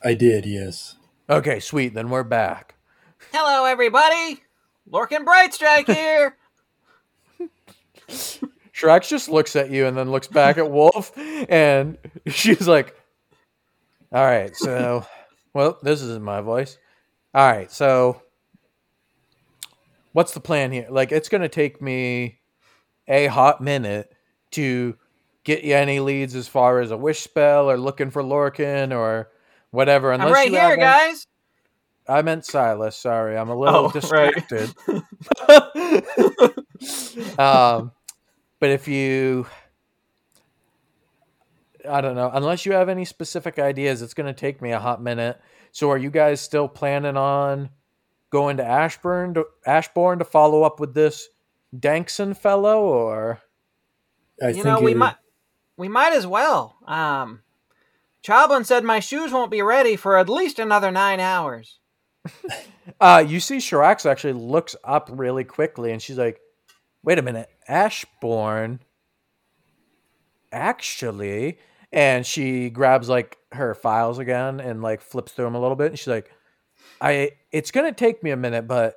I 0.05 0.15
did, 0.15 0.47
yes. 0.47 0.97
Okay, 1.29 1.59
sweet. 1.59 1.95
Then 1.95 2.11
we're 2.11 2.23
back. 2.23 2.75
Hello, 3.33 3.65
everybody. 3.65 4.43
Lorcan 4.89 5.25
Brightstrike 5.25 5.93
here. 5.93 6.37
Shirax 8.75 9.09
just 9.09 9.29
looks 9.29 9.55
at 9.57 9.71
you 9.71 9.87
and 9.87 9.97
then 9.97 10.11
looks 10.11 10.27
back 10.27 10.59
at 10.59 10.71
Wolf, 10.71 11.13
and 11.17 11.97
she's 12.27 12.67
like, 12.67 12.97
"All 14.13 14.25
right, 14.25 14.55
so, 14.57 15.07
well, 15.53 15.79
this 15.83 16.03
isn't 16.03 16.25
my 16.25 16.41
voice. 16.41 16.79
All 17.35 17.47
right, 17.47 17.71
so, 17.71 18.21
what's 20.13 20.35
the 20.35 20.41
plan 20.41 20.73
here? 20.73 20.87
Like, 20.91 21.13
it's 21.13 21.29
gonna 21.29 21.49
take 21.49 21.81
me 21.81 22.41
a 23.07 23.27
hot 23.27 23.61
minute 23.61 24.13
to 24.53 24.97
get 25.45 25.63
you 25.63 25.77
any 25.77 26.01
leads 26.01 26.35
as 26.35 26.49
far 26.49 26.81
as 26.81 26.91
a 26.91 26.97
wish 26.97 27.21
spell 27.21 27.71
or 27.71 27.77
looking 27.77 28.11
for 28.11 28.23
Lorcan 28.23 28.97
or 28.97 29.31
whatever. 29.71 30.13
I'm 30.13 30.33
right 30.33 30.51
you 30.51 30.59
here, 30.59 30.77
guys. 30.77 31.27
I 32.09 32.23
meant 32.23 32.45
Silas. 32.45 32.97
Sorry, 32.97 33.37
I'm 33.37 33.51
a 33.51 33.57
little 33.57 33.87
Oh, 33.87 33.91
distracted. 33.91 34.73
um, 37.39 37.93
but 38.65 38.71
if 38.71 38.89
you, 38.89 39.47
I 41.87 42.01
don't 42.01 42.15
know, 42.15 42.31
unless 42.33 42.65
you 42.65 42.73
have 42.73 42.89
any 42.89 43.05
specific 43.05 43.59
ideas, 43.59 44.01
it's 44.01 44.15
going 44.15 44.27
to 44.27 44.33
take 44.33 44.63
me 44.63 44.73
a 44.73 44.81
hot 44.81 45.03
minute. 45.03 45.39
So, 45.71 45.91
are 45.91 45.99
you 45.99 46.09
guys 46.09 46.41
still 46.41 46.67
planning 46.67 47.19
on 47.19 47.69
going 48.31 48.57
to 48.57 48.65
Ashburn 48.65 49.35
to 49.35 49.45
Ashbourne 49.67 50.19
to 50.21 50.25
follow 50.25 50.63
up 50.63 50.81
with 50.81 50.95
this 50.95 51.29
Dankson 51.77 52.35
fellow, 52.35 52.81
or 52.85 53.43
I 54.43 54.49
you 54.49 54.55
think 54.55 54.65
know, 54.65 54.81
we 54.81 54.93
it- 54.93 54.97
might 54.97 55.17
we 55.77 55.89
might 55.89 56.15
as 56.15 56.27
well. 56.27 56.75
Um, 56.87 57.43
Choblin 58.23 58.65
said 58.65 58.83
my 58.83 58.99
shoes 59.01 59.31
won't 59.31 59.51
be 59.51 59.61
ready 59.61 59.95
for 59.95 60.17
at 60.17 60.31
least 60.31 60.59
another 60.59 60.91
nine 60.91 61.21
hours. 61.21 61.81
uh, 62.99 63.23
you 63.29 63.41
see 63.41 63.59
Shirax 63.59 64.11
actually 64.11 64.33
looks 64.33 64.75
up 64.83 65.11
really 65.13 65.45
quickly, 65.45 65.93
and 65.93 66.01
she's 66.01 66.17
like, 66.17 66.41
"Wait 67.03 67.19
a 67.19 67.23
minute, 67.23 67.51
Ashbourne." 67.69 68.81
Actually, 70.53 71.59
and 71.93 72.25
she 72.25 72.71
grabs 72.71 73.09
like 73.09 73.39
her 73.53 73.75
files 73.75 74.19
again 74.19 74.61
and 74.61 74.83
like 74.83 75.01
flips 75.01 75.33
through 75.33 75.47
them 75.47 75.55
a 75.55 75.61
little 75.61 75.77
bit, 75.77 75.89
and 75.89 75.99
she's 75.99 76.09
like, 76.09 76.31
"I 77.01 77.33
it's 77.53 77.71
gonna 77.71 77.93
take 77.93 78.23
me 78.23 78.31
a 78.31 78.37
minute, 78.37 78.67
but 78.67 78.97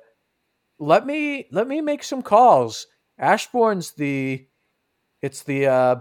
let 0.78 1.06
me 1.06 1.46
let 1.50 1.66
me 1.66 1.80
make 1.80 2.04
some 2.04 2.22
calls. 2.22 2.86
Ashbourne's 3.18 3.92
the 3.92 4.46
it's 5.22 5.42
the 5.42 5.66
uh, 5.66 5.96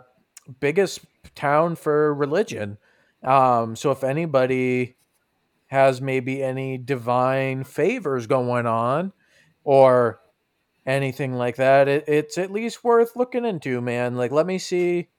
biggest 0.60 1.02
town 1.36 1.76
for 1.76 2.14
religion, 2.14 2.78
um, 3.24 3.76
so 3.76 3.92
if 3.92 4.04
anybody." 4.04 4.98
has 5.68 6.02
maybe 6.02 6.42
any 6.42 6.78
divine 6.78 7.64
favors 7.64 8.26
going 8.26 8.66
on 8.66 9.12
or 9.64 10.20
anything 10.88 11.36
like 11.36 11.58
that, 11.58 11.88
it, 11.88 12.06
it's 12.08 12.38
at 12.38 12.52
least 12.52 12.84
worth 12.84 13.16
looking 13.16 13.46
into, 13.46 13.82
man. 13.82 14.16
Like, 14.16 14.32
let 14.32 14.48
me 14.48 14.58
see 14.58 15.10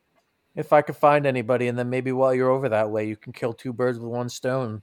if 0.57 0.73
I 0.73 0.83
could 0.83 0.97
find 0.97 1.27
anybody, 1.27 1.69
and 1.69 1.79
then 1.79 1.91
maybe 1.91 2.11
while 2.11 2.35
you're 2.35 2.51
over 2.51 2.69
that 2.71 2.91
way, 2.91 3.07
you 3.07 3.15
can 3.15 3.33
kill 3.33 3.53
two 3.53 3.73
birds 3.73 4.01
with 4.01 4.11
one 4.11 4.29
stone. 4.31 4.83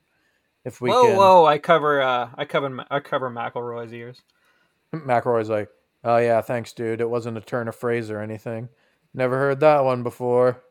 If 0.64 0.80
we 0.80 0.90
whoa, 0.90 1.08
can. 1.08 1.18
whoa! 1.18 1.46
I 1.46 1.58
cover 1.58 2.02
uh, 2.02 2.30
I 2.36 2.46
cover 2.46 2.86
I 2.90 3.00
cover 3.00 3.30
McElroy's 3.30 3.94
ears. 3.94 4.22
McElroy's 4.94 5.50
like, 5.50 5.70
oh 6.04 6.18
yeah, 6.18 6.42
thanks, 6.42 6.72
dude. 6.72 7.02
It 7.02 7.10
wasn't 7.10 7.38
a 7.38 7.42
turn 7.42 7.68
of 7.68 7.76
phrase 7.76 8.10
or 8.10 8.22
anything. 8.22 8.70
Never 9.14 9.38
heard 9.38 9.60
that 9.60 9.84
one 9.84 10.04
before. 10.04 10.64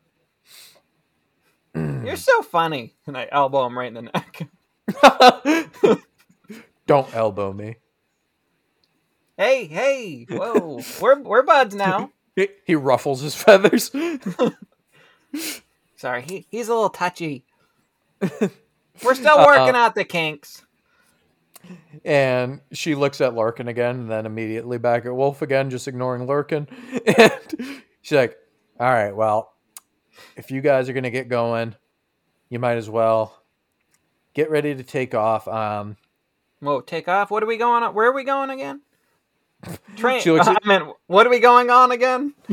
You're 1.75 2.17
so 2.17 2.43
funny, 2.43 2.95
and 3.07 3.17
I 3.17 3.29
elbow 3.31 3.67
him 3.67 3.79
right 3.79 3.95
in 3.95 3.95
the 3.95 4.03
neck. 4.03 4.49
Don't 6.87 7.15
elbow 7.15 7.53
me. 7.53 7.77
Hey, 9.37 9.66
hey, 9.66 10.26
whoa! 10.30 10.80
we're 11.01 11.20
we're 11.20 11.43
buds 11.43 11.74
now. 11.74 12.11
He, 12.37 12.49
he 12.64 12.74
ruffles 12.74 13.20
his 13.20 13.37
feathers. 13.37 13.93
Sorry, 15.97 16.22
he, 16.22 16.47
he's 16.51 16.66
a 16.66 16.74
little 16.74 16.91
touchy. 16.91 17.45
We're 18.20 19.14
still 19.14 19.39
working 19.39 19.76
out 19.76 19.95
the 19.95 20.03
kinks. 20.03 20.62
And 22.05 22.61
she 22.72 22.97
looks 22.97 23.20
at 23.20 23.35
Lorcan 23.35 23.68
again, 23.68 24.01
and 24.01 24.11
then 24.11 24.26
immediately 24.26 24.78
back 24.78 25.07
at 25.07 25.14
Wolf 25.14 25.43
again, 25.43 25.70
just 25.70 25.87
ignoring 25.87 26.26
Lorcan. 26.26 26.66
And 27.16 27.82
she's 28.03 28.16
like, 28.16 28.37
"All 28.80 28.93
right, 28.93 29.14
well, 29.14 29.55
if 30.37 30.51
you 30.51 30.61
guys 30.61 30.89
are 30.89 30.93
gonna 30.93 31.11
get 31.11 31.28
going, 31.28 31.76
you 32.49 32.59
might 32.59 32.78
as 32.78 32.91
well 32.91 33.41
get 34.35 34.51
ready 34.51 34.74
to 34.74 34.82
take 34.82 35.14
off." 35.14 35.47
Um, 35.47 35.97
Whoa, 36.59 36.80
take 36.80 37.07
off. 37.07 37.30
What 37.30 37.45
are 37.45 37.47
we 37.47 37.59
going 37.59 37.85
on? 37.85 37.95
Where 37.95 38.09
are 38.09 38.12
we 38.12 38.24
going 38.24 38.51
again? 38.51 38.80
Train. 39.97 40.21
She 40.21 40.31
looks 40.31 40.47
at- 40.49 40.59
I 40.62 40.67
meant, 40.67 40.89
what 41.07 41.27
are 41.27 41.31
we 41.31 41.41
going 41.41 41.71
on 41.71 41.93
again? 41.93 42.35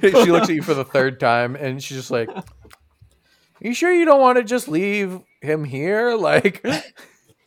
she 0.00 0.30
looks 0.30 0.48
at 0.48 0.54
you 0.54 0.62
for 0.62 0.74
the 0.74 0.84
third 0.84 1.20
time, 1.20 1.56
and 1.56 1.82
she's 1.82 1.98
just 1.98 2.10
like, 2.10 2.28
"You 3.60 3.74
sure 3.74 3.92
you 3.92 4.04
don't 4.04 4.20
want 4.20 4.38
to 4.38 4.44
just 4.44 4.68
leave 4.68 5.20
him 5.40 5.64
here?" 5.64 6.16
Like, 6.18 6.64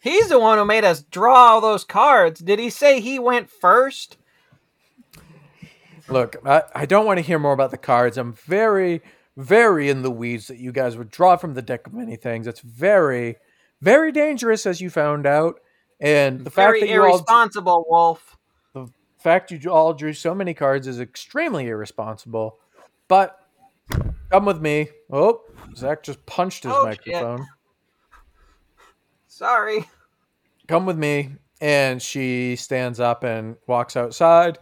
He's 0.01 0.29
the 0.29 0.39
one 0.39 0.57
who 0.57 0.63
made 0.65 0.85
us 0.85 1.01
draw 1.01 1.35
all 1.35 1.61
those 1.61 1.83
cards. 1.83 2.39
Did 2.39 2.57
he 2.57 2.69
say 2.69 3.01
he 3.01 3.19
went 3.19 3.49
first? 3.49 4.17
Look, 6.07 6.37
I, 6.45 6.63
I 6.73 6.85
don't 6.85 7.05
want 7.05 7.17
to 7.17 7.21
hear 7.21 7.37
more 7.37 7.51
about 7.53 7.71
the 7.71 7.77
cards. 7.77 8.17
I'm 8.17 8.33
very, 8.33 9.01
very 9.37 9.89
in 9.89 10.01
the 10.01 10.09
weeds 10.09 10.47
that 10.47 10.57
you 10.57 10.71
guys 10.71 10.95
would 10.97 11.11
draw 11.11 11.35
from 11.35 11.53
the 11.53 11.61
deck 11.61 11.85
of 11.85 11.93
many 11.93 12.15
things. 12.15 12.47
It's 12.47 12.61
very, 12.61 13.35
very 13.81 14.11
dangerous, 14.11 14.65
as 14.65 14.79
you 14.81 14.89
found 14.89 15.27
out. 15.27 15.59
And 15.99 16.45
the 16.45 16.49
fact 16.49 16.79
that 16.79 16.87
you 16.87 17.01
all, 17.01 17.09
irresponsible, 17.09 17.85
Wolf. 17.89 18.37
Fact 19.19 19.51
you 19.51 19.59
all 19.71 19.93
drew 19.93 20.13
so 20.13 20.33
many 20.33 20.53
cards 20.53 20.87
is 20.87 20.99
extremely 20.99 21.67
irresponsible. 21.67 22.57
But 23.07 23.37
come 24.31 24.45
with 24.45 24.61
me. 24.61 24.89
Oh, 25.11 25.41
Zach 25.75 26.03
just 26.03 26.25
punched 26.25 26.63
his 26.63 26.71
Oh, 26.73 26.89
shit. 26.91 27.05
microphone. 27.13 27.47
Sorry. 29.27 29.85
come 30.67 30.85
with 30.85 30.97
me 30.97 31.29
and 31.61 32.01
she 32.01 32.55
stands 32.55 32.99
up 32.99 33.23
and 33.23 33.55
walks 33.67 33.95
outside 33.97 34.59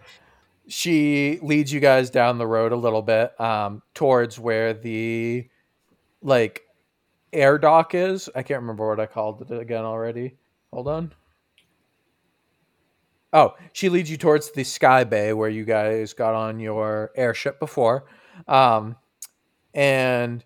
she 0.70 1.40
leads 1.42 1.72
you 1.72 1.80
guys 1.80 2.10
down 2.10 2.38
the 2.38 2.48
road 2.48 2.72
a 2.72 2.76
little 2.76 3.02
bit 3.02 3.40
um, 3.42 3.82
towards 3.94 4.38
where 4.40 4.74
the 4.74 5.48
like 6.22 6.64
air 7.34 7.58
dock 7.58 7.94
is 7.96 8.30
i 8.36 8.42
can't 8.44 8.62
remember 8.62 8.88
what 8.88 9.00
i 9.00 9.06
called 9.06 9.42
it 9.50 9.60
again 9.60 9.84
already 9.84 10.36
hold 10.72 10.88
on 10.88 11.12
oh 13.34 13.54
she 13.74 13.90
leads 13.90 14.10
you 14.10 14.18
towards 14.18 14.52
the 14.52 14.64
sky 14.64 15.04
bay 15.04 15.34
where 15.34 15.50
you 15.50 15.66
guys 15.66 16.14
got 16.14 16.34
on 16.34 16.60
your 16.60 17.12
airship 17.16 17.60
before 17.60 18.06
um, 18.48 18.96
and 19.74 20.44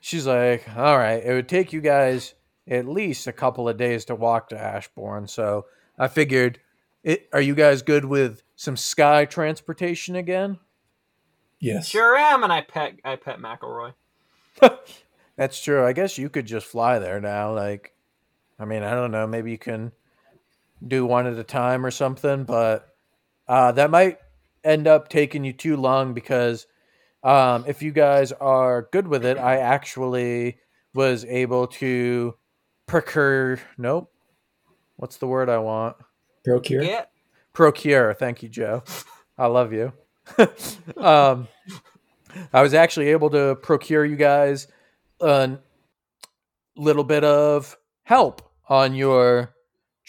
she's 0.00 0.26
like 0.26 0.64
all 0.76 0.98
right 0.98 1.24
it 1.24 1.32
would 1.32 1.48
take 1.48 1.72
you 1.72 1.80
guys 1.80 2.34
at 2.70 2.86
least 2.86 3.26
a 3.26 3.32
couple 3.32 3.68
of 3.68 3.76
days 3.76 4.04
to 4.06 4.14
walk 4.14 4.48
to 4.50 4.58
Ashbourne. 4.58 5.26
So 5.26 5.66
I 5.98 6.08
figured 6.08 6.60
it, 7.02 7.28
are 7.32 7.40
you 7.40 7.54
guys 7.54 7.82
good 7.82 8.04
with 8.04 8.42
some 8.56 8.76
sky 8.76 9.24
transportation 9.24 10.14
again? 10.14 10.58
Yes. 11.58 11.88
Sure 11.88 12.16
am, 12.16 12.42
and 12.42 12.52
I 12.52 12.62
pet 12.62 12.94
I 13.04 13.16
pet 13.16 13.38
McElroy. 13.38 13.92
That's 15.36 15.62
true. 15.62 15.84
I 15.84 15.92
guess 15.92 16.16
you 16.16 16.30
could 16.30 16.46
just 16.46 16.66
fly 16.66 16.98
there 16.98 17.20
now. 17.20 17.54
Like, 17.54 17.92
I 18.58 18.64
mean, 18.64 18.82
I 18.82 18.94
don't 18.94 19.10
know. 19.10 19.26
Maybe 19.26 19.50
you 19.50 19.58
can 19.58 19.92
do 20.86 21.04
one 21.06 21.26
at 21.26 21.38
a 21.38 21.44
time 21.44 21.84
or 21.84 21.90
something, 21.90 22.44
but 22.44 22.88
uh, 23.48 23.72
that 23.72 23.90
might 23.90 24.18
end 24.64 24.86
up 24.86 25.08
taking 25.08 25.44
you 25.44 25.52
too 25.52 25.76
long 25.76 26.14
because 26.14 26.66
um, 27.22 27.64
if 27.66 27.82
you 27.82 27.92
guys 27.92 28.32
are 28.32 28.88
good 28.92 29.06
with 29.06 29.24
it, 29.24 29.38
I 29.38 29.58
actually 29.58 30.58
was 30.94 31.24
able 31.24 31.66
to 31.66 32.34
procure. 32.86 33.58
Nope. 33.76 34.12
What's 34.96 35.16
the 35.16 35.26
word 35.26 35.48
I 35.48 35.58
want? 35.58 35.96
Procure. 36.44 36.82
Yeah. 36.82 37.04
Procure. 37.52 38.14
Thank 38.14 38.42
you, 38.42 38.48
Joe. 38.48 38.82
I 39.38 39.46
love 39.46 39.72
you. 39.72 39.92
um, 40.96 41.48
I 42.52 42.62
was 42.62 42.74
actually 42.74 43.08
able 43.08 43.30
to 43.30 43.56
procure 43.56 44.04
you 44.04 44.16
guys 44.16 44.68
a 45.20 45.58
little 46.76 47.04
bit 47.04 47.24
of 47.24 47.76
help 48.04 48.42
on 48.68 48.94
your 48.94 49.54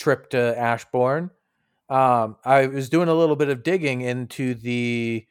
trip 0.01 0.31
to 0.31 0.57
Ashbourne. 0.57 1.29
Um, 1.87 2.37
I 2.43 2.65
was 2.67 2.89
doing 2.89 3.07
a 3.07 3.13
little 3.13 3.35
bit 3.35 3.49
of 3.49 3.63
digging 3.63 4.01
into 4.01 4.55
the 4.55 5.27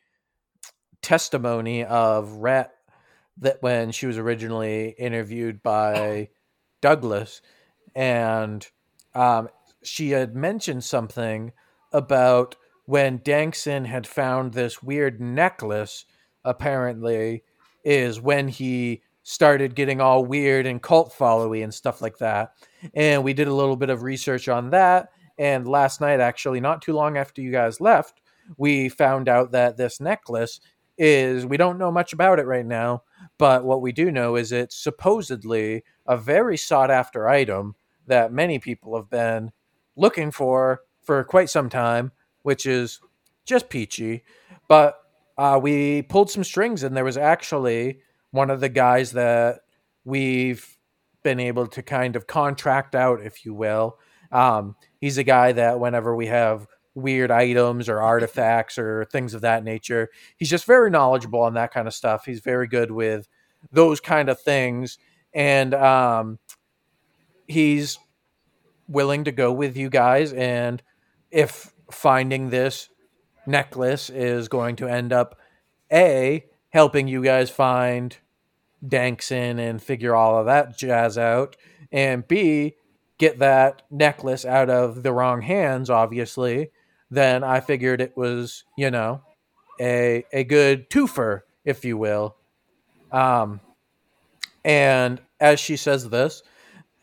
testimony 1.02 1.84
of 1.84 2.30
Rhett 2.34 2.72
that 3.38 3.62
when 3.62 3.90
she 3.90 4.06
was 4.06 4.16
originally 4.16 4.90
interviewed 4.90 5.62
by 5.62 6.28
Douglas, 6.80 7.42
and 7.94 8.66
um, 9.14 9.48
she 9.82 10.10
had 10.10 10.36
mentioned 10.36 10.84
something 10.84 11.52
about 11.92 12.56
when 12.84 13.18
Dankson 13.18 13.86
had 13.86 14.06
found 14.06 14.52
this 14.52 14.82
weird 14.82 15.20
necklace. 15.20 16.04
Apparently, 16.44 17.42
is 17.84 18.20
when 18.20 18.48
he 18.48 19.02
started 19.30 19.76
getting 19.76 20.00
all 20.00 20.24
weird 20.24 20.66
and 20.66 20.82
cult 20.82 21.14
followy 21.16 21.62
and 21.62 21.72
stuff 21.72 22.02
like 22.02 22.18
that. 22.18 22.52
And 22.94 23.22
we 23.22 23.32
did 23.32 23.46
a 23.46 23.54
little 23.54 23.76
bit 23.76 23.88
of 23.88 24.02
research 24.02 24.48
on 24.48 24.70
that. 24.70 25.10
And 25.38 25.68
last 25.68 26.00
night, 26.00 26.18
actually, 26.18 26.60
not 26.60 26.82
too 26.82 26.94
long 26.94 27.16
after 27.16 27.40
you 27.40 27.52
guys 27.52 27.80
left, 27.80 28.20
we 28.56 28.88
found 28.88 29.28
out 29.28 29.52
that 29.52 29.76
this 29.76 30.00
necklace 30.00 30.60
is, 30.98 31.46
we 31.46 31.56
don't 31.56 31.78
know 31.78 31.92
much 31.92 32.12
about 32.12 32.40
it 32.40 32.46
right 32.46 32.66
now, 32.66 33.04
but 33.38 33.64
what 33.64 33.80
we 33.80 33.92
do 33.92 34.10
know 34.10 34.34
is 34.34 34.50
it's 34.50 34.74
supposedly 34.76 35.84
a 36.08 36.16
very 36.16 36.56
sought 36.56 36.90
after 36.90 37.28
item 37.28 37.76
that 38.08 38.32
many 38.32 38.58
people 38.58 38.96
have 38.96 39.08
been 39.08 39.52
looking 39.94 40.32
for 40.32 40.80
for 41.02 41.22
quite 41.22 41.48
some 41.48 41.68
time, 41.68 42.10
which 42.42 42.66
is 42.66 43.00
just 43.44 43.70
peachy. 43.70 44.24
But 44.66 44.96
uh, 45.38 45.60
we 45.62 46.02
pulled 46.02 46.32
some 46.32 46.44
strings, 46.44 46.82
and 46.82 46.96
there 46.96 47.04
was 47.04 47.16
actually 47.16 48.00
one 48.30 48.50
of 48.50 48.60
the 48.60 48.68
guys 48.68 49.12
that 49.12 49.60
we've 50.04 50.76
been 51.22 51.40
able 51.40 51.66
to 51.66 51.82
kind 51.82 52.16
of 52.16 52.26
contract 52.26 52.94
out, 52.94 53.20
if 53.20 53.44
you 53.44 53.54
will. 53.54 53.98
Um, 54.32 54.76
he's 55.00 55.18
a 55.18 55.24
guy 55.24 55.52
that 55.52 55.80
whenever 55.80 56.14
we 56.14 56.26
have 56.26 56.66
weird 56.94 57.30
items 57.30 57.88
or 57.88 58.00
artifacts 58.00 58.78
or 58.78 59.04
things 59.06 59.34
of 59.34 59.42
that 59.42 59.64
nature, 59.64 60.08
he's 60.36 60.50
just 60.50 60.64
very 60.64 60.90
knowledgeable 60.90 61.40
on 61.40 61.54
that 61.54 61.72
kind 61.72 61.88
of 61.88 61.94
stuff. 61.94 62.24
He's 62.24 62.40
very 62.40 62.66
good 62.66 62.90
with 62.90 63.28
those 63.72 64.00
kind 64.00 64.28
of 64.28 64.40
things, 64.40 64.98
and 65.34 65.74
um, 65.74 66.38
he's 67.46 67.98
willing 68.88 69.24
to 69.24 69.32
go 69.32 69.52
with 69.52 69.76
you 69.76 69.90
guys. 69.90 70.32
And 70.32 70.82
if 71.30 71.72
finding 71.90 72.50
this 72.50 72.88
necklace 73.46 74.10
is 74.10 74.48
going 74.48 74.76
to 74.76 74.88
end 74.88 75.12
up 75.12 75.38
a 75.92 76.44
helping 76.70 77.08
you 77.08 77.22
guys 77.22 77.50
find 77.50 78.16
Dankson 78.84 79.58
and 79.58 79.82
figure 79.82 80.14
all 80.14 80.38
of 80.38 80.46
that 80.46 80.76
jazz 80.76 81.18
out, 81.18 81.56
and 81.92 82.26
B, 82.26 82.74
get 83.18 83.38
that 83.40 83.82
necklace 83.90 84.44
out 84.44 84.70
of 84.70 85.02
the 85.02 85.12
wrong 85.12 85.42
hands, 85.42 85.90
obviously, 85.90 86.70
then 87.10 87.44
I 87.44 87.60
figured 87.60 88.00
it 88.00 88.16
was, 88.16 88.64
you 88.76 88.90
know, 88.90 89.22
a 89.80 90.24
a 90.32 90.44
good 90.44 90.88
twofer, 90.88 91.42
if 91.64 91.84
you 91.84 91.98
will. 91.98 92.36
Um, 93.12 93.60
and 94.64 95.20
as 95.40 95.58
she 95.58 95.76
says 95.76 96.08
this, 96.08 96.42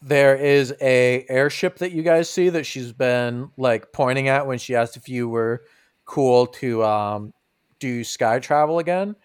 there 0.02 0.36
is 0.36 0.74
a 0.80 1.26
airship 1.28 1.78
that 1.80 1.92
you 1.92 2.04
guys 2.04 2.30
see 2.30 2.50
that 2.50 2.66
she's 2.66 2.94
been 2.94 3.50
like 3.58 3.92
pointing 3.92 4.28
at 4.28 4.48
when 4.48 4.58
she 4.58 4.76
asked 4.76 4.96
if 4.96 5.10
you 5.10 5.28
were 5.28 5.64
cool 6.06 6.48
to 6.48 6.84
um, 6.84 7.34
do 7.80 8.04
sky 8.04 8.40
travel 8.40 8.80
again 8.80 9.16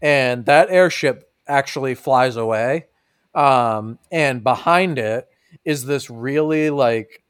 and 0.00 0.46
that 0.46 0.70
airship 0.70 1.30
actually 1.48 1.94
flies 1.94 2.36
away 2.36 2.86
um, 3.34 3.98
and 4.10 4.42
behind 4.42 4.98
it 4.98 5.28
is 5.64 5.84
this 5.84 6.08
really 6.10 6.70
like 6.70 7.22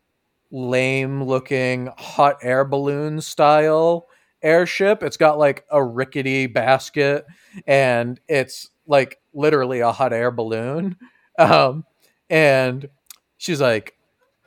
lame 0.50 1.24
looking 1.24 1.90
hot 1.98 2.38
air 2.42 2.64
balloon 2.64 3.20
style 3.20 4.06
airship. 4.42 5.02
It's 5.02 5.16
got 5.16 5.38
like 5.38 5.64
a 5.70 5.82
rickety 5.82 6.46
basket 6.46 7.26
and 7.66 8.20
it's 8.28 8.70
like 8.86 9.18
literally 9.34 9.80
a 9.80 9.92
hot 9.92 10.12
air 10.12 10.30
balloon 10.30 10.96
um, 11.38 11.84
and 12.30 12.88
she's 13.36 13.60
like 13.60 13.96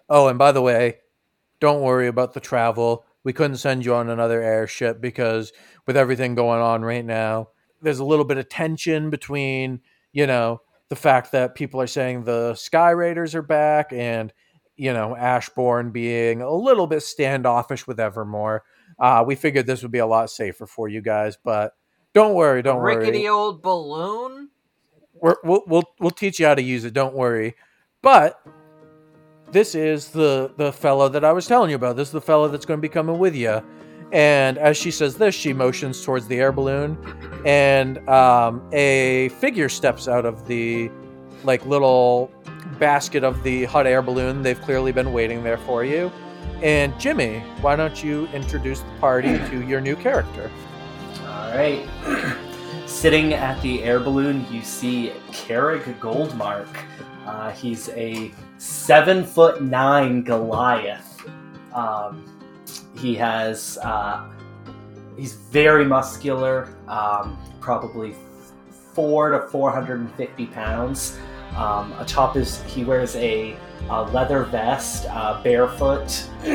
oh 0.10 0.28
and 0.28 0.40
by 0.40 0.52
the 0.52 0.62
way 0.62 0.98
don't 1.60 1.82
worry 1.82 2.08
about 2.08 2.34
the 2.34 2.40
travel. 2.40 3.06
We 3.24 3.34
couldn't 3.34 3.58
send 3.58 3.86
you 3.86 3.94
on 3.96 4.10
another 4.10 4.42
airship 4.42 5.02
because 5.02 5.52
with 5.86 5.98
everything 5.98 6.36
going 6.36 6.62
on 6.62 6.84
right 6.84 7.06
now 7.06 7.50
there's 7.82 8.00
a 8.00 8.06
little 8.06 8.26
bit 8.26 8.38
of 8.38 8.50
tension 8.50 9.10
between 9.10 9.82
you 10.12 10.28
know 10.28 10.62
the 10.90 10.96
fact 10.96 11.32
that 11.32 11.56
people 11.56 11.80
are 11.82 11.88
saying 11.88 12.24
the 12.24 12.56
Sky 12.56 12.90
Raiders 12.92 13.36
are 13.36 13.42
back 13.42 13.94
and 13.94 14.34
you 14.76 14.94
know 14.94 15.16
Ashbourne 15.16 15.92
being 15.92 16.42
a 16.42 16.52
little 16.52 16.88
bit 16.88 17.04
standoffish 17.04 17.88
with 17.88 18.00
Evermore. 18.00 18.64
Uh, 18.98 19.24
we 19.26 19.36
figured 19.36 19.66
this 19.66 19.82
would 19.82 19.92
be 19.92 20.00
a 20.00 20.08
lot 20.08 20.30
safer 20.30 20.66
for 20.66 20.88
you 20.88 21.02
guys, 21.02 21.38
but 21.44 21.74
don't 22.14 22.34
worry, 22.34 22.62
don't 22.62 22.80
Rickety 22.80 23.00
worry. 23.00 23.12
Rickety 23.12 23.30
old 23.30 23.62
balloon. 23.62 24.50
We're, 25.22 25.36
we'll 25.44 25.64
we'll 25.68 25.84
we'll 26.00 26.12
teach 26.12 26.40
you 26.40 26.46
how 26.48 26.56
to 26.56 26.62
use 26.62 26.86
it. 26.86 26.94
Don't 26.94 27.14
worry. 27.14 27.56
But 28.02 28.42
this 29.52 29.76
is 29.76 30.10
the 30.10 30.54
the 30.58 30.72
fellow 30.72 31.10
that 31.10 31.26
I 31.26 31.34
was 31.34 31.48
telling 31.48 31.70
you 31.70 31.76
about. 31.76 31.96
This 31.96 32.10
is 32.10 32.14
the 32.14 32.22
fellow 32.22 32.48
that's 32.48 32.66
going 32.66 32.78
to 32.78 32.82
be 32.82 32.90
coming 32.90 33.20
with 33.20 33.36
you. 33.36 33.62
And 34.12 34.58
as 34.58 34.76
she 34.76 34.92
says 34.92 35.16
this, 35.16 35.36
she 35.36 35.54
motions 35.54 36.04
towards 36.04 36.28
the 36.28 36.38
air 36.38 36.52
balloon, 36.52 36.98
and 37.46 37.98
um, 38.10 38.68
a 38.72 39.30
figure 39.40 39.70
steps 39.70 40.08
out 40.08 40.26
of 40.26 40.48
the 40.48 40.90
like 41.44 41.66
little 41.66 42.32
basket 42.80 43.24
of 43.24 43.44
the 43.44 43.66
hot 43.66 43.86
air 43.86 44.02
balloon. 44.02 44.42
They've 44.42 44.60
clearly 44.60 44.92
been 44.92 45.14
waiting 45.14 45.44
there 45.44 45.58
for 45.58 45.84
you. 45.84 46.12
And 46.62 46.98
Jimmy, 47.00 47.40
why 47.62 47.76
don't 47.76 48.04
you 48.04 48.28
introduce 48.28 48.82
the 48.82 48.92
party 49.00 49.38
to 49.50 49.66
your 49.66 49.80
new 49.80 49.96
character? 49.96 50.52
All 51.22 51.52
right. 51.56 51.88
Sitting 52.86 53.34
at 53.34 53.62
the 53.62 53.84
air 53.84 54.00
balloon, 54.00 54.46
you 54.52 54.62
see 54.62 55.14
Carrick 55.32 55.84
Goldmark. 56.00 56.68
Uh, 57.26 57.52
he's 57.52 57.90
a 57.90 58.32
seven 58.58 59.24
foot 59.24 59.62
nine 59.62 60.24
Goliath. 60.24 61.24
Um, 61.74 62.26
he 63.00 63.16
has 63.16 63.78
uh, 63.82 64.30
he's 65.18 65.34
very 65.34 65.86
muscular, 65.86 66.70
um, 66.88 67.38
probably 67.60 68.16
four 68.94 69.32
to 69.32 69.48
four 69.48 69.72
hundred 69.72 70.00
and 70.02 70.12
fifty 70.16 70.46
pounds. 70.46 71.18
Um, 71.56 71.94
atop 71.94 72.36
his, 72.36 72.62
he 72.64 72.84
wears 72.84 73.16
a, 73.16 73.58
a 73.90 74.04
leather 74.04 74.44
vest, 74.44 75.08
uh, 75.10 75.42
barefoot, 75.44 76.30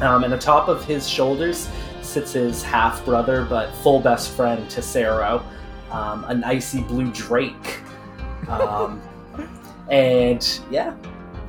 um, 0.00 0.24
and 0.24 0.32
atop 0.32 0.68
of 0.68 0.82
his 0.84 1.06
shoulders 1.06 1.68
sits 2.00 2.32
his 2.32 2.62
half 2.62 3.04
brother 3.04 3.44
but 3.44 3.72
full 3.76 4.00
best 4.00 4.30
friend 4.30 4.66
Tessero, 4.68 5.42
um, 5.90 6.24
an 6.24 6.42
icy 6.44 6.80
blue 6.82 7.10
drake. 7.12 7.80
Um, 8.48 9.00
and 9.90 10.60
yeah, 10.70 10.96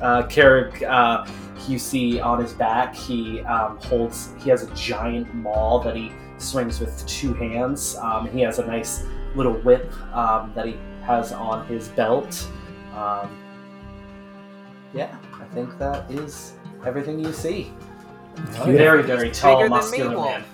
uh, 0.00 0.26
Carrick, 0.26 0.82
uh, 0.82 1.26
you 1.68 1.78
see 1.78 2.20
on 2.20 2.40
his 2.40 2.52
back, 2.52 2.94
he 2.94 3.40
um, 3.42 3.78
holds, 3.78 4.34
he 4.42 4.50
has 4.50 4.62
a 4.62 4.74
giant 4.74 5.34
maul 5.34 5.80
that 5.80 5.96
he 5.96 6.12
swings 6.38 6.80
with 6.80 7.06
two 7.06 7.34
hands. 7.34 7.96
Um, 7.96 8.28
he 8.30 8.40
has 8.40 8.58
a 8.58 8.66
nice 8.66 9.04
little 9.34 9.54
whip 9.54 9.92
um, 10.14 10.52
that 10.54 10.66
he 10.66 10.76
has 11.02 11.32
on 11.32 11.66
his 11.66 11.88
belt. 11.88 12.48
Um, 12.94 13.38
yeah, 14.92 15.16
I 15.34 15.44
think 15.52 15.76
that 15.78 16.10
is 16.10 16.54
everything 16.86 17.18
you 17.18 17.32
see. 17.32 17.72
Oh, 18.36 18.70
yeah. 18.70 18.76
Very, 18.76 19.02
very 19.02 19.30
tall, 19.30 19.58
Bigger 19.58 19.68
me, 19.68 19.76
muscular 19.76 20.16
man. 20.16 20.44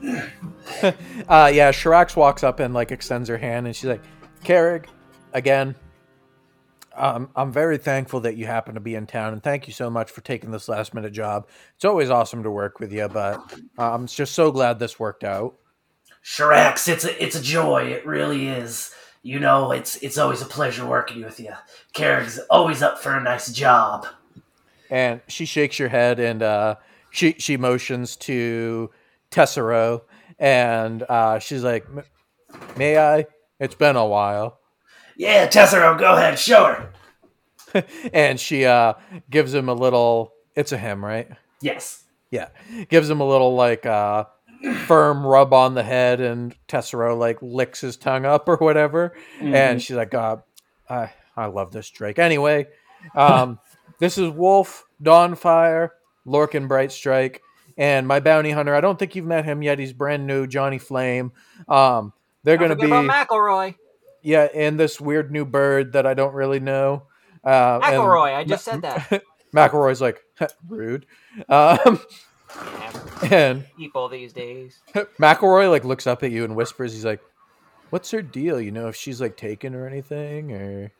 uh, 1.28 1.50
yeah, 1.52 1.72
Shirax 1.72 2.16
walks 2.16 2.44
up 2.44 2.60
and 2.60 2.72
like 2.72 2.92
extends 2.92 3.28
her 3.28 3.36
hand, 3.36 3.66
and 3.66 3.74
she's 3.74 3.88
like, 3.88 4.02
"Carrick, 4.44 4.88
again, 5.32 5.74
Um, 6.98 7.30
I'm 7.36 7.52
very 7.52 7.78
thankful 7.78 8.20
that 8.20 8.36
you 8.36 8.46
happen 8.46 8.74
to 8.74 8.80
be 8.80 8.94
in 8.96 9.06
town, 9.06 9.32
and 9.32 9.42
thank 9.42 9.68
you 9.68 9.72
so 9.72 9.88
much 9.88 10.10
for 10.10 10.20
taking 10.20 10.50
this 10.50 10.68
last 10.68 10.94
minute 10.94 11.12
job. 11.12 11.48
It's 11.76 11.84
always 11.84 12.10
awesome 12.10 12.42
to 12.42 12.50
work 12.50 12.80
with 12.80 12.92
you, 12.92 13.08
but 13.08 13.38
uh, 13.78 13.92
I'm 13.92 14.06
just 14.06 14.34
so 14.34 14.50
glad 14.50 14.78
this 14.78 14.98
worked 14.98 15.22
out. 15.22 15.54
Shirax, 16.24 16.88
it's 16.88 17.04
a 17.04 17.22
it's 17.22 17.36
a 17.36 17.42
joy. 17.42 17.84
It 17.84 18.04
really 18.04 18.48
is. 18.48 18.92
You 19.22 19.38
know, 19.38 19.72
it's 19.72 19.96
it's 19.96 20.18
always 20.18 20.42
a 20.42 20.46
pleasure 20.46 20.84
working 20.84 21.24
with 21.24 21.38
you. 21.38 21.52
Carrick's 21.92 22.38
always 22.50 22.82
up 22.82 22.98
for 22.98 23.14
a 23.14 23.22
nice 23.22 23.52
job. 23.52 24.06
And 24.90 25.20
she 25.28 25.44
shakes 25.44 25.78
your 25.78 25.88
head, 25.88 26.18
and 26.18 26.42
uh, 26.42 26.76
she 27.10 27.34
she 27.38 27.56
motions 27.56 28.16
to 28.16 28.90
Tessero, 29.30 30.02
and 30.38 31.02
uh, 31.08 31.38
she's 31.38 31.62
like, 31.62 31.86
"May 32.76 32.98
I? 32.98 33.26
It's 33.60 33.74
been 33.74 33.96
a 33.96 34.06
while." 34.06 34.57
Yeah, 35.18 35.48
Tessero, 35.48 35.98
go 35.98 36.14
ahead, 36.14 36.38
show 36.38 36.64
her. 36.64 37.84
and 38.12 38.38
she 38.38 38.64
uh, 38.64 38.94
gives 39.28 39.52
him 39.52 39.68
a 39.68 39.74
little. 39.74 40.32
It's 40.54 40.70
a 40.70 40.78
him, 40.78 41.04
right? 41.04 41.28
Yes. 41.60 42.04
Yeah, 42.30 42.48
gives 42.88 43.10
him 43.10 43.20
a 43.20 43.26
little 43.26 43.54
like 43.54 43.84
uh, 43.84 44.24
firm 44.86 45.26
rub 45.26 45.52
on 45.52 45.74
the 45.74 45.82
head, 45.82 46.20
and 46.20 46.54
Tessero 46.68 47.18
like 47.18 47.38
licks 47.42 47.80
his 47.80 47.96
tongue 47.96 48.24
up 48.24 48.48
or 48.48 48.56
whatever, 48.56 49.16
and 49.40 49.82
she's 49.82 49.96
like, 49.96 50.14
uh, 50.14 50.36
"I 50.88 51.12
I 51.36 51.46
love 51.46 51.72
this 51.72 51.90
Drake." 51.90 52.18
Anyway, 52.18 52.68
um, 53.14 53.58
this 53.98 54.18
is 54.18 54.30
Wolf, 54.30 54.86
Dawnfire, 55.02 55.90
Lorcan 56.26 56.68
Brightstrike, 56.68 57.38
and 57.76 58.06
my 58.06 58.20
bounty 58.20 58.50
hunter. 58.50 58.74
I 58.74 58.82
don't 58.82 58.98
think 58.98 59.16
you've 59.16 59.26
met 59.26 59.44
him 59.44 59.62
yet. 59.62 59.78
He's 59.78 59.92
brand 59.92 60.26
new, 60.26 60.46
Johnny 60.46 60.78
Flame. 60.78 61.32
Um, 61.66 62.12
they're 62.44 62.58
going 62.58 62.70
to 62.70 62.76
be 62.76 62.86
about 62.86 63.06
McElroy. 63.06 63.74
Yeah, 64.22 64.48
and 64.54 64.78
this 64.78 65.00
weird 65.00 65.30
new 65.30 65.44
bird 65.44 65.92
that 65.92 66.06
I 66.06 66.14
don't 66.14 66.34
really 66.34 66.60
know. 66.60 67.04
Uh, 67.44 67.80
McElroy, 67.80 68.34
I 68.34 68.44
just 68.44 68.64
said 68.64 68.82
that. 68.82 69.22
McElroy's 69.54 70.00
like 70.00 70.22
rude, 70.68 71.06
um, 71.48 72.00
and 73.30 73.64
people 73.76 74.08
these 74.08 74.32
days. 74.32 74.80
McElroy 74.94 75.70
like 75.70 75.84
looks 75.84 76.06
up 76.06 76.22
at 76.22 76.30
you 76.30 76.44
and 76.44 76.54
whispers. 76.54 76.92
He's 76.92 77.04
like, 77.04 77.20
"What's 77.90 78.10
her 78.10 78.22
deal? 78.22 78.60
You 78.60 78.70
know 78.70 78.88
if 78.88 78.96
she's 78.96 79.20
like 79.20 79.36
taken 79.36 79.74
or 79.74 79.86
anything, 79.86 80.52
or 80.52 80.92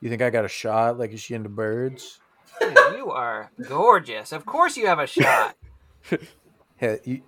you 0.00 0.10
think 0.10 0.22
I 0.22 0.30
got 0.30 0.44
a 0.44 0.48
shot? 0.48 0.98
Like 0.98 1.12
is 1.12 1.20
she 1.20 1.34
into 1.34 1.48
birds? 1.48 2.20
Dude, 2.60 2.76
you 2.96 3.10
are 3.10 3.50
gorgeous. 3.68 4.32
Of 4.32 4.44
course 4.44 4.76
you 4.76 4.86
have 4.86 4.98
a 4.98 5.06
shot. 5.06 5.56
Hey, 6.76 7.00
you, 7.04 7.22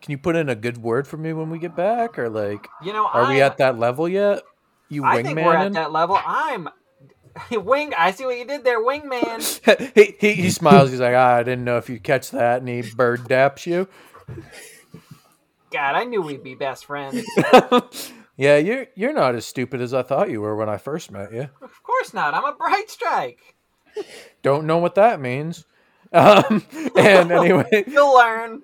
can 0.00 0.10
you 0.12 0.18
put 0.18 0.36
in 0.36 0.48
a 0.48 0.54
good 0.54 0.78
word 0.78 1.06
for 1.08 1.16
me 1.16 1.32
when 1.32 1.50
we 1.50 1.58
get 1.58 1.74
back, 1.76 2.18
or 2.18 2.28
like 2.28 2.68
You 2.82 2.92
know, 2.92 3.06
are 3.06 3.28
we 3.28 3.40
I'm- 3.42 3.50
at 3.50 3.58
that 3.58 3.78
level 3.78 4.08
yet? 4.08 4.42
You 4.88 5.04
I 5.04 5.22
think 5.22 5.36
we're 5.36 5.54
at 5.54 5.74
that 5.74 5.92
level. 5.92 6.18
I'm 6.24 6.68
wing. 7.52 7.92
I 7.96 8.10
see 8.12 8.24
what 8.24 8.38
you 8.38 8.46
did 8.46 8.64
there, 8.64 8.80
wingman. 8.82 9.92
he, 9.94 10.16
he 10.18 10.32
he 10.42 10.50
smiles. 10.50 10.90
He's 10.90 11.00
like, 11.00 11.14
ah, 11.14 11.34
I 11.36 11.42
didn't 11.42 11.64
know 11.64 11.76
if 11.76 11.90
you 11.90 12.00
catch 12.00 12.30
that, 12.30 12.60
and 12.60 12.68
he 12.68 12.82
bird 12.96 13.20
daps 13.24 13.66
you. 13.66 13.86
God, 15.70 15.94
I 15.94 16.04
knew 16.04 16.22
we'd 16.22 16.42
be 16.42 16.54
best 16.54 16.86
friends. 16.86 17.22
yeah, 18.36 18.56
you're 18.56 18.86
you're 18.94 19.12
not 19.12 19.34
as 19.34 19.44
stupid 19.44 19.82
as 19.82 19.92
I 19.92 20.02
thought 20.02 20.30
you 20.30 20.40
were 20.40 20.56
when 20.56 20.68
I 20.70 20.78
first 20.78 21.10
met 21.10 21.32
you. 21.32 21.50
Of 21.60 21.82
course 21.82 22.14
not. 22.14 22.32
I'm 22.32 22.44
a 22.44 22.54
Brightstrike. 22.54 23.38
Don't 24.42 24.66
know 24.66 24.78
what 24.78 24.94
that 24.94 25.20
means. 25.20 25.64
Um, 26.12 26.64
and 26.96 27.30
anyway, 27.30 27.84
You'll 27.86 28.16
learn. 28.16 28.62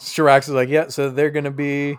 Shirax 0.00 0.42
is 0.42 0.50
like, 0.50 0.68
yeah, 0.68 0.88
so 0.88 1.10
they're 1.10 1.30
gonna 1.30 1.50
be, 1.50 1.96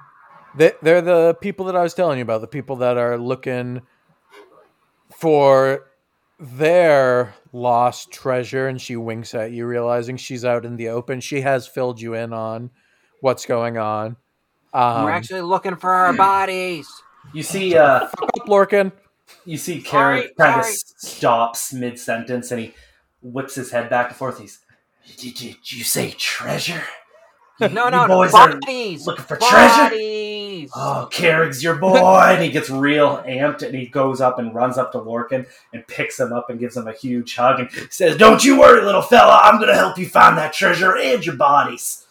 they, 0.55 0.73
they're 0.81 1.01
the 1.01 1.35
people 1.39 1.65
that 1.67 1.75
I 1.75 1.83
was 1.83 1.93
telling 1.93 2.17
you 2.17 2.23
about, 2.23 2.41
the 2.41 2.47
people 2.47 2.77
that 2.77 2.97
are 2.97 3.17
looking 3.17 3.81
for 5.11 5.87
their 6.39 7.35
lost 7.53 8.11
treasure. 8.11 8.67
And 8.67 8.81
she 8.81 8.95
winks 8.95 9.35
at 9.35 9.51
you, 9.51 9.65
realizing 9.65 10.17
she's 10.17 10.43
out 10.43 10.65
in 10.65 10.75
the 10.75 10.89
open. 10.89 11.21
She 11.21 11.41
has 11.41 11.67
filled 11.67 12.01
you 12.01 12.15
in 12.15 12.33
on 12.33 12.71
what's 13.21 13.45
going 13.45 13.77
on. 13.77 14.17
Um, 14.73 15.03
We're 15.03 15.11
actually 15.11 15.41
looking 15.41 15.75
for 15.75 15.91
our 15.91 16.13
bodies. 16.13 16.87
You 17.33 17.43
see, 17.43 17.77
uh, 17.77 18.07
fuck 18.07 18.29
up, 18.39 18.47
Lorcan. 18.47 18.91
you 19.45 19.57
see, 19.57 19.83
Sorry, 19.83 20.21
Carrick 20.21 20.37
kind 20.37 20.59
of 20.59 20.65
stops 20.65 21.71
mid 21.71 21.99
sentence 21.99 22.51
and 22.51 22.61
he 22.61 22.73
whips 23.21 23.55
his 23.55 23.71
head 23.71 23.89
back 23.89 24.07
and 24.07 24.15
forth. 24.15 24.39
He's, 24.39 24.59
did, 25.17 25.35
did 25.35 25.71
you 25.71 25.83
say 25.83 26.11
treasure? 26.17 26.83
You- 27.69 27.69
No, 27.69 27.89
no, 27.89 28.05
no. 28.05 28.07
boys 28.07 28.33
are 28.33 28.57
Bodies. 28.57 29.05
looking 29.07 29.25
for 29.25 29.37
treasure. 29.37 30.67
Oh, 30.75 31.07
Carrick's 31.11 31.61
your 31.63 31.75
boy, 31.75 31.97
and 31.97 32.41
he 32.43 32.49
gets 32.49 32.69
real 32.69 33.17
amped, 33.27 33.61
and 33.63 33.75
he 33.75 33.87
goes 33.87 34.21
up 34.21 34.39
and 34.39 34.53
runs 34.53 34.77
up 34.77 34.91
to 34.93 34.99
Lorcan 34.99 35.47
and 35.73 35.85
picks 35.87 36.19
him 36.19 36.31
up 36.33 36.49
and 36.49 36.59
gives 36.59 36.75
him 36.77 36.87
a 36.87 36.93
huge 36.93 37.35
hug 37.35 37.59
and 37.59 37.69
says, 37.89 38.17
"Don't 38.17 38.43
you 38.43 38.59
worry, 38.59 38.83
little 38.83 39.01
fella. 39.01 39.39
I'm 39.43 39.59
gonna 39.59 39.75
help 39.75 39.97
you 39.97 40.07
find 40.07 40.37
that 40.37 40.53
treasure 40.53 40.97
and 40.97 41.25
your 41.25 41.35
bodies, 41.35 42.05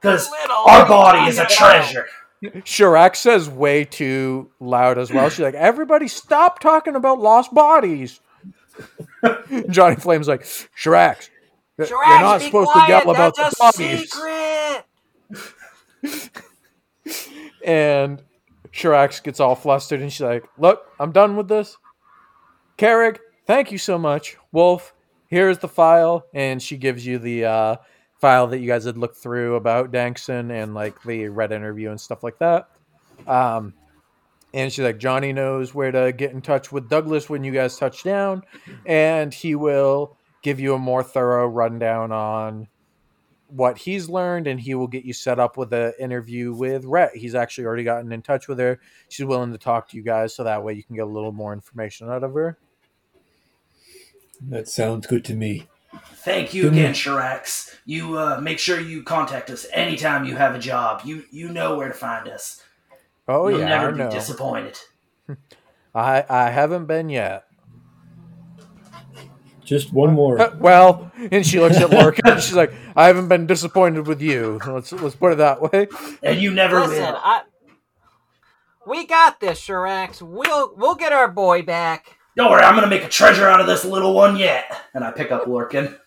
because 0.00 0.28
our 0.66 0.86
body 0.86 1.28
is 1.28 1.38
a 1.38 1.46
treasure." 1.46 2.06
Shirax 2.42 3.16
says 3.16 3.48
way 3.48 3.84
too 3.84 4.50
loud 4.60 4.98
as 4.98 5.10
well. 5.10 5.30
She's 5.30 5.40
like, 5.40 5.54
everybody 5.54 6.08
stop 6.08 6.58
talking 6.60 6.94
about 6.94 7.18
lost 7.18 7.54
bodies. 7.54 8.20
Johnny 9.70 9.96
Flame's 9.96 10.28
like, 10.28 10.42
Shirax, 10.42 11.30
you're 11.78 11.88
not 12.20 12.42
supposed 12.42 12.70
quiet. 12.70 12.86
to 12.86 12.92
yell 12.92 13.10
about 13.10 13.34
That's 13.36 13.56
the 13.58 13.64
a 13.64 13.72
bodies. 13.72 14.12
secret. 14.12 14.84
And 17.64 18.22
Shirax 18.72 19.22
gets 19.22 19.40
all 19.40 19.54
flustered 19.54 20.00
and 20.00 20.12
she's 20.12 20.20
like, 20.20 20.44
Look, 20.58 20.86
I'm 21.00 21.12
done 21.12 21.36
with 21.36 21.48
this. 21.48 21.76
Carrick, 22.76 23.20
thank 23.46 23.72
you 23.72 23.78
so 23.78 23.98
much. 23.98 24.36
Wolf, 24.52 24.94
here's 25.28 25.58
the 25.58 25.68
file. 25.68 26.26
And 26.34 26.62
she 26.62 26.76
gives 26.76 27.06
you 27.06 27.18
the 27.18 27.44
uh, 27.46 27.76
file 28.20 28.46
that 28.48 28.58
you 28.58 28.66
guys 28.66 28.84
had 28.84 28.98
looked 28.98 29.16
through 29.16 29.54
about 29.54 29.92
Dankson 29.92 30.50
and 30.50 30.74
like 30.74 31.02
the 31.02 31.28
red 31.28 31.52
interview 31.52 31.90
and 31.90 32.00
stuff 32.00 32.22
like 32.22 32.38
that. 32.38 32.68
Um, 33.26 33.74
and 34.52 34.72
she's 34.72 34.84
like, 34.84 34.98
Johnny 34.98 35.32
knows 35.32 35.74
where 35.74 35.90
to 35.90 36.12
get 36.12 36.32
in 36.32 36.40
touch 36.40 36.70
with 36.70 36.88
Douglas 36.88 37.28
when 37.28 37.42
you 37.42 37.50
guys 37.50 37.76
touch 37.76 38.04
down, 38.04 38.44
and 38.86 39.34
he 39.34 39.56
will 39.56 40.16
give 40.42 40.60
you 40.60 40.74
a 40.74 40.78
more 40.78 41.02
thorough 41.02 41.48
rundown 41.48 42.12
on 42.12 42.68
what 43.54 43.78
he's 43.78 44.08
learned, 44.08 44.46
and 44.46 44.60
he 44.60 44.74
will 44.74 44.88
get 44.88 45.04
you 45.04 45.12
set 45.12 45.38
up 45.38 45.56
with 45.56 45.72
an 45.72 45.92
interview 46.00 46.52
with 46.52 46.84
Rhett. 46.84 47.14
He's 47.14 47.34
actually 47.34 47.66
already 47.66 47.84
gotten 47.84 48.10
in 48.12 48.20
touch 48.20 48.48
with 48.48 48.58
her. 48.58 48.80
She's 49.08 49.26
willing 49.26 49.52
to 49.52 49.58
talk 49.58 49.88
to 49.90 49.96
you 49.96 50.02
guys, 50.02 50.34
so 50.34 50.42
that 50.44 50.62
way 50.62 50.74
you 50.74 50.82
can 50.82 50.96
get 50.96 51.02
a 51.02 51.10
little 51.10 51.32
more 51.32 51.52
information 51.52 52.10
out 52.10 52.24
of 52.24 52.34
her. 52.34 52.58
That 54.48 54.68
sounds 54.68 55.06
good 55.06 55.24
to 55.26 55.34
me. 55.34 55.68
Thank 56.16 56.52
you 56.54 56.68
again, 56.68 56.92
Shirax. 56.94 57.76
You 57.86 58.18
uh, 58.18 58.40
make 58.40 58.58
sure 58.58 58.80
you 58.80 59.02
contact 59.04 59.50
us 59.50 59.66
anytime 59.72 60.24
you 60.24 60.34
have 60.36 60.54
a 60.54 60.58
job. 60.58 61.02
You 61.04 61.24
you 61.30 61.48
know 61.50 61.76
where 61.76 61.88
to 61.88 61.94
find 61.94 62.28
us. 62.28 62.62
Oh 63.28 63.48
You'll 63.48 63.60
yeah, 63.60 63.66
never 63.66 63.88
I 63.88 63.92
be 63.92 63.98
know. 63.98 64.10
disappointed. 64.10 64.78
I 65.94 66.24
I 66.28 66.50
haven't 66.50 66.86
been 66.86 67.08
yet. 67.08 67.44
Just 69.64 69.92
one 69.92 70.12
more. 70.14 70.40
Uh, 70.40 70.54
Well, 70.58 71.10
and 71.30 71.44
she 71.46 71.58
looks 71.60 71.76
at 71.78 71.90
Lorcan 71.90 72.30
and 72.32 72.40
she's 72.42 72.54
like, 72.54 72.72
"I 72.94 73.06
haven't 73.06 73.28
been 73.28 73.46
disappointed 73.46 74.06
with 74.06 74.20
you. 74.20 74.60
Let's 74.66 74.92
let's 74.92 75.16
put 75.16 75.32
it 75.32 75.38
that 75.38 75.60
way." 75.62 75.88
And 76.22 76.40
you 76.40 76.52
never 76.52 76.80
Listen, 76.80 76.98
will. 77.04 77.20
I. 77.22 77.42
We 78.86 79.06
got 79.06 79.40
this, 79.40 79.60
Shirax. 79.66 80.20
We'll 80.20 80.74
we'll 80.76 80.94
get 80.96 81.12
our 81.12 81.28
boy 81.28 81.62
back. 81.62 82.18
Don't 82.36 82.50
worry, 82.50 82.62
I'm 82.62 82.74
gonna 82.74 82.88
make 82.88 83.04
a 83.04 83.08
treasure 83.08 83.48
out 83.48 83.60
of 83.60 83.66
this 83.66 83.84
little 83.84 84.12
one 84.12 84.36
yet. 84.36 84.64
And 84.92 85.02
I 85.04 85.10
pick 85.12 85.30
up 85.32 85.44
Lorcan. 85.46 85.98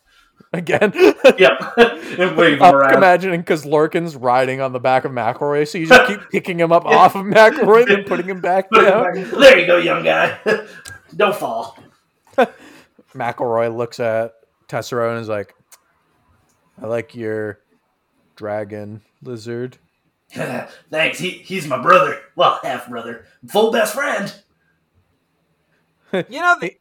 Again, 0.53 0.93
yep. 1.37 1.59
and 1.77 2.37
wave 2.37 2.61
I'm 2.61 2.73
around. 2.75 2.93
imagining 2.95 3.41
because 3.41 3.65
Lorcan's 3.65 4.15
riding 4.15 4.61
on 4.61 4.71
the 4.71 4.79
back 4.79 5.03
of 5.03 5.11
McElroy, 5.11 5.67
so 5.67 5.77
you 5.77 5.87
just 5.87 6.07
keep 6.07 6.19
picking 6.31 6.59
him 6.59 6.71
up 6.71 6.85
off 6.85 7.15
of 7.15 7.25
McElroy, 7.25 7.91
and 7.93 8.05
putting 8.05 8.27
him 8.27 8.39
back 8.39 8.69
down. 8.71 9.13
back. 9.15 9.25
There 9.31 9.59
you 9.59 9.65
go, 9.67 9.77
young 9.77 10.03
guy. 10.03 10.37
Don't 11.15 11.35
fall. 11.35 11.77
McElroy 13.13 13.75
looks 13.75 13.99
at 13.99 14.33
Tessero 14.67 15.11
and 15.11 15.19
is 15.21 15.27
like, 15.29 15.55
"I 16.81 16.87
like 16.87 17.15
your 17.15 17.59
dragon 18.35 19.01
lizard." 19.21 19.77
Thanks. 20.31 21.19
He 21.19 21.29
he's 21.29 21.67
my 21.67 21.81
brother. 21.81 22.19
Well, 22.35 22.59
half 22.63 22.89
brother. 22.89 23.25
Full 23.47 23.71
best 23.71 23.93
friend. 23.93 24.33
You 26.13 26.39
know, 26.39 26.55
the, 26.61 26.77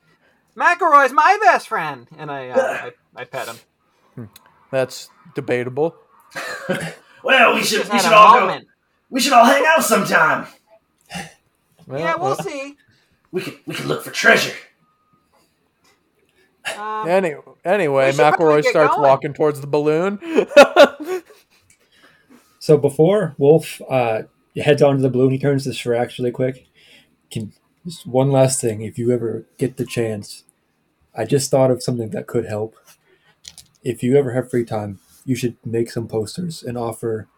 McElroy's 0.57 1.13
my 1.13 1.37
best 1.43 1.67
friend, 1.67 2.07
and 2.17 2.31
I, 2.31 2.51
uh, 2.51 2.61
I 3.17 3.23
I 3.23 3.25
pet 3.25 3.49
him. 3.49 4.31
That's 4.71 5.11
debatable. 5.35 5.97
Well, 7.25 7.55
we 7.57 7.65
should, 7.65 7.89
we 7.91 7.99
should 7.99 8.13
a 8.13 8.17
all 8.17 8.47
go. 8.47 8.61
We 9.11 9.21
should 9.21 9.33
all 9.33 9.45
hang 9.45 9.65
out 9.67 9.83
sometime. 9.83 10.47
Well, 11.89 11.99
Yeah, 12.01 12.15
we'll 12.15 12.37
well, 12.37 12.37
see. 12.37 12.77
We 13.33 13.43
could 13.43 13.59
we 13.67 13.75
could 13.75 13.87
look 13.87 14.05
for 14.05 14.13
treasure. 14.13 14.55
Um, 16.77 17.09
Any, 17.09 17.35
anyway, 17.65 18.11
We 18.13 18.19
McElroy 18.19 18.65
starts 18.65 18.95
going. 18.97 19.03
walking 19.03 19.33
towards 19.35 19.61
the 19.61 19.67
balloon. 19.67 20.19
So 22.59 22.77
before 22.77 23.35
Wolf 23.39 23.81
uh, 23.89 24.23
heads 24.57 24.83
onto 24.83 25.01
the 25.03 25.11
balloon, 25.11 25.31
he 25.31 25.39
turns 25.39 25.65
to 25.65 25.71
Shirax 25.71 26.19
really 26.19 26.33
quick. 26.33 26.67
Can 27.31 27.53
Just 27.85 28.07
one 28.07 28.33
last 28.33 28.61
thing. 28.61 28.83
If 28.83 28.99
you 28.99 29.13
ever 29.13 29.47
get 29.59 29.77
the 29.77 29.87
chance, 29.87 30.43
I 31.15 31.25
just 31.25 31.51
thought 31.51 31.71
of 31.71 31.83
something 31.83 32.11
that 32.11 32.27
could 32.27 32.47
help. 32.47 32.75
If 33.85 34.03
you 34.03 34.17
ever 34.17 34.33
have 34.33 34.51
free 34.51 34.65
time, 34.65 34.99
you 35.25 35.37
should 35.37 35.57
make 35.65 35.91
some 35.91 36.09
posters 36.09 36.63
and 36.63 36.77
offer 36.77 37.29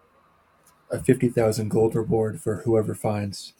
a 0.91 0.99
50,000 1.03 1.69
gold 1.69 1.95
reward 1.95 2.41
for 2.41 2.63
whoever 2.63 2.95
finds 2.95 3.53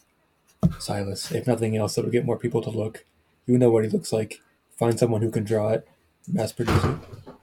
Silas. 0.79 1.31
If 1.31 1.47
nothing 1.47 1.77
else, 1.77 1.99
it'll 1.99 2.11
get 2.11 2.25
more 2.25 2.39
people 2.39 2.63
to 2.63 2.71
look. 2.71 3.05
You 3.47 3.59
know 3.59 3.71
what 3.71 3.85
he 3.85 3.91
looks 3.91 4.13
like. 4.13 4.41
Find 4.79 4.99
someone 4.99 5.23
who 5.23 5.31
can 5.31 5.45
draw 5.45 5.71
it, 5.71 5.87
mass 6.33 6.53
produce 6.53 6.85
it. 6.85 6.97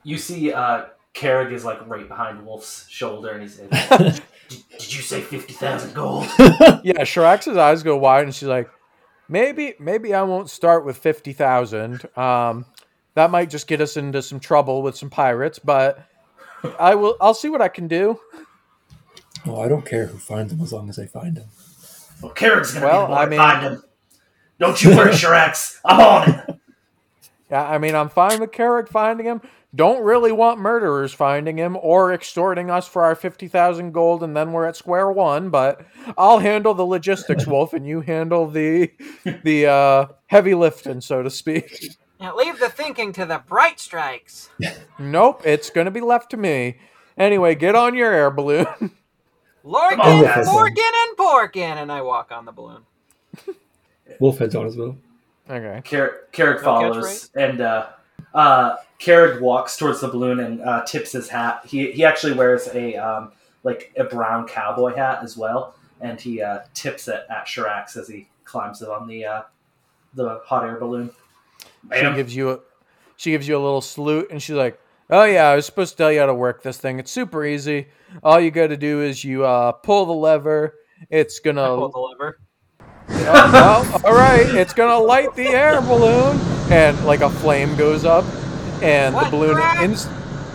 You 0.04 0.18
see, 0.18 0.54
uh, 0.54 0.86
Carrick 1.14 1.52
is 1.52 1.66
like 1.66 1.86
right 1.88 2.08
behind 2.08 2.46
Wolf's 2.46 2.88
shoulder, 2.90 3.32
and 3.32 3.42
he's 3.42 3.60
like, 3.60 3.70
did, 4.00 4.22
"Did 4.80 4.96
you 4.96 5.02
say 5.02 5.22
fifty 5.22 5.54
thousand 5.54 5.94
gold?" 5.94 6.26
Yeah, 6.84 7.02
Shirax's 7.02 7.58
eyes 7.58 7.84
go 7.84 7.98
wide, 7.98 8.24
and 8.26 8.34
she's 8.36 8.48
like, 8.48 8.70
"Maybe, 9.28 9.74
maybe 9.80 10.14
I 10.14 10.22
won't 10.22 10.50
start 10.50 10.86
with 10.86 10.98
fifty 10.98 11.34
thousand. 11.34 12.06
Um, 12.18 12.66
that 13.16 13.32
might 13.32 13.50
just 13.50 13.68
get 13.68 13.82
us 13.82 13.98
into 13.98 14.22
some 14.22 14.40
trouble 14.40 14.82
with 14.82 14.96
some 14.96 15.10
pirates, 15.10 15.60
but 15.60 16.00
I 16.80 16.96
will. 16.96 17.18
I'll 17.20 17.34
see 17.34 17.50
what 17.50 17.62
I 17.62 17.68
can 17.68 17.88
do." 17.88 18.20
Oh, 19.48 19.60
I 19.62 19.68
don't 19.68 19.86
care 19.86 20.06
who 20.08 20.18
finds 20.18 20.54
him 20.54 20.62
as 20.62 20.72
long 20.74 20.90
as 20.90 20.96
they 20.96 21.06
find 21.08 21.38
him. 21.38 21.48
Well, 22.22 22.32
Carrick's 22.32 22.74
gonna 22.74 22.86
Well, 22.86 23.02
be 23.08 23.08
the 23.08 23.12
one 23.12 23.20
I 23.22 23.24
to 23.26 23.30
mean- 23.30 23.40
find 23.40 23.64
him. 23.64 23.84
Don't 24.60 24.84
you 24.84 24.96
worry, 24.96 25.12
Shirax. 25.14 25.80
I'm 25.84 26.00
on 26.00 26.30
it. 26.30 26.56
Yeah, 27.50 27.64
I 27.64 27.78
mean, 27.78 27.96
I'm 27.96 28.10
fine 28.10 28.40
with 28.40 28.52
Carrick 28.52 28.88
finding 28.88 29.26
him. 29.26 29.42
Don't 29.76 30.04
really 30.04 30.32
want 30.32 30.60
murderers 30.60 31.14
finding 31.14 31.58
him 31.58 31.78
or 31.82 32.14
extorting 32.14 32.70
us 32.70 32.88
for 32.88 33.04
our 33.04 33.14
50,000 33.14 33.92
gold 33.92 34.24
and 34.24 34.36
then 34.36 34.54
we're 34.54 34.66
at 34.66 34.78
square 34.78 35.12
one, 35.12 35.50
but 35.50 35.86
I'll 36.18 36.40
handle 36.40 36.74
the 36.74 36.86
logistics, 36.86 37.46
Wolf, 37.46 37.74
and 37.74 37.86
you 37.86 38.00
handle 38.00 38.48
the 38.48 38.92
the 39.44 39.66
uh, 39.68 40.06
heavy 40.28 40.56
lifting, 40.56 41.02
so 41.02 41.22
to 41.24 41.30
speak. 41.30 41.98
Now 42.22 42.36
leave 42.36 42.60
the 42.60 42.70
thinking 42.70 43.12
to 43.14 43.26
the 43.26 43.44
Brightstrikes. 43.50 44.50
Nope, 44.98 45.42
it's 45.44 45.70
going 45.70 45.86
to 45.86 45.92
be 45.92 46.02
left 46.02 46.32
to 46.32 46.38
me. 46.38 46.78
Anyway, 47.18 47.56
get 47.56 47.76
on 47.76 47.96
your 47.96 48.14
air 48.14 48.32
balloon. 48.32 48.66
Lorcan, 49.66 50.00
on, 50.00 50.24
guys. 50.24 50.48
Lorcan, 50.48 50.78
and 50.78 51.18
Porkin, 51.18 51.76
and 51.82 51.92
I 51.92 52.02
walk 52.02 52.32
on 52.32 52.46
the 52.46 52.52
balloon. 52.52 52.84
Wolf 54.20 54.38
heads 54.38 54.56
on 54.56 54.68
as 54.68 54.78
well. 54.78 54.98
Okay. 55.50 55.82
Car- 55.90 56.22
Carrick 56.32 56.58
No 56.60 56.64
follows, 56.64 57.30
and 57.36 57.62
uh, 57.62 57.88
uh, 58.34 58.78
Carrick 59.00 59.42
walks 59.42 59.78
towards 59.78 60.02
the 60.02 60.08
balloon 60.08 60.40
and 60.40 60.62
uh, 60.62 60.84
tips 60.86 61.12
his 61.12 61.30
hat. 61.30 61.66
He 61.66 61.92
he 61.92 62.04
actually 62.04 62.34
wears 62.34 62.68
a 62.68 62.96
um, 62.96 63.32
like 63.64 63.94
a 63.98 64.04
brown 64.04 64.48
cowboy 64.48 64.96
hat 64.96 65.20
as 65.24 65.36
well, 65.38 65.76
and 66.02 66.20
he 66.20 66.42
uh, 66.42 66.60
tips 66.74 67.08
it 67.08 67.26
at 67.30 67.48
Shirax 67.48 67.98
as 67.98 68.08
he 68.08 68.28
climbs 68.44 68.82
it 68.82 68.90
on 68.90 69.08
the 69.08 69.26
uh, 69.26 69.42
the 70.14 70.42
hot 70.46 70.64
air 70.66 70.80
balloon. 70.80 71.12
She 71.94 72.02
gives 72.16 72.36
you 72.36 72.52
a 72.52 72.60
she 73.18 73.32
gives 73.32 73.48
you 73.48 73.58
a 73.58 73.60
little 73.64 73.82
salute 73.82 74.28
and 74.32 74.42
she's 74.42 74.56
like, 74.56 74.80
"Oh 75.10 75.26
yeah, 75.26 75.50
I 75.50 75.56
was 75.56 75.66
supposed 75.66 75.92
to 75.92 75.98
tell 75.98 76.12
you 76.12 76.20
how 76.20 76.26
to 76.26 76.34
work 76.34 76.64
this 76.64 76.78
thing. 76.78 77.00
It's 77.00 77.12
super 77.12 77.46
easy. 77.46 77.88
All 78.24 78.40
you 78.40 78.52
got 78.52 78.68
to 78.68 78.78
do 78.78 79.02
is 79.02 79.24
you 79.24 79.46
uh, 79.46 79.72
pull 79.74 80.06
the 80.06 80.14
lever. 80.14 80.76
It's 81.10 81.40
gonna 81.40 81.68
pull 81.68 81.90
the 81.90 82.00
lever. 82.00 82.40
Well, 83.10 84.02
all 84.04 84.14
right, 84.14 84.46
it's 84.56 84.74
gonna 84.74 84.98
light 85.00 85.36
the 85.36 85.48
air 85.48 85.82
balloon, 85.82 86.40
and 86.72 87.04
like 87.06 87.22
a 87.22 87.30
flame 87.30 87.76
goes 87.76 88.06
up, 88.06 88.26
and 88.82 89.16
the 89.16 89.28
balloon 89.30 89.62
inst- 89.82 90.10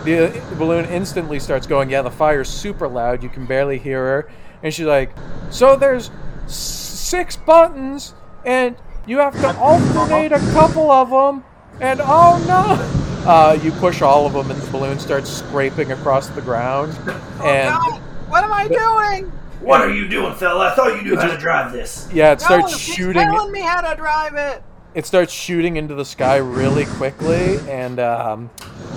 the, 0.04 0.28
the 0.50 0.56
balloon 0.56 0.86
instantly 0.86 1.38
starts 1.40 1.66
going. 1.66 1.90
Yeah, 1.90 2.02
the 2.02 2.10
fire's 2.10 2.48
super 2.48 2.88
loud. 2.88 3.22
You 3.22 3.28
can 3.28 3.46
barely 3.46 3.78
hear 3.78 4.04
her, 4.04 4.30
and 4.62 4.72
she's 4.72 4.86
like, 4.86 5.10
"So 5.50 5.76
there's 5.76 6.10
six 6.46 7.36
buttons, 7.36 8.14
and 8.44 8.76
you 9.06 9.18
have 9.18 9.34
to 9.40 9.56
alternate 9.58 10.32
a 10.32 10.40
couple 10.52 10.90
of 10.90 11.10
them, 11.10 11.44
and 11.80 12.00
oh 12.02 12.42
no." 12.46 12.96
Uh, 13.28 13.58
you 13.62 13.70
push 13.72 14.00
all 14.00 14.26
of 14.26 14.32
them, 14.32 14.50
and 14.50 14.60
the 14.60 14.70
balloon 14.70 14.98
starts 14.98 15.28
scraping 15.30 15.92
across 15.92 16.28
the 16.28 16.40
ground. 16.40 16.96
Oh 17.38 17.44
And! 17.44 18.02
What 18.30 18.44
am 18.44 18.52
I 18.52 18.66
doing? 18.68 19.32
What 19.60 19.82
are 19.82 19.92
you 19.92 20.08
doing, 20.08 20.34
fella? 20.34 20.68
I 20.70 20.74
thought 20.74 20.96
you 20.96 21.02
knew 21.02 21.16
how 21.16 21.28
to 21.28 21.36
drive 21.36 21.72
this. 21.72 22.08
yeah, 22.12 22.32
it 22.32 22.40
starts 22.40 22.72
no, 22.72 22.78
she's 22.78 22.94
shooting. 22.94 23.22
telling 23.22 23.52
me 23.52 23.60
how 23.60 23.82
to 23.82 23.94
drive 23.94 24.34
it. 24.34 24.62
it 24.94 25.04
starts 25.04 25.32
shooting 25.32 25.76
into 25.76 25.94
the 25.94 26.04
sky 26.04 26.36
really 26.36 26.86
quickly, 26.86 27.58
and 27.68 28.00
um, 28.00 28.50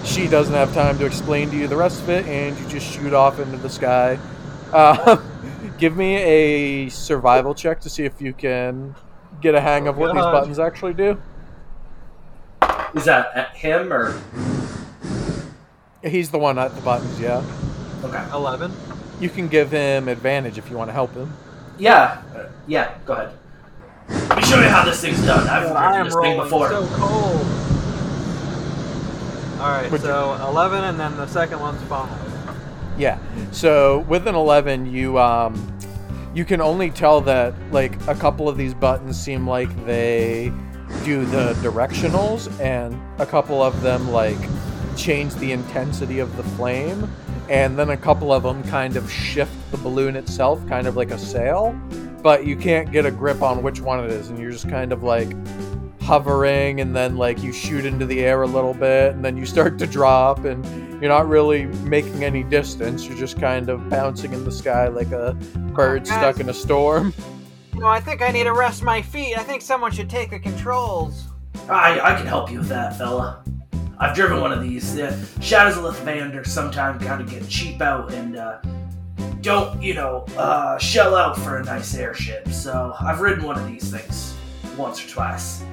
she 0.06 0.28
doesn't 0.28 0.54
have 0.54 0.74
time 0.74 0.98
to 1.00 1.06
explain 1.06 1.50
to 1.52 1.58
you 1.58 1.68
the 1.68 1.76
rest 1.76 2.02
of 2.02 2.10
it, 2.10 2.26
and 2.28 2.58
you 2.58 2.68
just 2.70 2.94
shoot 2.94 3.14
off 3.14 3.40
into 3.40 3.58
the 3.58 3.70
sky. 3.70 4.18
Uh, 4.72 5.18
give 5.78 5.98
me 5.98 6.16
a 6.16 6.90
survival 6.90 7.54
check 7.54 7.82
to 7.82 7.90
see 7.90 8.06
if 8.06 8.22
you 8.22 8.32
can 8.34 8.96
get 9.42 9.56
a 9.56 9.62
hang 9.62 9.90
of 9.90 9.98
what 9.98 10.14
these 10.14 10.24
buttons 10.24 10.60
actually 10.60 10.94
do. 10.94 11.22
Is 12.96 13.06
that 13.06 13.36
at 13.36 13.56
him 13.56 13.92
or 13.92 14.22
He's 16.04 16.32
the 16.32 16.38
one 16.38 16.58
at 16.60 16.76
the 16.76 16.82
buttons, 16.82 17.20
yeah. 17.20 17.44
okay? 18.04 18.24
Eleven. 18.34 18.74
You 19.20 19.30
can 19.30 19.48
give 19.48 19.72
him 19.72 20.08
advantage 20.08 20.58
if 20.58 20.70
you 20.70 20.78
want 20.78 20.90
to 20.90 20.94
help 20.94 21.14
him. 21.14 21.32
Yeah, 21.78 22.22
uh, 22.36 22.46
yeah. 22.68 22.94
Go 23.06 23.14
ahead. 23.14 23.34
Let 24.10 24.38
me 24.38 24.44
show 24.44 24.60
you 24.60 24.68
how 24.68 24.84
this 24.86 25.00
thing's 25.02 25.24
done. 25.26 25.48
I've 25.48 25.72
I 25.72 25.94
heard 25.94 26.00
am 26.02 26.06
this 26.06 26.16
thing 26.16 26.38
before. 26.38 26.70
so 26.70 26.86
cold. 26.94 27.46
All 29.62 29.70
right, 29.70 29.90
Would 29.92 30.02
you- 30.02 30.08
so 30.08 30.38
eleven, 30.48 30.84
and 30.84 31.00
then 31.00 31.16
the 31.16 31.28
second 31.28 31.60
one's 31.60 31.82
five. 31.84 32.10
Yeah. 32.98 33.18
So 33.52 34.00
with 34.10 34.28
an 34.28 34.36
eleven, 34.36 34.86
you 34.92 35.18
um, 35.20 35.56
you 36.36 36.44
can 36.46 36.60
only 36.62 36.90
tell 36.92 37.22
that 37.22 37.54
like 37.72 37.96
a 38.08 38.16
couple 38.16 38.50
of 38.50 38.58
these 38.58 38.74
buttons 38.74 39.20
seem 39.20 39.48
like 39.48 39.70
they 39.86 40.52
do 41.06 41.26
the 41.26 41.54
directionals, 41.64 42.52
and 42.60 43.00
a 43.20 43.26
couple 43.26 43.64
of 43.64 43.82
them 43.82 44.12
like 44.12 44.38
change 44.98 45.34
the 45.36 45.52
intensity 45.54 46.20
of 46.20 46.36
the 46.36 46.44
flame, 46.44 47.10
and 47.50 47.78
then 47.78 47.90
a 47.90 47.98
couple 47.98 48.32
of 48.32 48.44
them 48.44 48.64
kind 48.64 48.96
of 48.96 49.12
shift 49.12 49.54
the 49.72 49.78
balloon 49.78 50.16
itself, 50.16 50.66
kind 50.68 50.88
of 50.88 50.96
like 50.96 51.12
a 51.12 51.18
sail. 51.18 51.80
But 52.22 52.46
you 52.46 52.56
can't 52.56 52.92
get 52.92 53.06
a 53.06 53.12
grip 53.12 53.42
on 53.42 53.64
which 53.64 53.82
one 53.82 54.04
it 54.04 54.10
is, 54.12 54.30
and 54.30 54.40
you're 54.40 54.52
just 54.52 54.70
kind 54.70 54.92
of 54.94 55.04
like 55.04 55.36
hovering 56.02 56.82
and 56.82 56.94
then 56.94 57.16
like 57.16 57.42
you 57.42 57.54
shoot 57.54 57.86
into 57.86 58.06
the 58.06 58.26
air 58.26 58.42
a 58.42 58.48
little 58.48 58.74
bit 58.74 59.14
and 59.14 59.24
then 59.24 59.38
you 59.38 59.46
start 59.46 59.80
to 59.80 59.88
drop 59.88 60.44
and 60.44 60.66
you're 61.02 61.10
not 61.10 61.26
really 61.30 61.64
making 61.86 62.26
any 62.26 62.44
distance 62.44 63.06
you're 63.06 63.18
just 63.18 63.40
kind 63.40 63.70
of 63.70 63.90
bouncing 63.90 64.34
in 64.34 64.44
the 64.44 64.52
sky 64.52 64.90
like 64.90 65.14
a 65.14 65.34
bird 65.74 66.04
guys. 66.04 66.10
stuck 66.10 66.42
in 66.42 66.50
a 66.50 66.54
storm 66.54 67.14
You 67.74 67.80
know, 67.80 67.88
I 67.88 68.00
think 68.00 68.22
I 68.22 68.30
need 68.30 68.44
to 68.44 68.54
rest 68.54 68.84
my 68.84 69.02
feet. 69.02 69.36
I 69.36 69.44
think 69.44 69.64
someone 69.64 69.92
should 69.92 70.10
take 70.10 70.30
the 70.30 70.40
controls. 70.40 71.26
I, 71.68 72.00
I 72.00 72.16
can 72.16 72.28
help 72.28 72.52
you 72.52 72.60
with 72.60 72.68
that, 72.68 72.98
fella. 72.98 73.44
I've 74.04 74.14
driven 74.14 74.42
one 74.42 74.52
of 74.52 74.62
these. 74.62 75.00
Uh, 75.00 75.18
Shadows 75.40 75.78
of 75.78 75.86
Lathander 75.86 76.46
sometimes 76.46 77.02
kind 77.02 77.22
of 77.22 77.30
get 77.30 77.48
cheap 77.48 77.82
out 77.82 78.14
and 78.14 78.36
uh, 78.36 78.60
don't, 79.40 79.82
you 79.82 79.94
know, 79.94 80.26
uh, 80.38 80.78
shell 80.78 81.16
out 81.16 81.38
for 81.38 81.60
a 81.60 81.64
nice 81.64 81.96
airship. 81.96 82.50
So 82.50 82.94
I've 83.00 83.22
ridden 83.22 83.46
one 83.46 83.58
of 83.58 83.66
these 83.66 83.90
things 83.90 84.36
once 84.78 85.02
or 85.06 85.08
twice. 85.08 85.64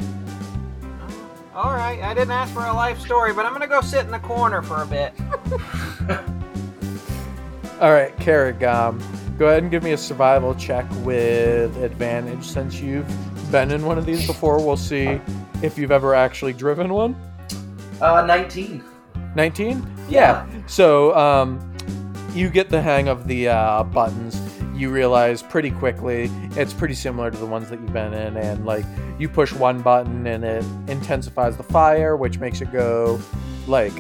All 1.57 1.73
right, 1.73 2.01
I 2.01 2.15
didn't 2.15 2.31
ask 2.31 2.55
for 2.55 2.65
a 2.65 2.73
life 2.73 3.01
story, 3.01 3.35
but 3.35 3.47
I'm 3.47 3.53
gonna 3.53 3.67
go 3.67 3.81
sit 3.81 4.05
in 4.05 4.13
the 4.13 4.21
corner 4.21 4.63
for 4.63 4.81
a 4.81 4.87
bit. 4.87 5.13
all 7.81 7.91
right 7.91 8.17
Carrick, 8.21 8.63
um, 8.63 9.03
go 9.39 9.49
ahead 9.49 9.65
and 9.65 9.73
give 9.73 9.83
me 9.83 9.91
a 9.91 9.99
survival 9.99 10.55
check 10.55 10.87
with 10.99 11.77
advantage 11.79 12.45
since 12.45 12.81
you've 12.81 13.09
been 13.51 13.73
in 13.73 13.85
one 13.85 13.99
of 13.99 14.07
these 14.07 14.25
before 14.25 14.65
we'll 14.65 14.77
see 14.77 15.21
if 15.63 15.77
you've 15.77 15.91
ever 15.91 16.15
actually 16.15 16.53
driven 16.53 16.95
one 16.95 17.17
Uh, 18.01 18.25
19. 18.27 18.85
19 19.35 19.87
Yeah. 20.09 20.47
So 20.67 21.15
um, 21.17 21.75
you 22.33 22.49
get 22.51 22.71
the 22.71 22.81
hang 22.81 23.09
of 23.09 23.27
the 23.27 23.49
uh, 23.49 23.85
buttons. 23.85 24.41
You 24.75 24.91
realize 24.91 25.43
pretty 25.43 25.71
quickly 25.71 26.31
it's 26.57 26.73
pretty 26.73 26.95
similar 26.95 27.31
to 27.31 27.37
the 27.37 27.47
ones 27.47 27.69
that 27.69 27.81
you've 27.81 27.93
been 27.93 28.15
in, 28.15 28.37
and 28.37 28.65
like 28.65 28.87
you 29.19 29.29
push 29.29 29.53
one 29.53 29.83
button 29.83 30.27
and 30.27 30.43
it 30.43 30.65
intensifies 30.89 31.57
the 31.57 31.63
fire, 31.63 32.17
which 32.17 32.39
makes 32.39 32.61
it 32.63 32.73
go 32.73 33.21
like 33.67 33.93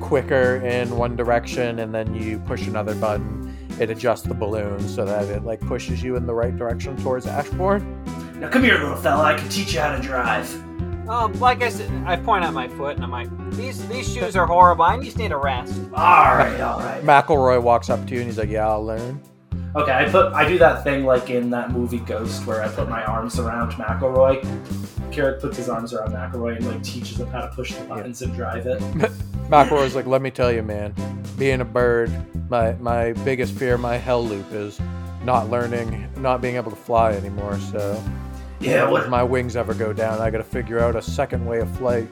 quicker 0.00 0.56
in 0.56 0.96
one 0.96 1.14
direction, 1.14 1.78
and 1.78 1.94
then 1.94 2.14
you 2.14 2.40
push 2.40 2.66
another 2.66 2.94
button, 2.96 3.56
it 3.78 3.88
adjusts 3.88 4.22
the 4.22 4.34
balloon 4.34 4.80
so 4.88 5.04
that 5.04 5.24
it 5.28 5.44
like 5.44 5.60
pushes 5.60 6.02
you 6.02 6.16
in 6.16 6.26
the 6.26 6.34
right 6.34 6.56
direction 6.56 6.96
towards 6.96 7.26
Ashbourne. 7.26 8.02
Now 8.40 8.48
come 8.48 8.64
here, 8.64 8.78
little 8.78 8.96
fella. 8.96 9.22
I 9.22 9.34
can 9.38 9.48
teach 9.48 9.74
you 9.74 9.80
how 9.80 9.94
to 9.94 10.02
drive. 10.02 10.65
Um, 11.08 11.32
like 11.38 11.62
I 11.62 11.68
said, 11.68 11.90
I 12.04 12.16
point 12.16 12.44
at 12.44 12.52
my 12.52 12.66
foot 12.68 12.96
and 12.96 13.04
I'm 13.04 13.10
like, 13.10 13.28
these 13.52 13.86
these 13.88 14.12
shoes 14.12 14.34
are 14.34 14.46
horrible. 14.46 14.84
I 14.84 14.98
just 15.00 15.18
need 15.18 15.32
a 15.32 15.36
rest. 15.36 15.78
All 15.94 16.36
right, 16.36 16.60
all 16.60 16.80
right. 16.80 17.02
McElroy 17.02 17.62
walks 17.62 17.90
up 17.90 18.06
to 18.08 18.14
you 18.14 18.20
and 18.20 18.28
he's 18.28 18.38
like, 18.38 18.48
"Yeah, 18.48 18.68
I'll 18.68 18.84
learn." 18.84 19.20
Okay, 19.76 19.92
I 19.92 20.08
put 20.08 20.32
I 20.32 20.48
do 20.48 20.58
that 20.58 20.82
thing 20.84 21.04
like 21.04 21.30
in 21.30 21.50
that 21.50 21.70
movie 21.70 21.98
Ghost 21.98 22.46
where 22.46 22.62
I 22.62 22.68
put 22.68 22.88
my 22.88 23.04
arms 23.04 23.38
around 23.38 23.72
McElroy. 23.72 24.42
Carrick 25.12 25.40
puts 25.40 25.58
his 25.58 25.68
arms 25.68 25.92
around 25.92 26.12
McElroy 26.12 26.56
and 26.56 26.66
like 26.66 26.82
teaches 26.82 27.20
him 27.20 27.28
how 27.28 27.42
to 27.42 27.48
push 27.48 27.74
the 27.74 27.84
buttons 27.84 28.22
and 28.22 28.34
drive 28.34 28.66
it. 28.66 28.80
McElroy's 29.50 29.94
like, 29.94 30.06
let 30.06 30.22
me 30.22 30.30
tell 30.30 30.50
you, 30.50 30.62
man, 30.62 30.92
being 31.38 31.60
a 31.60 31.64
bird, 31.64 32.10
my 32.50 32.72
my 32.74 33.12
biggest 33.12 33.54
fear, 33.54 33.78
my 33.78 33.96
hell 33.96 34.24
loop 34.24 34.50
is 34.52 34.80
not 35.24 35.50
learning, 35.50 36.10
not 36.16 36.40
being 36.40 36.56
able 36.56 36.70
to 36.70 36.76
fly 36.76 37.12
anymore. 37.12 37.58
So 37.58 38.02
Yeah, 38.60 38.92
If 38.96 39.08
my 39.08 39.22
wings 39.22 39.54
ever 39.54 39.74
go 39.74 39.92
down, 39.92 40.20
I 40.20 40.30
gotta 40.30 40.44
figure 40.44 40.78
out 40.78 40.96
a 40.96 41.02
second 41.02 41.44
way 41.44 41.60
of 41.60 41.76
flight. 41.76 42.08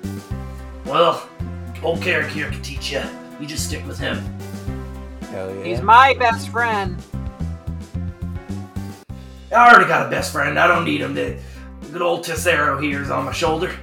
Well, 0.85 1.29
old 1.83 2.03
Carrick 2.03 2.31
here 2.31 2.51
can 2.51 2.63
teach 2.63 2.93
you. 2.93 3.03
You 3.41 3.47
just 3.47 3.67
stick 3.67 3.87
with 3.87 3.99
him. 3.99 4.19
Hell 5.31 5.55
yeah. 5.55 5.65
He's 5.65 5.83
my 5.83 6.15
best 6.15 6.51
friend. 6.51 7.03
I 9.51 9.71
already 9.71 9.89
got 9.89 10.07
a 10.07 10.11
best 10.11 10.33
friend. 10.33 10.59
I 10.59 10.67
don't 10.67 10.85
need 10.85 11.01
him. 11.01 11.15
The 11.15 11.39
good 11.93 12.03
old 12.03 12.25
Tessero 12.25 12.83
here 12.83 13.03
is 13.03 13.11
on 13.11 13.25
my 13.25 13.33
shoulder. 13.33 13.75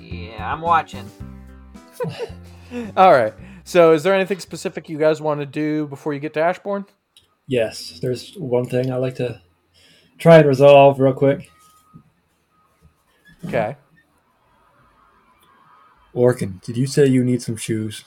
Yeah, 0.00 0.52
I'm 0.52 0.60
watching. 0.60 1.10
All 2.96 3.12
right. 3.12 3.34
So, 3.64 3.92
is 3.92 4.02
there 4.02 4.14
anything 4.14 4.40
specific 4.40 4.88
you 4.88 4.98
guys 4.98 5.20
want 5.20 5.40
to 5.40 5.46
do 5.46 5.86
before 5.86 6.14
you 6.14 6.20
get 6.20 6.34
to 6.34 6.40
Ashbourne? 6.40 6.84
Yes, 7.46 7.98
there's 8.00 8.34
one 8.36 8.64
thing 8.64 8.92
I 8.92 8.96
like 8.96 9.14
to 9.16 9.40
try 10.22 10.38
and 10.38 10.46
resolve 10.46 11.00
real 11.00 11.12
quick. 11.12 11.50
Okay. 13.44 13.76
Lorcan, 16.14 16.62
did 16.62 16.76
you 16.76 16.86
say 16.86 17.06
you 17.06 17.24
need 17.24 17.42
some 17.42 17.56
shoes? 17.56 18.04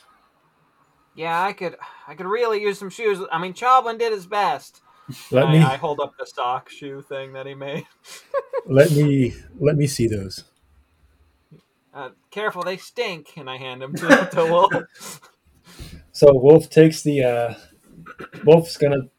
Yeah, 1.14 1.44
I 1.44 1.52
could, 1.52 1.76
I 2.08 2.16
could 2.16 2.26
really 2.26 2.62
use 2.62 2.80
some 2.80 2.90
shoes. 2.90 3.20
I 3.32 3.38
mean, 3.38 3.54
Choblin 3.54 4.00
did 4.00 4.14
his 4.14 4.26
best. 4.26 4.82
Let 5.30 5.48
I, 5.48 5.52
me 5.52 5.60
I 5.60 5.76
hold 5.76 6.00
up 6.00 6.14
the 6.18 6.26
sock 6.26 6.70
shoe 6.70 7.02
thing 7.02 7.34
that 7.34 7.46
he 7.46 7.54
made. 7.54 7.86
let 8.66 8.92
me 8.92 9.34
let 9.60 9.76
me 9.76 9.86
see 9.86 10.08
those. 10.08 10.46
Uh, 11.94 12.10
careful, 12.32 12.64
they 12.64 12.78
stink. 12.78 13.34
And 13.38 13.50
I 13.50 13.58
hand 13.58 13.82
them 13.82 13.94
to, 13.96 14.30
to 14.32 14.46
Wolf. 14.46 15.22
So 16.12 16.34
Wolf 16.34 16.70
takes 16.70 17.02
the 17.02 17.24
uh, 17.24 17.54
Wolf's 18.46 18.78
gonna 18.78 19.10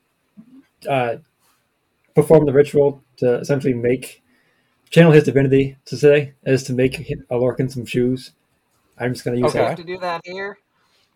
uh, 0.89 1.17
perform 2.17 2.47
the 2.47 2.53
ritual 2.53 3.05
to 3.19 3.35
essentially 3.35 3.75
make 3.75 4.23
channel 4.91 5.13
his 5.13 5.23
divinity 5.25 5.77
to 5.85 5.97
say 5.97 6.33
is 6.45 6.65
to 6.65 6.73
make 6.73 6.99
a 6.99 7.05
Alorkin 7.31 7.71
some 7.71 7.85
shoes. 7.85 8.33
I'm 8.99 9.13
just 9.13 9.25
gonna 9.25 9.37
use 9.37 9.51
Okay. 9.51 9.61
I 9.65 9.69
have 9.69 9.79
to 9.79 9.85
do 9.85 9.99
that 9.99 10.23
here. 10.25 10.59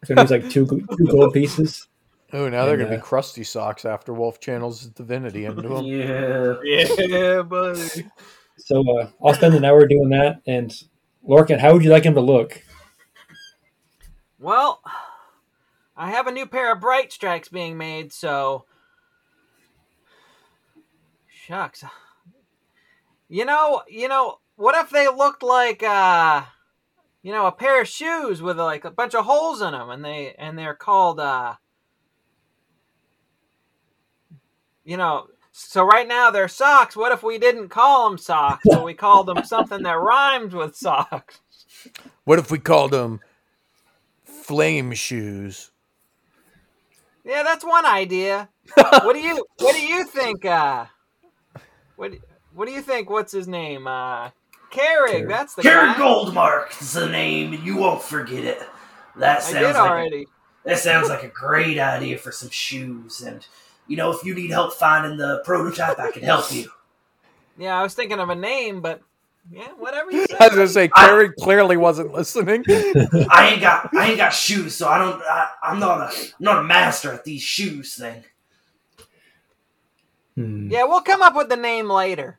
gonna 0.07 0.21
use 0.23 0.31
like 0.31 0.49
two 0.51 0.67
two 0.67 1.07
gold 1.11 1.33
pieces. 1.35 1.89
Oh, 2.33 2.49
now 2.49 2.65
they're 2.65 2.75
And, 2.75 2.85
gonna 2.85 2.95
uh, 2.95 2.99
be 2.99 3.03
crusty 3.03 3.43
socks 3.43 3.85
after 3.85 4.13
Wolf 4.13 4.39
channels 4.39 4.83
his 4.83 4.91
divinity 4.91 5.47
into 5.47 5.63
them. 5.69 5.85
Yeah. 5.85 6.55
Yeah, 6.63 7.43
buddy. 7.43 8.07
So 8.59 8.85
uh, 9.01 9.11
I'll 9.25 9.35
spend 9.35 9.55
an 9.55 9.65
hour 9.65 9.87
doing 9.87 10.11
that. 10.11 10.43
And 10.47 10.73
Lorcan, 11.27 11.59
how 11.59 11.73
would 11.73 11.83
you 11.83 11.91
like 11.91 12.05
him 12.05 12.15
to 12.15 12.21
look? 12.21 12.63
Well, 14.39 14.81
I 15.97 16.11
have 16.11 16.27
a 16.27 16.33
new 16.33 16.47
pair 16.47 16.73
of 16.73 16.81
Brightstrikes 16.81 17.51
being 17.51 17.77
made, 17.77 18.13
so 18.13 18.65
shucks. 21.51 21.83
You 23.29 23.45
know, 23.45 23.83
you 23.89 24.07
know, 24.07 24.39
what 24.55 24.77
if 24.77 24.91
they 24.91 25.09
looked 25.09 25.43
like 25.43 25.83
uh 25.83 26.43
you 27.23 27.33
know, 27.33 27.47
a 27.47 27.53
pair 27.53 27.83
of 27.83 27.89
shoes 27.89 28.41
with 28.41 28.57
like 28.57 28.85
a 28.85 28.91
bunch 28.91 29.15
of 29.17 29.25
holes 29.25 29.61
in 29.61 29.73
them 29.73 29.91
and 29.91 30.05
they 30.05 30.35
and 30.39 30.57
they're 30.57 30.75
called 30.75 31.19
uh 31.19 31.55
you 34.85 34.97
know, 34.97 35.27
so 35.51 35.83
right 35.83 36.07
now 36.07 36.31
they're 36.31 36.47
socks. 36.47 36.97
What 36.97 37.11
if 37.11 37.25
we 37.25 37.37
didn't 37.39 37.69
call 37.69 38.09
them 38.09 38.19
socks, 38.19 38.65
but 38.65 38.85
we 38.85 38.95
called 38.95 39.27
them 39.27 39.43
something 39.45 39.83
that 39.83 39.99
rhymes 39.99 40.55
with 40.55 40.77
socks? 40.77 41.41
What 42.25 42.39
if 42.39 42.51
we 42.51 42.59
called 42.59 42.93
them 42.93 43.21
flame 44.25 44.93
shoes? 44.93 45.73
Yeah, 47.25 47.43
that's 47.43 47.65
one 47.65 47.87
idea. 47.87 48.49
what 48.77 49.15
do 49.15 49.21
you 49.21 49.45
What 49.59 49.75
do 49.75 49.83
you 49.83 50.05
think? 50.05 50.45
Uh, 50.45 50.87
what 52.01 52.15
What 52.55 52.67
do 52.67 52.73
you 52.73 52.81
think? 52.81 53.11
What's 53.11 53.31
his 53.31 53.47
name? 53.47 53.87
Uh, 53.87 54.31
Carrig. 54.71 54.73
Carrig. 54.73 55.29
That's 55.29 55.55
the 55.55 55.63
guy. 55.63 55.95
Goldmark 55.95 56.81
is 56.81 56.95
the 56.95 57.09
name, 57.09 57.53
and 57.53 57.63
you 57.63 57.77
won't 57.77 58.03
forget 58.03 58.43
it. 58.45 58.63
That 59.17 59.39
I 59.39 59.41
sounds 59.41 59.55
did 59.55 59.67
like 59.67 59.75
a 59.75 59.79
already. 59.81 60.27
That 60.65 60.79
sounds 60.79 61.09
like 61.11 61.23
a 61.23 61.29
great 61.29 61.79
idea 61.79 62.17
for 62.17 62.33
some 62.33 62.49
shoes. 62.51 63.21
And, 63.21 63.47
you 63.87 63.97
know, 63.97 64.11
if 64.13 64.25
you 64.25 64.35
need 64.35 64.51
help 64.51 64.75
finding 64.75 65.19
the 65.19 65.43
prototype, 65.45 65.99
I 65.99 66.11
can 66.11 66.23
help 66.23 66.53
you. 66.53 66.71
Yeah, 67.59 67.79
I 67.79 67.83
was 67.83 67.95
thinking 67.95 68.19
of 68.19 68.31
a 68.31 68.35
name, 68.35 68.81
but 68.81 69.03
yeah, 69.51 69.69
whatever 69.79 70.11
you 70.11 70.27
say. 70.31 70.37
I 70.39 70.47
was 70.49 70.57
gonna 70.57 70.69
say, 70.69 70.89
Carrie 70.89 71.33
clearly 71.39 71.77
wasn't 71.77 72.13
listening. 72.13 72.65
I 72.69 73.51
ain't 73.53 73.61
got 73.61 73.95
I 73.95 74.09
ain't 74.09 74.17
got 74.17 74.31
shoes, 74.31 74.75
so 74.75 74.89
I 74.89 74.99
don't 74.99 75.21
I, 75.23 75.49
I'm 75.63 75.79
not 75.79 76.01
a 76.01 76.17
I'm 76.17 76.33
not 76.39 76.59
a 76.59 76.63
master 76.63 77.13
at 77.13 77.25
these 77.25 77.43
shoes 77.43 77.95
thing. 77.95 78.25
Hmm. 80.41 80.71
Yeah, 80.71 80.85
we'll 80.85 81.03
come 81.03 81.21
up 81.21 81.37
with 81.37 81.51
the 81.51 81.57
name 81.57 81.91
later. 81.91 82.39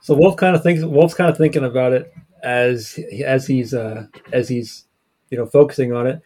So 0.00 0.14
Wolf 0.14 0.36
kind 0.36 0.54
of 0.54 0.62
thinks 0.62 0.82
Wolf's 0.82 1.14
kind 1.14 1.30
of 1.30 1.38
thinking 1.38 1.64
about 1.64 1.92
it 1.92 2.12
as 2.42 2.98
as 3.24 3.46
he's 3.46 3.72
uh, 3.72 4.06
as 4.30 4.48
he's 4.48 4.84
you 5.30 5.38
know 5.38 5.46
focusing 5.46 5.92
on 5.94 6.06
it, 6.06 6.20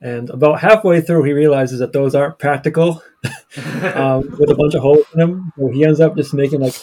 and 0.00 0.28
about 0.30 0.60
halfway 0.60 1.00
through 1.00 1.22
he 1.22 1.32
realizes 1.32 1.78
that 1.78 1.92
those 1.92 2.16
aren't 2.16 2.38
practical 2.40 3.02
um, 3.94 4.34
with 4.38 4.50
a 4.50 4.56
bunch 4.58 4.74
of 4.74 4.82
holes 4.82 5.06
in 5.14 5.20
them. 5.20 5.52
So 5.56 5.68
he 5.68 5.84
ends 5.84 6.00
up 6.00 6.16
just 6.16 6.34
making 6.34 6.60
like 6.60 6.74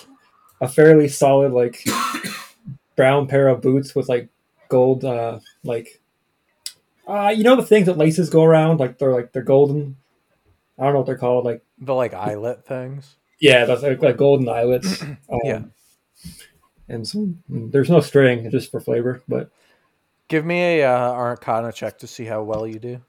a 0.62 0.68
fairly 0.70 1.10
solid 1.10 1.52
like 1.52 1.84
brown 2.96 3.28
pair 3.28 3.50
of 3.50 3.62
boots 3.62 3.94
with 3.96 4.08
like 4.08 4.30
gold 4.70 5.04
uh, 5.04 5.40
like 5.66 6.00
uh, 7.06 7.34
you 7.36 7.44
know 7.44 7.58
the 7.58 7.64
things 7.64 7.88
that 7.88 7.98
laces 7.98 8.30
go 8.30 8.44
around 8.44 8.80
like 8.80 8.98
they're 8.98 9.14
like 9.14 9.34
they're 9.34 9.44
golden. 9.44 9.98
I 10.80 10.84
don't 10.84 10.94
know 10.94 11.00
what 11.00 11.06
they're 11.08 11.18
called 11.18 11.44
like 11.44 11.65
the 11.80 11.94
like 11.94 12.14
eyelet 12.14 12.66
things. 12.66 13.16
yeah, 13.40 13.66
that's 13.66 13.84
like, 13.84 14.02
like 14.02 14.18
golden 14.18 14.48
eyelets. 14.50 15.02
Um, 15.30 15.40
Yeah. 15.44 15.62
And 16.88 17.08
so 17.08 17.34
there's 17.50 17.90
no 17.90 18.00
string, 18.00 18.50
just 18.52 18.70
for 18.72 18.80
flavor. 18.80 19.22
But 19.28 19.50
Give 20.28 20.46
me 20.46 20.62
a 20.82 20.88
uh, 20.92 21.12
Arcana 21.12 21.72
check 21.72 21.98
to 22.00 22.08
see 22.08 22.26
how 22.26 22.44
well 22.44 22.66
you 22.68 22.80
do. 22.80 23.02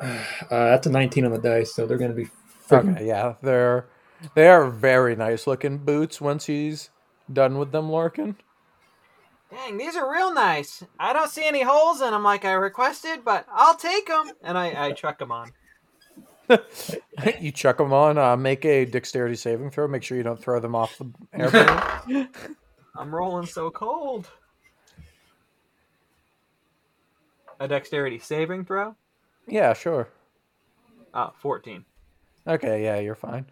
uh, 0.00 0.14
that's 0.50 0.86
a 0.86 0.90
19 0.90 1.24
on 1.26 1.32
the 1.32 1.38
dice, 1.38 1.74
so 1.74 1.86
they're 1.86 1.98
going 1.98 2.10
to 2.10 2.16
be. 2.16 2.28
freaking- 2.68 2.94
Okay, 2.96 3.06
yeah, 3.06 3.34
they're 3.42 3.86
they 4.34 4.48
are 4.48 4.70
very 4.70 5.16
nice 5.16 5.46
looking 5.46 5.78
boots. 5.78 6.20
Once 6.20 6.46
he's 6.46 6.90
done 7.32 7.58
with 7.58 7.72
them, 7.72 7.88
Lorcan. 7.88 8.36
Dang, 9.50 9.76
these 9.76 9.96
are 9.96 10.10
real 10.10 10.32
nice. 10.32 10.82
I 10.98 11.12
don't 11.12 11.28
see 11.30 11.44
any 11.44 11.62
holes 11.62 12.00
in 12.00 12.10
them 12.12 12.22
like 12.22 12.44
I 12.44 12.52
requested, 12.52 13.24
but 13.24 13.46
I'll 13.52 13.74
take 13.76 14.06
them. 14.06 14.30
And 14.42 14.56
I, 14.56 14.86
I 14.86 14.92
chuck 14.92 15.18
them 15.18 15.30
on. 15.32 15.52
You 17.40 17.52
chuck 17.52 17.78
them 17.78 17.92
on. 17.92 18.18
Uh, 18.18 18.36
make 18.36 18.64
a 18.64 18.84
dexterity 18.84 19.36
saving 19.36 19.70
throw. 19.70 19.88
Make 19.88 20.02
sure 20.02 20.16
you 20.16 20.22
don't 20.22 20.40
throw 20.40 20.60
them 20.60 20.74
off 20.74 20.98
the 20.98 21.10
airplane. 21.32 22.28
I'm 22.96 23.14
rolling 23.14 23.46
so 23.46 23.70
cold. 23.70 24.28
A 27.60 27.68
dexterity 27.68 28.18
saving 28.18 28.64
throw? 28.64 28.96
yeah, 29.46 29.72
sure. 29.72 30.08
Oh, 31.14 31.32
14. 31.38 31.84
Okay, 32.46 32.82
yeah, 32.82 32.98
you're 32.98 33.14
fine. 33.14 33.46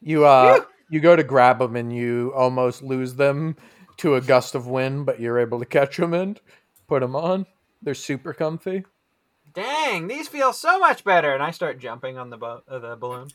You 0.00 0.24
uh, 0.26 0.60
you 0.90 1.00
go 1.00 1.16
to 1.16 1.24
grab 1.24 1.58
them 1.58 1.74
and 1.74 1.92
you 1.92 2.32
almost 2.36 2.82
lose 2.82 3.14
them 3.14 3.56
to 3.98 4.14
a 4.14 4.20
gust 4.20 4.54
of 4.54 4.68
wind, 4.68 5.06
but 5.06 5.20
you're 5.20 5.38
able 5.38 5.58
to 5.58 5.66
catch 5.66 5.96
them 5.96 6.14
and 6.14 6.40
put 6.86 7.00
them 7.00 7.16
on. 7.16 7.46
They're 7.82 7.94
super 7.94 8.32
comfy. 8.32 8.84
Dang, 9.54 10.08
these 10.08 10.28
feel 10.28 10.52
so 10.52 10.78
much 10.78 11.04
better. 11.04 11.34
And 11.34 11.42
I 11.42 11.50
start 11.50 11.78
jumping 11.78 12.18
on 12.18 12.30
the, 12.30 12.36
bo- 12.36 12.62
uh, 12.68 12.78
the 12.78 12.96
balloon. 12.96 13.28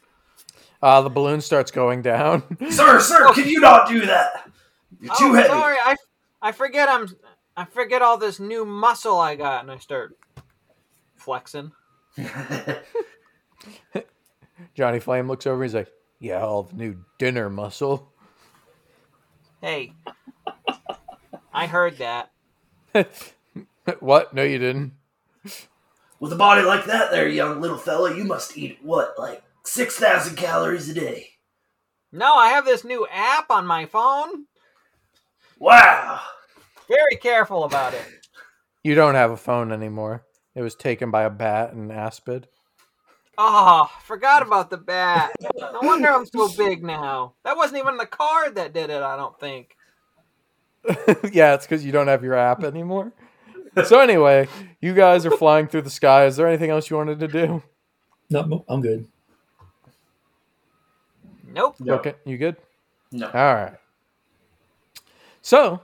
Uh, 0.81 1.01
the 1.01 1.09
balloon 1.09 1.41
starts 1.41 1.71
going 1.71 2.01
down. 2.01 2.43
Sir, 2.69 2.99
sir, 2.99 3.33
can 3.33 3.47
you 3.47 3.59
not 3.59 3.87
do 3.87 4.05
that? 4.05 4.49
You're 4.99 5.15
too 5.15 5.25
oh, 5.25 5.33
heavy. 5.33 5.47
sorry. 5.47 5.77
I, 5.83 5.95
I 6.41 6.51
forget 6.51 6.89
I'm 6.89 7.07
I 7.55 7.65
forget 7.65 8.01
all 8.01 8.17
this 8.17 8.39
new 8.39 8.65
muscle 8.65 9.19
I 9.19 9.35
got 9.35 9.61
and 9.61 9.71
I 9.71 9.77
start 9.77 10.17
flexing. 11.15 11.71
Johnny 14.75 14.99
Flame 14.99 15.27
looks 15.27 15.47
over. 15.47 15.63
And 15.63 15.69
he's 15.69 15.75
like, 15.75 15.91
"Yeah, 16.19 16.41
all 16.41 16.63
the 16.63 16.75
new 16.75 16.97
dinner 17.17 17.49
muscle." 17.49 18.11
Hey. 19.61 19.93
I 21.53 21.67
heard 21.67 21.99
that. 21.99 22.31
what? 23.99 24.33
No, 24.33 24.43
you 24.43 24.57
didn't. 24.57 24.93
With 26.23 26.31
a 26.31 26.37
body 26.37 26.61
like 26.61 26.85
that, 26.85 27.11
there, 27.11 27.27
young 27.27 27.59
little 27.59 27.75
fella, 27.77 28.15
you 28.15 28.23
must 28.23 28.57
eat 28.57 28.79
what, 28.81 29.19
like 29.19 29.43
six 29.65 29.97
thousand 29.97 30.37
calories 30.37 30.87
a 30.87 30.93
day. 30.93 31.31
No, 32.13 32.35
I 32.35 32.47
have 32.47 32.63
this 32.63 32.85
new 32.85 33.05
app 33.11 33.51
on 33.51 33.67
my 33.67 33.85
phone. 33.85 34.45
Wow. 35.59 36.21
Very 36.87 37.17
careful 37.19 37.65
about 37.65 37.93
it. 37.93 38.05
You 38.85 38.95
don't 38.95 39.15
have 39.15 39.31
a 39.31 39.35
phone 39.35 39.73
anymore. 39.73 40.23
It 40.55 40.61
was 40.61 40.75
taken 40.75 41.11
by 41.11 41.23
a 41.23 41.29
bat 41.29 41.73
in 41.73 41.91
Aspid. 41.91 42.47
Oh, 43.37 43.91
forgot 44.05 44.43
about 44.43 44.69
the 44.69 44.77
bat. 44.77 45.33
No 45.41 45.81
wonder 45.81 46.07
I'm 46.07 46.25
so 46.25 46.47
big 46.57 46.85
now. 46.85 47.33
That 47.43 47.57
wasn't 47.57 47.79
even 47.79 47.97
the 47.97 48.05
card 48.05 48.55
that 48.55 48.71
did 48.71 48.89
it, 48.89 49.03
I 49.03 49.17
don't 49.17 49.37
think. 49.41 49.75
yeah, 51.33 51.53
it's 51.55 51.65
because 51.65 51.83
you 51.83 51.91
don't 51.91 52.07
have 52.07 52.23
your 52.23 52.35
app 52.35 52.63
anymore. 52.63 53.11
So 53.85 53.99
anyway, 53.99 54.47
you 54.81 54.93
guys 54.93 55.25
are 55.25 55.31
flying 55.31 55.67
through 55.67 55.81
the 55.81 55.89
sky. 55.89 56.25
Is 56.25 56.35
there 56.35 56.47
anything 56.47 56.69
else 56.69 56.89
you 56.89 56.97
wanted 56.97 57.19
to 57.19 57.27
do? 57.27 57.63
No, 58.29 58.63
I'm 58.67 58.81
good. 58.81 59.07
Nope. 61.53 61.75
No. 61.79 61.95
Okay, 61.95 62.15
you 62.25 62.37
good? 62.37 62.57
No. 63.11 63.27
All 63.27 63.53
right. 63.55 63.75
So, 65.41 65.81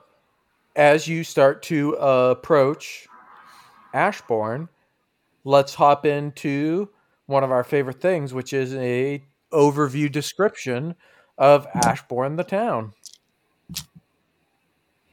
as 0.75 1.07
you 1.07 1.23
start 1.23 1.61
to 1.63 1.97
uh, 1.97 2.29
approach 2.37 3.07
Ashbourne, 3.93 4.69
let's 5.43 5.75
hop 5.75 6.05
into 6.05 6.89
one 7.25 7.43
of 7.43 7.51
our 7.51 7.63
favorite 7.63 8.01
things, 8.01 8.33
which 8.33 8.53
is 8.53 8.73
a 8.75 9.23
overview 9.51 10.11
description 10.11 10.95
of 11.37 11.67
Ashbourne, 11.85 12.35
the 12.35 12.43
town. 12.43 12.93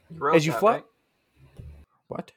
You 0.09 0.17
wrote 0.17 0.35
As 0.35 0.45
you 0.45 0.53
that, 0.53 0.59
fly, 0.59 0.73
right? 0.73 0.85
what 2.07 2.31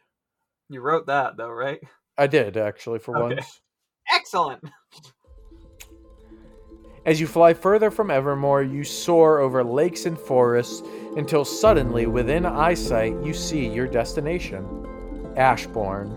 You 0.70 0.80
wrote 0.80 1.06
that 1.06 1.36
though, 1.36 1.50
right? 1.50 1.80
I 2.16 2.26
did 2.28 2.56
actually 2.56 3.00
for 3.00 3.16
Okay. 3.18 3.34
once. 3.34 3.60
Excellent. 4.10 4.62
As 7.04 7.20
you 7.20 7.26
fly 7.26 7.54
further 7.54 7.90
from 7.90 8.10
Evermore, 8.10 8.62
you 8.62 8.84
soar 8.84 9.40
over 9.40 9.64
lakes 9.64 10.04
and 10.06 10.18
forests 10.18 10.82
until 11.16 11.44
suddenly, 11.44 12.06
within 12.06 12.46
eyesight, 12.46 13.14
you 13.24 13.34
see 13.34 13.66
your 13.66 13.86
destination 13.86 14.64
Ashbourne. 15.36 16.16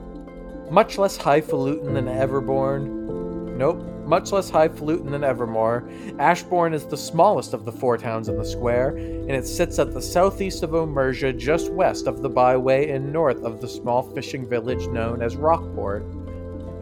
Much 0.69 0.97
less 0.97 1.17
highfalutin 1.17 1.93
than 1.93 2.05
Everborn. 2.05 3.55
Nope, 3.57 3.81
much 4.05 4.31
less 4.31 4.49
highfalutin 4.49 5.11
than 5.11 5.23
Evermore. 5.23 5.87
Ashbourne 6.19 6.73
is 6.73 6.85
the 6.85 6.97
smallest 6.97 7.53
of 7.53 7.65
the 7.65 7.71
four 7.71 7.97
towns 7.97 8.29
in 8.29 8.37
the 8.37 8.45
square, 8.45 8.95
and 8.95 9.31
it 9.31 9.47
sits 9.47 9.79
at 9.79 9.93
the 9.93 10.01
southeast 10.01 10.63
of 10.63 10.71
Omersia, 10.71 11.37
just 11.37 11.71
west 11.71 12.07
of 12.07 12.21
the 12.21 12.29
byway 12.29 12.89
and 12.89 13.11
north 13.11 13.43
of 13.43 13.61
the 13.61 13.67
small 13.67 14.03
fishing 14.13 14.47
village 14.47 14.87
known 14.87 15.21
as 15.21 15.35
Rockport. 15.35 16.05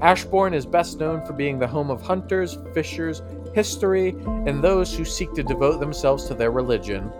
Ashbourne 0.02 0.56
is 0.56 0.66
best 0.66 1.00
known 1.00 1.24
for 1.26 1.34
being 1.34 1.60
the 1.60 1.68
home 1.68 1.92
of 1.92 2.02
hunters, 2.02 2.58
fishers, 2.74 3.22
history, 3.54 4.10
and 4.48 4.64
those 4.64 4.96
who 4.96 5.06
seek 5.06 5.34
to 5.34 5.44
devote 5.44 5.80
themselves 5.80 6.26
to 6.28 6.34
their 6.34 6.52
religion. 6.52 7.12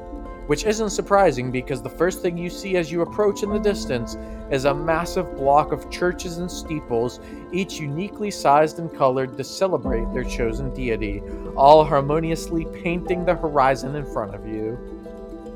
Which 0.48 0.66
isn't 0.66 0.90
surprising 0.90 1.52
because 1.52 1.82
the 1.82 1.90
first 1.90 2.22
thing 2.22 2.38
you 2.38 2.50
see 2.50 2.76
as 2.76 2.92
you 2.92 3.02
approach 3.02 3.44
in 3.44 3.52
the 3.52 3.60
distance 3.60 4.18
is 4.50 4.66
a 4.66 4.74
massive 4.74 5.38
block 5.38 5.72
of 5.72 5.90
churches 5.90 6.40
and 6.40 6.52
steeples, 6.52 7.20
each 7.54 7.80
uniquely 7.80 8.32
sized 8.32 8.80
and 8.80 8.94
colored 8.94 9.38
to 9.38 9.44
celebrate 9.44 10.12
their 10.14 10.24
chosen 10.24 10.74
deity, 10.74 11.22
all 11.56 11.86
harmoniously 11.86 12.66
painting 12.84 13.24
the 13.24 13.36
horizon 13.36 13.96
in 13.96 14.06
front 14.06 14.36
of 14.36 14.46
you. 14.48 14.78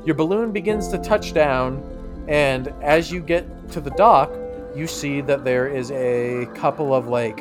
Your 0.06 0.14
balloon 0.14 0.52
begins 0.52 0.88
to 0.88 0.98
touch 0.98 1.34
down, 1.34 1.82
and 2.28 2.68
as 2.80 3.10
you 3.10 3.20
get 3.20 3.70
to 3.72 3.80
the 3.80 3.90
dock, 3.90 4.32
you 4.74 4.86
see 4.86 5.20
that 5.22 5.44
there 5.44 5.66
is 5.66 5.90
a 5.90 6.46
couple 6.54 6.94
of 6.94 7.08
like 7.08 7.40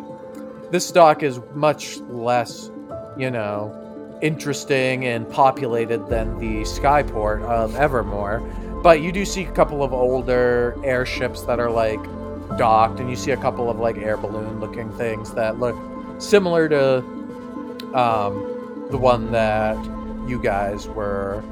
this 0.71 0.91
dock 0.91 1.21
is 1.21 1.39
much 1.53 1.97
less, 1.97 2.71
you 3.17 3.29
know, 3.29 3.84
interesting 4.21 5.05
and 5.05 5.29
populated 5.29 6.07
than 6.09 6.37
the 6.39 6.61
skyport 6.63 7.41
of 7.43 7.75
Evermore. 7.75 8.39
But 8.83 9.01
you 9.01 9.11
do 9.11 9.25
see 9.25 9.43
a 9.43 9.51
couple 9.51 9.83
of 9.83 9.93
older 9.93 10.77
airships 10.83 11.41
that 11.43 11.59
are 11.59 11.71
like 11.71 12.03
docked, 12.57 12.99
and 12.99 13.09
you 13.09 13.15
see 13.15 13.31
a 13.31 13.37
couple 13.37 13.69
of 13.69 13.79
like 13.79 13.97
air 13.97 14.17
balloon 14.17 14.59
looking 14.59 14.91
things 14.93 15.33
that 15.33 15.59
look 15.59 15.75
similar 16.19 16.69
to 16.69 16.97
um, 17.93 18.87
the 18.91 18.97
one 18.97 19.31
that 19.31 19.77
you 20.27 20.39
guys 20.41 20.87
were 20.87 21.43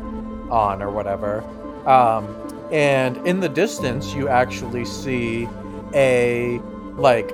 on 0.49 0.82
or 0.82 0.91
whatever. 0.91 1.43
Um, 1.88 2.36
and 2.72 3.18
in 3.28 3.39
the 3.39 3.49
distance, 3.49 4.14
you 4.14 4.28
actually 4.28 4.86
see 4.86 5.47
a 5.93 6.59
like 6.95 7.32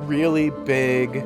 really 0.00 0.50
big 0.50 1.24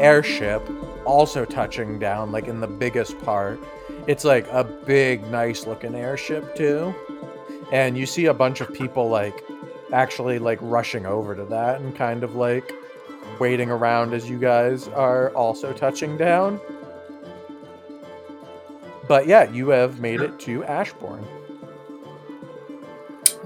airship 0.00 0.68
also 1.08 1.44
touching 1.44 1.98
down 1.98 2.30
like 2.30 2.46
in 2.46 2.60
the 2.60 2.66
biggest 2.66 3.18
part 3.20 3.58
it's 4.06 4.24
like 4.24 4.46
a 4.52 4.62
big 4.62 5.26
nice 5.28 5.66
looking 5.66 5.94
airship 5.94 6.54
too 6.54 6.94
and 7.72 7.96
you 7.96 8.06
see 8.06 8.26
a 8.26 8.34
bunch 8.34 8.60
of 8.60 8.72
people 8.72 9.08
like 9.08 9.42
actually 9.92 10.38
like 10.38 10.58
rushing 10.60 11.06
over 11.06 11.34
to 11.34 11.44
that 11.46 11.80
and 11.80 11.96
kind 11.96 12.22
of 12.22 12.34
like 12.34 12.72
waiting 13.40 13.70
around 13.70 14.12
as 14.12 14.28
you 14.28 14.38
guys 14.38 14.86
are 14.88 15.30
also 15.30 15.72
touching 15.72 16.16
down 16.16 16.60
but 19.08 19.26
yeah 19.26 19.50
you 19.50 19.70
have 19.70 19.98
made 20.00 20.20
it 20.20 20.38
to 20.38 20.62
ashbourne 20.64 21.26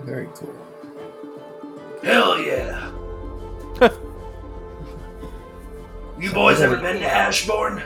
Very 0.05 0.29
cool. 0.35 0.55
Hell 2.03 2.41
yeah. 2.41 2.92
You 6.23 6.33
boys 6.33 6.61
ever 6.61 6.77
been 6.77 7.01
to 7.01 7.07
Ashbourne? 7.07 7.83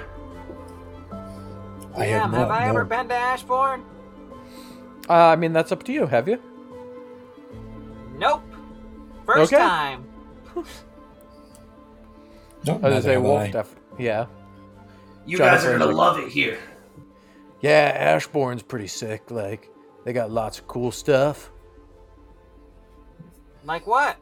I 1.97 2.05
have 2.05 2.23
Damn, 2.23 2.31
not. 2.33 2.39
have 2.41 2.51
I 2.51 2.69
ever 2.69 2.85
been 2.85 3.09
to 3.09 3.15
Ashbourne? 3.15 3.85
uh, 5.09 5.13
i 5.13 5.37
mean 5.37 5.53
that's 5.53 5.71
up 5.73 5.83
to 5.85 5.93
you 5.93 6.07
have 6.07 6.29
you 6.29 6.39
Nope. 8.19 8.43
First 9.27 9.53
Okay. 9.53 9.63
time. 9.63 10.05
No, 12.67 12.73
i 12.73 12.77
was 12.77 12.83
gonna 12.83 13.03
say 13.03 13.17
wolf 13.17 13.51
def- 13.53 13.77
yeah 13.99 14.27
You 15.25 15.39
guys 15.39 15.65
are 15.65 15.73
gonna 15.73 15.87
like- 15.87 15.95
love 15.95 16.19
it 16.19 16.29
here. 16.33 16.59
Yeah, 17.61 17.93
Ashbourne's 17.95 18.63
pretty 18.63 18.87
sick. 18.89 19.31
Like, 19.31 19.71
they 20.05 20.13
got 20.13 20.31
lots 20.31 20.59
of 20.59 20.67
cool 20.69 20.91
stuff. 20.93 21.51
Like 23.65 23.87
what? 23.87 24.17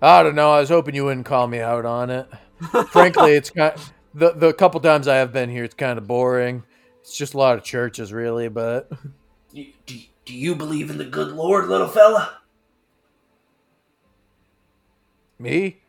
I 0.00 0.22
don't 0.22 0.34
know. 0.34 0.50
I 0.52 0.60
was 0.60 0.68
hoping 0.70 0.94
you 0.94 1.04
wouldn't 1.04 1.26
call 1.26 1.46
me 1.48 1.58
out 1.60 1.84
on 1.84 2.08
it. 2.10 2.26
Frankly, 2.90 3.32
it's 3.34 3.50
kind 3.50 3.74
the 4.14 4.32
the 4.32 4.52
couple 4.52 4.80
times 4.80 5.06
I 5.08 5.16
have 5.16 5.32
been 5.32 5.50
here, 5.50 5.64
it's 5.64 5.74
kind 5.74 5.98
of 5.98 6.06
boring. 6.06 6.64
It's 7.00 7.16
just 7.16 7.34
a 7.34 7.38
lot 7.38 7.56
of 7.56 7.64
churches, 7.64 8.12
really. 8.12 8.48
But 8.48 8.90
Do, 9.54 9.64
do, 9.86 9.98
do 10.24 10.34
you 10.34 10.54
believe 10.54 10.90
in 10.90 10.98
the 10.98 11.04
good 11.04 11.32
Lord, 11.32 11.68
little 11.68 11.88
fella? 11.88 12.38
me, 15.38 15.80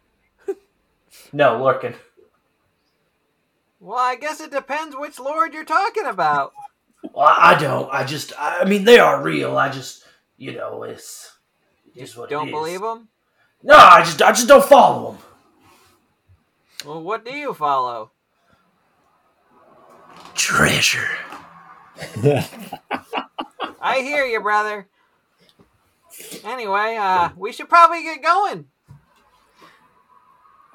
No, 1.33 1.57
Lorcan. 1.59 1.95
Well, 3.79 3.97
I 3.97 4.15
guess 4.15 4.41
it 4.41 4.51
depends 4.51 4.95
which 4.97 5.19
lord 5.19 5.53
you're 5.53 5.65
talking 5.65 6.05
about. 6.05 6.53
Well, 7.13 7.25
I 7.27 7.53
I 7.55 7.57
don't. 7.57 7.89
I 7.93 8.03
just, 8.03 8.33
I 8.37 8.65
mean, 8.65 8.83
they 8.83 8.99
are 8.99 9.23
real. 9.23 9.57
I 9.57 9.69
just, 9.69 10.03
you 10.37 10.51
know, 10.51 10.83
it's, 10.83 11.31
it's 11.95 12.15
what 12.17 12.29
Don't 12.29 12.49
it 12.49 12.49
is. 12.49 12.51
believe 12.51 12.81
them? 12.81 13.07
No, 13.63 13.75
I 13.77 14.01
just, 14.03 14.21
I 14.21 14.33
just 14.33 14.49
don't 14.49 14.65
follow 14.65 15.13
them. 15.13 15.21
Well, 16.85 17.01
what 17.03 17.25
do 17.25 17.31
you 17.31 17.53
follow? 17.53 18.11
Treasure. 20.35 21.09
I 23.81 23.99
hear 24.01 24.25
you, 24.25 24.39
brother. 24.41 24.87
Anyway, 26.43 26.97
uh, 26.99 27.29
we 27.37 27.51
should 27.51 27.69
probably 27.69 28.03
get 28.03 28.23
going. 28.23 28.65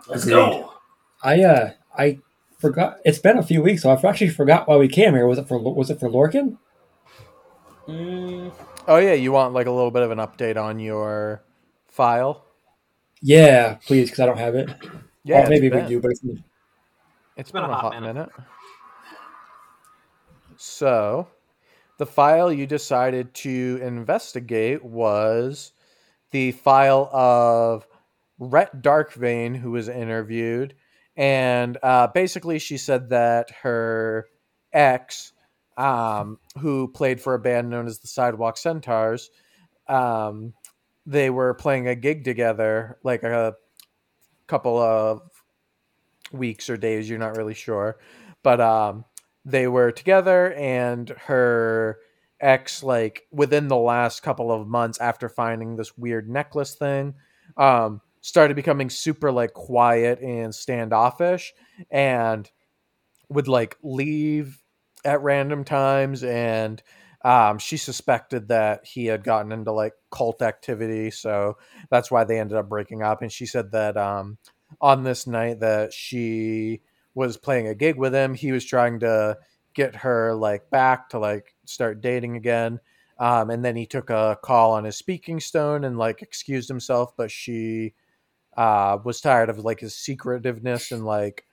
Let's 0.07 0.25
Agreed. 0.25 0.35
go. 0.35 0.73
I 1.23 1.43
uh 1.43 1.71
I 1.97 2.19
forgot. 2.59 2.99
It's 3.05 3.19
been 3.19 3.39
a 3.39 3.43
few 3.43 3.63
weeks, 3.63 3.83
so 3.83 3.91
I've 3.91 4.05
actually 4.05 4.29
forgot 4.29 4.69
why 4.69 4.77
we 4.77 4.89
came 4.89 5.15
here. 5.15 5.27
Was 5.27 5.39
it 5.39 5.49
for 5.49 5.59
was 5.59 5.91
it 5.91 5.99
for 5.99 6.11
Lorcan? 6.11 6.59
Mm, 7.89 8.53
oh 8.87 8.97
yeah, 8.99 9.15
you 9.15 9.33
want 9.33 9.55
like 9.55 9.67
a 9.67 9.71
little 9.71 9.91
bit 9.91 10.03
of 10.03 10.11
an 10.11 10.19
update 10.19 10.63
on 10.63 10.79
your 10.79 11.43
file? 11.89 12.45
Yeah, 13.23 13.77
please, 13.87 14.11
because 14.11 14.21
I 14.21 14.27
don't 14.27 14.39
have 14.39 14.55
it. 14.55 14.71
Yeah, 15.25 15.37
Well, 15.37 15.43
it's 15.43 15.51
maybe 15.51 15.71
we 15.71 15.77
been- 15.77 15.89
do, 15.89 16.01
but 16.01 16.11
it's, 16.11 16.21
it's 17.37 17.51
been, 17.51 17.65
a 17.65 17.75
hot 17.75 17.95
minute. 17.95 18.15
minute. 18.15 18.31
So, 20.57 21.29
the 21.99 22.07
file 22.07 22.53
you 22.53 22.67
decided 22.67 23.35
to 23.35 23.79
investigate 23.83 24.85
was 24.85 25.73
the 26.31 26.53
file 26.53 27.09
of 27.13 27.87
Rhett 28.39 28.83
Darkvein, 28.83 29.57
who 29.57 29.71
was 29.73 29.89
interviewed. 29.89 30.75
And 31.17 31.79
uh, 31.83 32.09
basically, 32.09 32.59
she 32.59 32.77
said 32.77 33.11
that 33.11 33.51
her 33.63 34.27
ex, 34.73 35.33
um, 35.77 36.39
who 36.59 36.89
played 36.89 37.21
for 37.21 37.35
a 37.35 37.39
band 37.39 37.71
known 37.71 37.87
as 37.87 38.01
the 38.01 38.09
Sidewalk 38.09 38.57
Centaurs, 38.57 39.31
um, 39.89 40.53
they 41.07 41.31
were 41.31 41.55
playing 41.55 41.87
a 41.89 41.95
gig 41.95 42.25
together, 42.25 42.99
like 43.05 43.23
a 43.23 43.55
couple 44.47 44.79
of 44.79 45.23
weeks 46.33 46.69
or 46.69 46.77
days, 46.77 47.09
you're 47.09 47.19
not 47.19 47.37
really 47.37 47.55
sure. 47.55 47.99
But 48.43 48.61
um, 48.61 49.05
they 49.45 49.69
were 49.69 49.93
together 49.93 50.53
and 50.55 51.09
her 51.27 51.99
ex 52.41 52.83
like 52.83 53.23
within 53.31 53.69
the 53.69 53.77
last 53.77 54.23
couple 54.23 54.51
of 54.51 54.67
months 54.67 55.01
after 55.01 55.29
finding 55.29 55.77
this 55.77 55.97
weird 55.97 56.29
necklace 56.29 56.75
thing 56.75 57.15
um 57.57 58.01
started 58.23 58.57
becoming 58.57 58.91
super 58.91 59.31
like 59.31 59.53
quiet 59.53 60.21
and 60.21 60.53
standoffish 60.55 61.55
and 61.91 62.51
would 63.29 63.47
like 63.47 63.77
leave 63.83 64.61
at 65.05 65.23
random 65.23 65.63
times 65.65 66.25
and 66.25 66.83
um 67.25 67.59
she 67.59 67.77
suspected 67.77 68.49
that 68.49 68.85
he 68.87 69.07
had 69.07 69.25
gotten 69.25 69.53
into 69.53 69.73
like 69.73 69.95
cult 70.11 70.43
activity 70.43 71.11
so 71.11 71.57
that's 71.91 72.11
why 72.11 72.25
they 72.25 72.39
ended 72.39 72.57
up 72.57 72.69
breaking 72.69 73.03
up 73.03 73.23
and 73.23 73.33
she 73.33 73.47
said 73.47 73.73
that 73.73 73.97
um 73.97 74.39
on 74.81 75.03
this 75.03 75.27
night 75.27 75.61
that 75.61 75.93
she 75.93 76.81
was 77.15 77.37
playing 77.37 77.67
a 77.69 77.75
gig 77.75 77.97
with 77.97 78.15
him 78.15 78.35
he 78.35 78.53
was 78.53 78.65
trying 78.65 78.99
to 79.01 79.37
get 79.75 79.97
her 79.97 80.35
like 80.35 80.71
back 80.71 81.09
to 81.11 81.19
like 81.19 81.55
start 81.65 82.01
dating 82.01 82.37
again. 82.37 82.79
Um, 83.19 83.51
and 83.51 83.65
then 83.65 83.77
he 83.77 83.87
took 83.87 84.11
a 84.11 84.39
call 84.43 84.73
on 84.73 84.85
his 84.85 84.97
speaking 84.97 85.41
stone 85.41 85.85
and 85.85 85.99
like 85.99 86.23
excused 86.23 86.69
himself, 86.69 87.13
but 87.17 87.31
she 87.31 87.95
uh, 88.57 88.99
was 89.05 89.21
tired 89.21 89.51
of 89.51 89.59
like 89.61 89.81
his 89.81 89.95
secretiveness 89.97 90.93
and 90.93 91.05
like 91.05 91.45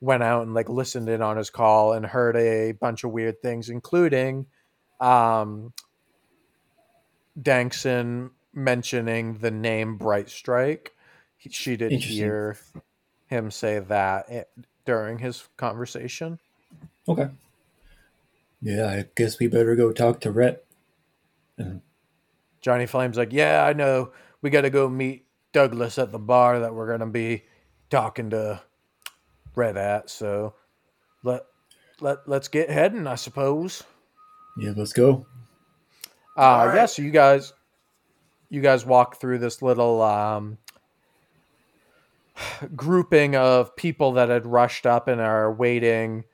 went 0.00 0.22
out 0.22 0.42
and 0.42 0.54
like 0.54 0.68
listened 0.68 1.08
in 1.08 1.22
on 1.22 1.36
his 1.36 1.50
call 1.50 1.92
and 1.92 2.06
heard 2.06 2.36
a 2.36 2.72
bunch 2.72 3.04
of 3.04 3.10
weird 3.12 3.40
things, 3.42 3.68
including 3.68 4.46
um, 5.00 5.72
Dankson 7.40 8.30
mentioning 8.52 9.38
the 9.38 9.50
name 9.50 9.98
Brightstrike. 9.98 10.88
He- 11.36 11.50
She 11.50 11.76
did 11.76 11.92
hear 12.14 12.56
him 13.28 13.50
say 13.50 13.78
that 13.78 14.26
i- 14.28 14.44
during 14.84 15.18
his 15.18 15.48
conversation. 15.56 16.38
Okay. 17.08 17.30
Yeah, 18.60 18.88
I 18.88 19.06
guess 19.14 19.38
we 19.38 19.46
better 19.46 19.74
go 19.74 19.92
talk 19.92 20.20
to 20.20 20.30
Rhett. 20.30 20.64
And 21.56 21.80
Johnny 22.60 22.86
Flame's 22.86 23.16
like, 23.16 23.32
"Yeah, 23.32 23.64
I 23.64 23.72
know. 23.72 24.12
We 24.42 24.50
got 24.50 24.62
to 24.62 24.70
go 24.70 24.88
meet 24.88 25.26
Douglas 25.52 25.98
at 25.98 26.12
the 26.12 26.18
bar 26.18 26.60
that 26.60 26.74
we're 26.74 26.88
gonna 26.90 27.06
be 27.10 27.44
talking 27.88 28.30
to 28.30 28.60
Rhett 29.54 29.76
at. 29.76 30.10
So 30.10 30.54
let 31.22 31.46
let 32.00 32.28
let's 32.28 32.48
get 32.48 32.68
heading, 32.70 33.06
I 33.06 33.14
suppose." 33.14 33.82
Yeah, 34.60 34.72
let's 34.76 34.92
go. 34.92 35.26
Uh, 36.36 36.40
All 36.40 36.66
right. 36.66 36.74
yeah. 36.74 36.86
So 36.86 37.02
you 37.02 37.10
guys, 37.10 37.52
you 38.50 38.60
guys 38.60 38.84
walk 38.84 39.20
through 39.20 39.38
this 39.38 39.62
little 39.62 40.02
um, 40.02 40.58
grouping 42.76 43.36
of 43.36 43.74
people 43.76 44.12
that 44.12 44.28
had 44.28 44.46
rushed 44.46 44.86
up 44.86 45.08
and 45.08 45.20
are 45.20 45.52
waiting 45.52 46.24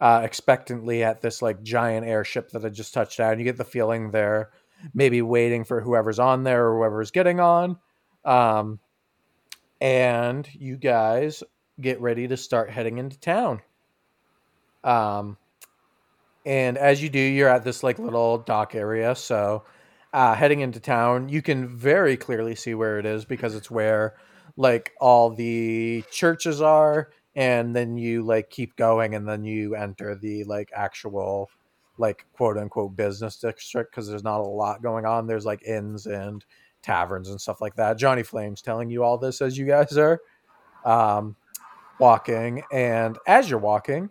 uh, 0.00 0.20
expectantly 0.24 1.02
at 1.02 1.20
this 1.22 1.40
like 1.40 1.62
giant 1.62 2.06
airship 2.06 2.50
that 2.50 2.62
had 2.62 2.74
just 2.74 2.92
touched 2.92 3.18
down. 3.18 3.38
You 3.38 3.44
get 3.44 3.56
the 3.56 3.64
feeling 3.64 4.10
they're 4.10 4.50
maybe 4.92 5.22
waiting 5.22 5.64
for 5.64 5.80
whoever's 5.80 6.18
on 6.18 6.42
there 6.44 6.66
or 6.66 6.78
whoever's 6.78 7.10
getting 7.10 7.40
on. 7.40 7.78
Um, 8.24 8.78
and 9.80 10.48
you 10.52 10.76
guys 10.76 11.42
get 11.80 12.00
ready 12.00 12.28
to 12.28 12.36
start 12.36 12.70
heading 12.70 12.98
into 12.98 13.18
town. 13.18 13.60
Um, 14.84 15.36
and 16.46 16.78
as 16.78 17.02
you 17.02 17.10
do, 17.10 17.18
you're 17.18 17.48
at 17.48 17.64
this 17.64 17.82
like 17.82 17.98
little 17.98 18.38
dock 18.38 18.76
area. 18.76 19.16
So, 19.16 19.64
uh, 20.12 20.34
heading 20.34 20.60
into 20.60 20.78
town, 20.78 21.28
you 21.28 21.42
can 21.42 21.66
very 21.68 22.16
clearly 22.16 22.54
see 22.54 22.74
where 22.74 22.98
it 23.00 23.04
is 23.04 23.24
because 23.24 23.54
it's 23.56 23.70
where 23.70 24.14
like 24.56 24.92
all 25.00 25.30
the 25.30 26.04
churches 26.10 26.62
are, 26.62 27.10
and 27.34 27.74
then 27.74 27.98
you 27.98 28.22
like 28.22 28.48
keep 28.48 28.76
going, 28.76 29.16
and 29.16 29.28
then 29.28 29.44
you 29.44 29.74
enter 29.74 30.14
the 30.14 30.44
like 30.44 30.70
actual 30.74 31.50
like 31.98 32.24
quote 32.32 32.56
unquote 32.56 32.96
business 32.96 33.36
district 33.38 33.90
because 33.90 34.08
there's 34.08 34.24
not 34.24 34.40
a 34.40 34.44
lot 34.44 34.82
going 34.82 35.04
on. 35.04 35.26
There's 35.26 35.44
like 35.44 35.64
inns 35.64 36.06
and 36.06 36.44
taverns 36.80 37.28
and 37.28 37.40
stuff 37.40 37.60
like 37.60 37.74
that. 37.74 37.98
Johnny 37.98 38.22
Flames 38.22 38.62
telling 38.62 38.88
you 38.88 39.02
all 39.02 39.18
this 39.18 39.42
as 39.42 39.58
you 39.58 39.66
guys 39.66 39.98
are 39.98 40.20
um, 40.84 41.34
walking, 41.98 42.62
and 42.72 43.18
as 43.26 43.50
you're 43.50 43.58
walking, 43.58 44.10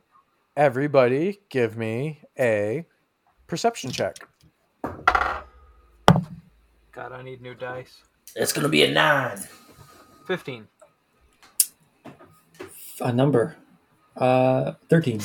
everybody 0.56 1.40
give 1.50 1.78
me 1.78 2.22
a 2.40 2.86
perception 3.48 3.92
check. 3.92 4.28
God, 6.92 7.12
I 7.12 7.22
need 7.24 7.42
new 7.42 7.54
dice. 7.56 8.02
It's 8.36 8.54
gonna 8.54 8.70
be 8.70 8.84
a 8.84 8.92
nine. 8.92 9.40
Fifteen. 10.26 10.68
A 13.02 13.12
number. 13.12 13.56
Uh, 14.16 14.74
13. 14.90 15.20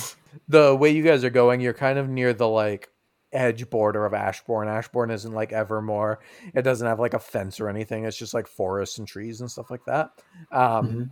the 0.48 0.74
way 0.74 0.90
you 0.90 1.04
guys 1.04 1.22
are 1.22 1.30
going, 1.30 1.60
you're 1.60 1.72
kind 1.72 1.96
of 1.98 2.08
near 2.08 2.32
the 2.32 2.48
like 2.48 2.88
edge 3.32 3.70
border 3.70 4.04
of 4.04 4.12
Ashbourne. 4.12 4.66
Ashbourne 4.66 5.12
isn't 5.12 5.32
like 5.32 5.52
Evermore. 5.52 6.18
It 6.54 6.62
doesn't 6.62 6.86
have 6.86 6.98
like 6.98 7.14
a 7.14 7.20
fence 7.20 7.60
or 7.60 7.68
anything. 7.68 8.04
It's 8.04 8.16
just 8.16 8.34
like 8.34 8.48
forests 8.48 8.98
and 8.98 9.06
trees 9.06 9.40
and 9.40 9.48
stuff 9.50 9.70
like 9.70 9.84
that. 9.86 10.10
Um, 10.50 10.88
Mhm. 10.88 11.10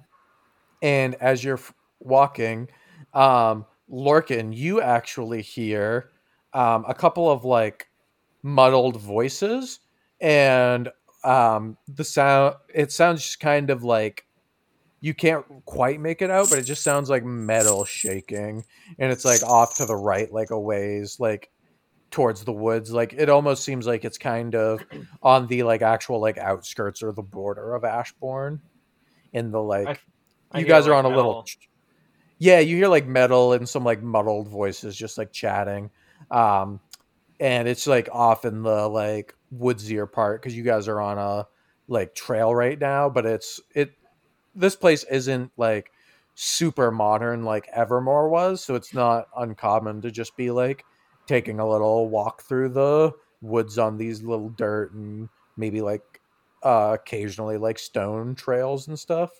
And 0.82 1.14
as 1.16 1.42
you're 1.44 1.56
f- 1.58 1.72
walking, 2.00 2.68
um, 3.14 3.64
Lorcan, 3.90 4.54
you 4.54 4.80
actually 4.80 5.42
hear 5.42 6.10
um, 6.52 6.84
a 6.88 6.94
couple 6.94 7.30
of 7.30 7.44
like 7.44 7.88
muddled 8.42 9.00
voices, 9.00 9.80
and 10.20 10.90
um, 11.24 11.76
the 11.94 12.04
sound. 12.04 12.56
It 12.74 12.92
sounds 12.92 13.22
just 13.22 13.40
kind 13.40 13.70
of 13.70 13.82
like 13.84 14.26
you 15.00 15.14
can't 15.14 15.44
quite 15.64 16.00
make 16.00 16.22
it 16.22 16.30
out, 16.30 16.50
but 16.50 16.58
it 16.58 16.64
just 16.64 16.82
sounds 16.82 17.08
like 17.08 17.24
metal 17.24 17.84
shaking 17.84 18.64
and 18.98 19.12
it's 19.12 19.24
like 19.24 19.42
off 19.42 19.76
to 19.76 19.86
the 19.86 19.96
right 19.96 20.32
like 20.32 20.50
a 20.50 20.58
ways 20.58 21.20
like 21.20 21.50
towards 22.10 22.42
the 22.42 22.52
woods 22.52 22.90
like 22.90 23.12
it 23.12 23.28
almost 23.28 23.62
seems 23.62 23.86
like 23.86 24.04
it's 24.04 24.16
kind 24.16 24.54
of 24.54 24.80
on 25.22 25.46
the 25.46 25.62
like 25.62 25.82
actual 25.82 26.20
like 26.20 26.38
outskirts 26.38 27.02
or 27.02 27.12
the 27.12 27.22
border 27.22 27.74
of 27.74 27.84
ashbourne 27.84 28.60
in 29.34 29.50
the 29.50 29.60
like 29.60 30.00
I 30.52 30.60
you 30.60 30.64
hear, 30.64 30.74
guys 30.74 30.86
are 30.86 30.90
like, 30.90 31.04
on 31.04 31.12
a 31.12 31.14
little. 31.14 31.44
Yeah 32.38 32.58
you 32.58 32.76
hear 32.76 32.88
like 32.88 33.06
metal 33.06 33.52
and 33.52 33.68
some 33.68 33.84
like 33.84 34.02
muddled 34.02 34.48
voices 34.48 34.96
just 34.96 35.18
like 35.18 35.32
chatting 35.32 35.90
um 36.30 36.80
and 37.40 37.68
it's 37.68 37.86
like 37.86 38.08
off 38.12 38.44
in 38.44 38.62
the 38.62 38.88
like 38.88 39.34
woodsier 39.56 40.10
part 40.10 40.40
because 40.40 40.56
you 40.56 40.62
guys 40.62 40.88
are 40.88 41.00
on 41.00 41.18
a 41.18 41.46
like 41.88 42.14
trail 42.14 42.54
right 42.54 42.78
now 42.78 43.08
but 43.08 43.24
it's 43.24 43.60
it 43.74 43.92
this 44.54 44.76
place 44.76 45.04
isn't 45.04 45.50
like 45.56 45.90
super 46.34 46.90
modern 46.90 47.42
like 47.42 47.68
evermore 47.72 48.28
was 48.28 48.62
so 48.62 48.74
it's 48.74 48.94
not 48.94 49.26
uncommon 49.36 50.00
to 50.00 50.10
just 50.10 50.36
be 50.36 50.50
like 50.50 50.84
taking 51.26 51.60
a 51.60 51.68
little 51.68 52.08
walk 52.08 52.42
through 52.42 52.68
the 52.68 53.12
woods 53.40 53.78
on 53.78 53.96
these 53.96 54.22
little 54.22 54.48
dirt 54.50 54.92
and 54.92 55.28
maybe 55.56 55.80
like 55.80 56.20
uh 56.62 56.96
occasionally 56.98 57.56
like 57.56 57.78
stone 57.78 58.34
trails 58.34 58.88
and 58.88 58.98
stuff. 58.98 59.30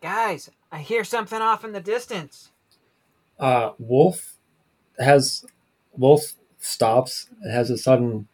Guys, 0.00 0.50
I 0.70 0.80
hear 0.80 1.04
something 1.04 1.40
off 1.40 1.64
in 1.64 1.72
the 1.72 1.80
distance. 1.80 2.50
Uh, 3.38 3.72
Wolf 3.78 4.34
has 4.98 5.44
Wolf 5.92 6.34
stops. 6.58 7.28
Has 7.50 7.70
a 7.70 7.78
sudden. 7.78 8.28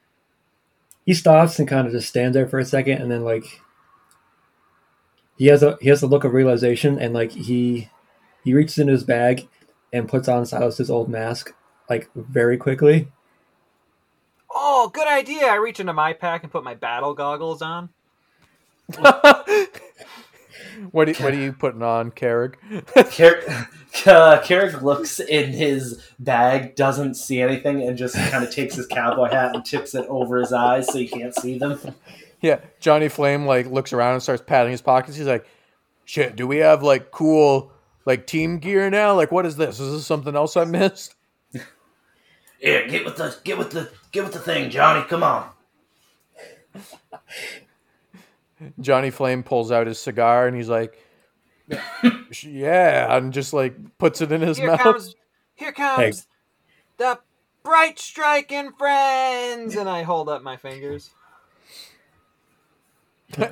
He 1.07 1.15
stops 1.15 1.59
and 1.59 1.69
kind 1.69 1.87
of 1.87 1.93
just 1.93 2.09
stands 2.09 2.35
there 2.35 2.49
for 2.49 2.59
a 2.59 2.65
second, 2.65 3.03
and 3.03 3.11
then 3.11 3.23
like 3.25 3.61
he 5.37 5.47
has 5.47 5.63
a 5.63 5.77
he 5.81 5.89
has 5.91 6.03
a 6.03 6.07
look 6.07 6.25
of 6.25 6.33
realization, 6.33 6.99
and 6.99 7.15
like 7.15 7.33
he 7.33 7.91
he 8.43 8.55
reaches 8.55 8.79
in 8.79 8.89
his 8.89 9.05
bag 9.05 9.49
and 9.93 10.09
puts 10.09 10.29
on 10.29 10.45
Silas's 10.45 10.91
old 10.91 11.09
mask 11.09 11.55
like 11.89 12.09
very 12.15 12.57
quickly. 12.57 13.09
Oh, 14.51 14.89
good 14.93 15.09
idea. 15.09 15.47
I 15.47 15.57
reach 15.57 15.81
into 15.81 15.93
my 15.93 16.13
pack 16.13 16.43
and 16.43 16.53
put 16.53 16.65
my 16.65 16.75
battle 16.75 17.15
goggles 17.15 17.61
on. 17.63 17.91
what, 20.91 21.09
are, 21.09 21.15
what 21.23 21.33
are 21.33 21.41
you 21.41 21.53
putting 21.53 21.83
on 21.83 22.11
carrick 22.11 22.59
Car- 23.17 23.41
uh, 24.07 24.41
Carrick 24.43 24.83
looks 24.83 25.21
in 25.21 25.53
his 25.53 26.03
bag, 26.19 26.75
doesn't 26.75 27.15
see 27.15 27.41
anything, 27.41 27.83
and 27.83 27.97
just 27.97 28.17
kind 28.17 28.43
of 28.45 28.51
takes 28.51 28.75
his 28.75 28.87
cowboy 28.87 29.31
hat 29.31 29.55
and 29.55 29.65
tips 29.65 29.95
it 29.95 30.05
over 30.09 30.39
his 30.39 30.53
eyes 30.53 30.87
so 30.93 30.99
you 30.99 31.09
can't 31.09 31.35
see 31.35 31.59
them. 31.59 31.79
Yeah, 32.41 32.61
Johnny 32.81 33.09
Flame 33.09 33.47
like 33.47 33.67
looks 33.67 33.93
around 33.93 34.15
and 34.15 34.23
starts 34.23 34.43
patting 34.45 34.73
his 34.73 34.83
pockets. 34.83 35.17
He's 35.17 35.27
like, 35.27 35.47
"Shit, 36.05 36.37
do 36.37 36.47
we 36.47 36.59
have 36.59 36.83
like 36.83 37.11
cool 37.11 37.73
like 38.05 38.27
team 38.27 38.59
gear 38.59 38.91
now? 38.91 39.15
Like, 39.15 39.31
what 39.31 39.47
is 39.47 39.57
this? 39.57 39.79
Is 39.81 39.93
this 39.93 40.07
something 40.07 40.35
else 40.35 40.57
I 40.57 40.65
missed?" 40.65 41.15
Yeah, 42.61 42.87
get 42.87 43.05
with 43.05 43.17
the 43.17 43.37
get 43.45 43.59
with 43.59 43.71
the 43.71 43.91
get 44.11 44.25
with 44.25 44.33
the 44.33 44.41
thing, 44.41 44.71
Johnny. 44.71 45.07
Come 45.07 45.23
on. 45.23 45.51
Johnny 48.81 49.11
Flame 49.11 49.43
pulls 49.43 49.71
out 49.73 49.87
his 49.87 49.99
cigar 49.99 50.47
and 50.47 50.57
he's 50.57 50.69
like, 50.69 50.99
"Yeah," 52.43 53.17
and 53.17 53.33
just 53.33 53.53
like 53.53 53.77
puts 53.99 54.21
it 54.21 54.33
in 54.33 54.41
his 54.41 54.59
Here 54.59 54.69
mouth. 54.69 54.81
comes, 54.81 55.15
here 55.55 55.73
comes 55.73 56.27
the 56.99 57.19
bright 57.63 57.99
striking 57.99 58.73
friends. 58.73 59.77
And 59.77 59.89
I 59.89 60.03
hold 60.03 60.29
up 60.29 60.43
my 60.43 60.57
fingers. 60.57 61.11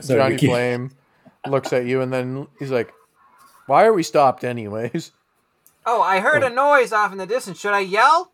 So 0.01 0.17
Johnny 0.17 0.39
Flame 0.39 0.93
looks 1.49 1.73
at 1.73 1.87
you 1.87 2.03
and 2.03 2.13
then 2.13 2.47
he's 2.61 2.71
like, 2.71 2.93
"Why 3.67 3.85
are 3.85 3.93
we 3.93 4.05
stopped 4.05 4.45
anyways?" 4.45 5.11
Oh, 5.85 6.01
I 6.01 6.21
heard 6.21 6.45
a 6.45 6.51
oh. 6.53 6.55
noise 6.55 6.93
off 6.93 7.11
in 7.11 7.19
the 7.19 7.27
distance. 7.27 7.59
Should 7.59 7.73
I 7.73 7.81
yell? 7.81 8.31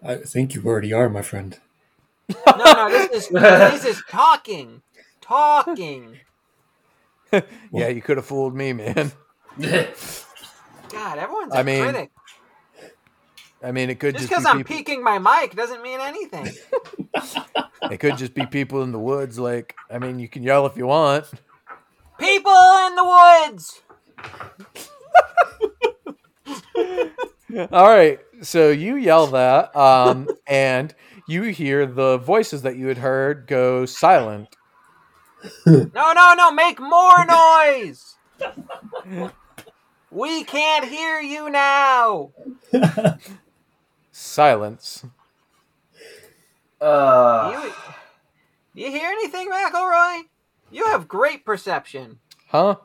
I 0.00 0.16
think 0.16 0.54
you 0.54 0.62
already 0.64 0.92
are, 0.92 1.08
my 1.08 1.22
friend. 1.22 1.58
No, 2.28 2.56
no, 2.56 2.88
this 2.90 3.24
is 3.24 3.28
this 3.30 3.84
is 3.84 4.02
talking, 4.08 4.82
talking. 5.30 6.18
yeah, 7.72 7.88
you 7.88 8.02
could 8.02 8.16
have 8.16 8.26
fooled 8.26 8.54
me, 8.54 8.72
man. 8.72 9.12
God, 9.60 11.18
everyone's 11.18 11.54
a 11.54 11.58
I 11.58 11.62
mean, 11.62 11.82
critic. 11.84 12.10
I 13.62 13.72
mean, 13.72 13.90
it 13.90 14.00
could 14.00 14.14
Just 14.16 14.28
just, 14.28 14.30
because 14.30 14.44
be 14.44 14.50
I'm 14.50 14.58
people. 14.58 14.76
peeking 14.76 15.04
my 15.04 15.18
mic 15.18 15.54
doesn't 15.54 15.82
mean 15.82 16.00
anything. 16.00 16.48
It 17.90 17.98
could 17.98 18.18
just 18.18 18.34
be 18.34 18.46
people 18.46 18.82
in 18.82 18.92
the 18.92 18.98
woods. 19.00 19.36
Like, 19.38 19.74
I 19.90 19.98
mean, 19.98 20.20
you 20.20 20.28
can 20.28 20.42
yell 20.44 20.64
if 20.66 20.76
you 20.76 20.86
want. 20.86 21.24
People 22.18 22.52
in 22.86 22.94
the 22.94 23.04
woods. 23.56 23.80
All 27.72 27.88
right. 27.88 28.20
So 28.42 28.70
you 28.70 28.94
yell 28.96 29.26
that, 29.28 29.74
um, 29.74 30.28
and 30.46 30.94
you 31.26 31.42
hear 31.44 31.84
the 31.86 32.18
voices 32.18 32.62
that 32.62 32.76
you 32.76 32.86
had 32.86 32.98
heard 32.98 33.46
go 33.48 33.86
silent. 33.86 34.56
No, 35.66 36.12
no, 36.12 36.34
no! 36.36 36.50
Make 36.52 36.80
more 36.80 37.24
noise. 37.26 38.16
We 40.10 40.44
can't 40.44 40.84
hear 40.86 41.20
you 41.20 41.48
now. 41.50 42.32
Silence. 44.12 45.04
Uh, 46.80 47.70
You, 48.74 48.84
you 48.86 48.90
hear 48.90 49.10
anything, 49.10 49.50
McElroy? 49.50 50.22
You 50.70 50.86
have 50.86 51.08
great 51.08 51.44
perception. 51.44 52.18
Huh? 52.48 52.76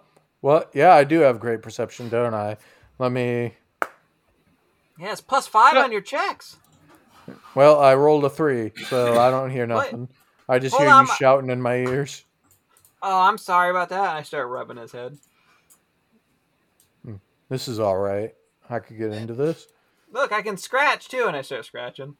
Well, 0.41 0.65
yeah, 0.73 0.93
I 0.93 1.03
do 1.03 1.19
have 1.21 1.39
great 1.39 1.61
perception, 1.61 2.09
don't 2.09 2.33
I? 2.33 2.57
Let 2.99 3.11
me. 3.11 3.53
Yeah, 4.99 5.11
it's 5.11 5.21
plus 5.21 5.47
five 5.47 5.75
on 5.77 5.91
your 5.91 6.01
checks. 6.01 6.57
Well, 7.55 7.79
I 7.79 7.95
rolled 7.95 8.23
a 8.25 8.29
three, 8.29 8.71
so 8.87 9.19
I 9.19 9.31
don't 9.31 9.49
hear 9.49 9.65
What? 9.67 9.85
nothing. 9.91 10.09
I 10.47 10.59
just 10.59 10.75
Hold 10.75 10.87
hear 10.87 10.93
on, 10.93 11.03
you 11.03 11.07
my- 11.09 11.15
shouting 11.15 11.49
in 11.49 11.61
my 11.61 11.75
ears. 11.77 12.23
Oh, 13.07 13.21
I'm 13.21 13.37
sorry 13.37 13.69
about 13.69 13.89
that. 13.89 14.15
I 14.15 14.23
start 14.23 14.49
rubbing 14.49 14.77
his 14.77 14.91
head. 14.91 15.17
This 17.49 17.67
is 17.67 17.79
all 17.79 17.97
right. 17.97 18.33
I 18.67 18.79
could 18.79 18.97
get 18.97 19.13
into 19.13 19.35
this. 19.35 19.67
Look, 20.11 20.31
I 20.31 20.41
can 20.41 20.57
scratch 20.57 21.07
too, 21.07 21.25
and 21.27 21.37
I 21.37 21.43
start 21.43 21.65
scratching. 21.65 22.17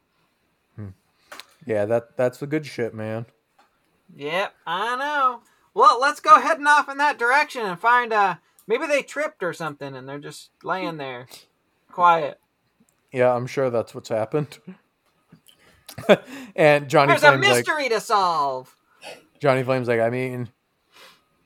Yeah, 1.66 1.84
that 1.86 2.16
that's 2.16 2.38
the 2.38 2.46
good 2.46 2.64
shit, 2.64 2.94
man. 2.94 3.26
Yep, 4.14 4.54
I 4.66 4.96
know. 4.96 5.40
Well, 5.74 6.00
let's 6.00 6.20
go 6.20 6.40
heading 6.40 6.68
off 6.68 6.88
in 6.88 6.98
that 6.98 7.18
direction 7.18 7.62
and 7.62 7.78
find 7.78 8.12
uh 8.12 8.36
maybe 8.68 8.86
they 8.86 9.02
tripped 9.02 9.42
or 9.42 9.52
something 9.52 9.96
and 9.96 10.08
they're 10.08 10.20
just 10.20 10.50
laying 10.62 10.96
there 10.96 11.26
quiet. 11.90 12.38
Yeah, 13.12 13.34
I'm 13.34 13.48
sure 13.48 13.68
that's 13.70 13.94
what's 13.94 14.08
happened. 14.08 14.58
and 16.54 16.88
Johnny 16.88 17.08
There's 17.08 17.24
a 17.24 17.32
Flame's 17.32 17.48
like, 17.48 17.56
mystery 17.56 17.88
to 17.88 18.00
solve. 18.00 18.76
Johnny 19.40 19.64
Flame's 19.64 19.88
like, 19.88 20.00
I 20.00 20.10
mean, 20.10 20.48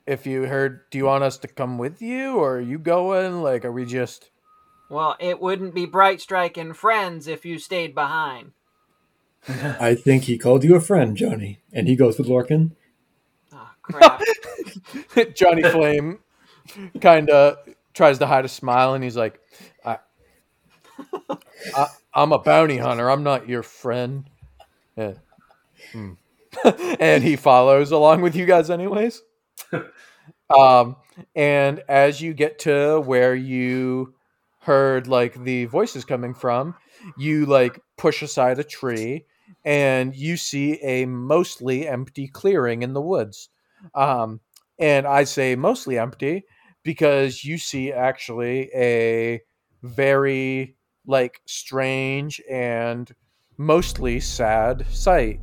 if 0.06 0.26
you 0.26 0.44
heard, 0.44 0.88
do 0.90 0.98
you 0.98 1.04
want 1.04 1.24
us 1.24 1.38
to 1.38 1.48
come 1.48 1.78
with 1.78 2.02
you, 2.02 2.36
or 2.36 2.56
are 2.56 2.60
you 2.60 2.78
going? 2.78 3.42
Like, 3.42 3.64
are 3.64 3.72
we 3.72 3.84
just? 3.84 4.30
Well, 4.88 5.16
it 5.20 5.40
wouldn't 5.40 5.74
be 5.74 5.86
Brightstrike 5.86 6.56
and 6.56 6.76
friends 6.76 7.28
if 7.28 7.44
you 7.44 7.58
stayed 7.58 7.94
behind. 7.94 8.52
I 9.48 9.94
think 9.94 10.24
he 10.24 10.36
called 10.36 10.64
you 10.64 10.74
a 10.74 10.80
friend, 10.80 11.16
Johnny, 11.16 11.60
and 11.72 11.88
he 11.88 11.96
goes 11.96 12.18
with 12.18 12.26
Lorcan. 12.26 12.72
Oh 13.52 13.70
crap. 13.82 14.20
Johnny 15.34 15.62
Flame 15.62 16.18
kind 17.00 17.30
of 17.30 17.56
tries 17.94 18.18
to 18.18 18.26
hide 18.26 18.44
a 18.44 18.48
smile, 18.48 18.94
and 18.94 19.02
he's 19.02 19.16
like, 19.16 19.40
I, 19.84 19.98
I, 21.74 21.86
"I'm 22.12 22.32
a 22.32 22.38
bounty 22.38 22.76
hunter. 22.76 23.10
I'm 23.10 23.22
not 23.22 23.48
your 23.48 23.62
friend." 23.62 24.24
Yeah. 24.96 25.14
Hmm. 25.92 26.12
and 27.00 27.22
he 27.22 27.36
follows 27.36 27.90
along 27.92 28.22
with 28.22 28.34
you 28.34 28.44
guys, 28.44 28.70
anyways. 28.70 29.22
Um, 30.56 30.96
and 31.34 31.82
as 31.88 32.20
you 32.20 32.34
get 32.34 32.58
to 32.60 33.00
where 33.00 33.34
you 33.34 34.14
heard 34.60 35.06
like 35.06 35.42
the 35.44 35.64
voices 35.66 36.04
coming 36.04 36.34
from, 36.34 36.74
you 37.16 37.46
like 37.46 37.80
push 37.96 38.22
aside 38.22 38.58
a 38.58 38.64
tree, 38.64 39.24
and 39.64 40.14
you 40.14 40.36
see 40.36 40.74
a 40.82 41.06
mostly 41.06 41.88
empty 41.88 42.28
clearing 42.28 42.82
in 42.82 42.92
the 42.92 43.00
woods. 43.00 43.48
Um, 43.94 44.40
and 44.78 45.06
I 45.06 45.24
say 45.24 45.56
mostly 45.56 45.98
empty 45.98 46.44
because 46.82 47.44
you 47.44 47.58
see 47.58 47.92
actually 47.92 48.70
a 48.74 49.40
very 49.82 50.76
like 51.06 51.40
strange 51.46 52.40
and 52.50 53.12
mostly 53.56 54.20
sad 54.20 54.86
sight 54.90 55.40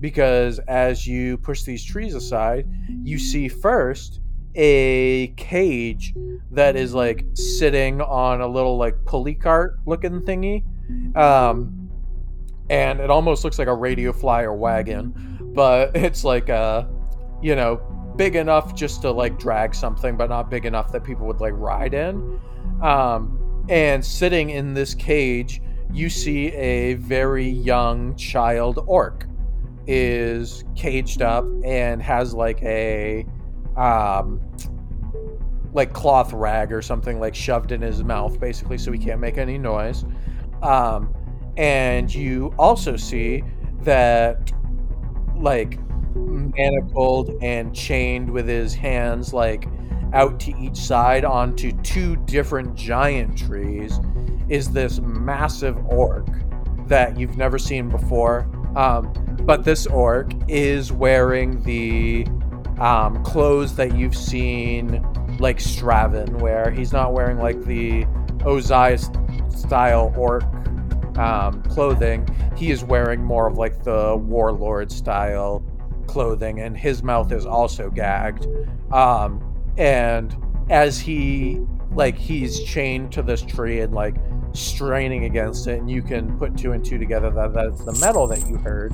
because 0.00 0.58
as 0.60 1.06
you 1.06 1.36
push 1.38 1.62
these 1.62 1.84
trees 1.84 2.14
aside 2.14 2.66
you 3.02 3.18
see 3.18 3.48
first 3.48 4.20
a 4.56 5.28
cage 5.36 6.14
that 6.50 6.74
is 6.74 6.92
like 6.92 7.24
sitting 7.34 8.00
on 8.00 8.40
a 8.40 8.48
little 8.48 8.76
like 8.76 8.96
pulley 9.04 9.34
cart 9.34 9.78
looking 9.86 10.20
thingy 10.22 10.64
um 11.16 11.76
and 12.68 13.00
it 13.00 13.10
almost 13.10 13.44
looks 13.44 13.58
like 13.58 13.68
a 13.68 13.74
radio 13.74 14.12
flyer 14.12 14.52
wagon 14.52 15.12
but 15.54 15.94
it's 15.96 16.24
like 16.24 16.48
a 16.48 16.88
you 17.42 17.54
know 17.54 17.80
big 18.20 18.36
enough 18.36 18.74
just 18.74 19.00
to 19.00 19.10
like 19.10 19.38
drag 19.38 19.74
something, 19.74 20.14
but 20.14 20.28
not 20.28 20.50
big 20.50 20.66
enough 20.66 20.92
that 20.92 21.02
people 21.02 21.26
would 21.26 21.40
like 21.40 21.54
ride 21.56 21.94
in. 21.94 22.38
Um, 22.82 23.64
and 23.70 24.04
sitting 24.04 24.50
in 24.50 24.74
this 24.74 24.94
cage, 24.94 25.62
you 25.90 26.10
see 26.10 26.48
a 26.48 26.94
very 26.94 27.48
young 27.48 28.14
child 28.16 28.84
orc 28.86 29.26
is 29.86 30.64
caged 30.76 31.22
up 31.22 31.44
and 31.64 32.02
has 32.02 32.34
like 32.34 32.62
a 32.62 33.26
um 33.76 34.40
like 35.72 35.92
cloth 35.92 36.32
rag 36.32 36.72
or 36.72 36.82
something 36.82 37.20
like 37.20 37.34
shoved 37.34 37.72
in 37.72 37.80
his 37.80 38.02
mouth 38.02 38.38
basically 38.40 38.76
so 38.76 38.90
he 38.92 38.98
can't 38.98 39.20
make 39.20 39.38
any 39.38 39.58
noise. 39.58 40.04
Um 40.62 41.14
and 41.56 42.12
you 42.14 42.54
also 42.58 42.96
see 42.96 43.42
that 43.82 44.52
like 45.36 45.78
manacled 46.14 47.30
and 47.42 47.74
chained 47.74 48.30
with 48.30 48.46
his 48.46 48.74
hands 48.74 49.32
like 49.32 49.66
out 50.12 50.40
to 50.40 50.56
each 50.58 50.76
side 50.76 51.24
onto 51.24 51.72
two 51.82 52.16
different 52.16 52.74
giant 52.74 53.38
trees 53.38 54.00
is 54.48 54.70
this 54.70 55.00
massive 55.00 55.76
orc 55.86 56.26
that 56.86 57.16
you've 57.18 57.36
never 57.36 57.58
seen 57.58 57.88
before 57.88 58.50
um, 58.76 59.12
but 59.42 59.64
this 59.64 59.86
orc 59.86 60.32
is 60.48 60.92
wearing 60.92 61.62
the 61.62 62.26
um, 62.80 63.22
clothes 63.24 63.76
that 63.76 63.94
you've 63.96 64.16
seen 64.16 65.04
like 65.38 65.58
Straven 65.58 66.40
where 66.40 66.70
he's 66.70 66.92
not 66.92 67.12
wearing 67.12 67.38
like 67.38 67.62
the 67.64 68.04
Ozai 68.44 68.98
style 69.52 70.12
orc 70.16 70.44
um, 71.18 71.62
clothing. 71.64 72.26
He 72.56 72.70
is 72.70 72.84
wearing 72.84 73.22
more 73.22 73.46
of 73.46 73.58
like 73.58 73.84
the 73.84 74.16
warlord 74.16 74.92
style 74.92 75.64
clothing 76.06 76.60
and 76.60 76.76
his 76.76 77.02
mouth 77.02 77.32
is 77.32 77.46
also 77.46 77.90
gagged. 77.90 78.46
Um 78.92 79.46
and 79.78 80.36
as 80.68 80.98
he 80.98 81.60
like 81.92 82.16
he's 82.16 82.62
chained 82.62 83.12
to 83.12 83.22
this 83.22 83.42
tree 83.42 83.80
and 83.80 83.92
like 83.94 84.16
straining 84.52 85.24
against 85.24 85.66
it 85.66 85.78
and 85.78 85.90
you 85.90 86.02
can 86.02 86.36
put 86.38 86.56
two 86.56 86.72
and 86.72 86.84
two 86.84 86.98
together. 86.98 87.30
That 87.30 87.52
that's 87.54 87.84
the 87.84 87.92
metal 88.00 88.26
that 88.28 88.48
you 88.48 88.56
heard. 88.56 88.92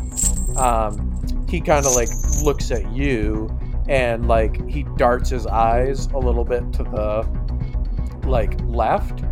Um 0.57 1.12
he 1.49 1.61
kind 1.61 1.87
of 1.87 1.95
like 1.95 2.09
looks 2.43 2.70
at 2.70 2.91
you 2.93 3.49
and 3.89 4.28
like 4.28 4.69
he 4.69 4.83
darts 4.97 5.31
his 5.31 5.47
eyes 5.47 6.07
a 6.07 6.19
little 6.19 6.45
bit 6.45 6.73
to 6.74 6.83
the 6.83 8.28
like 8.28 8.59
left. 8.66 9.23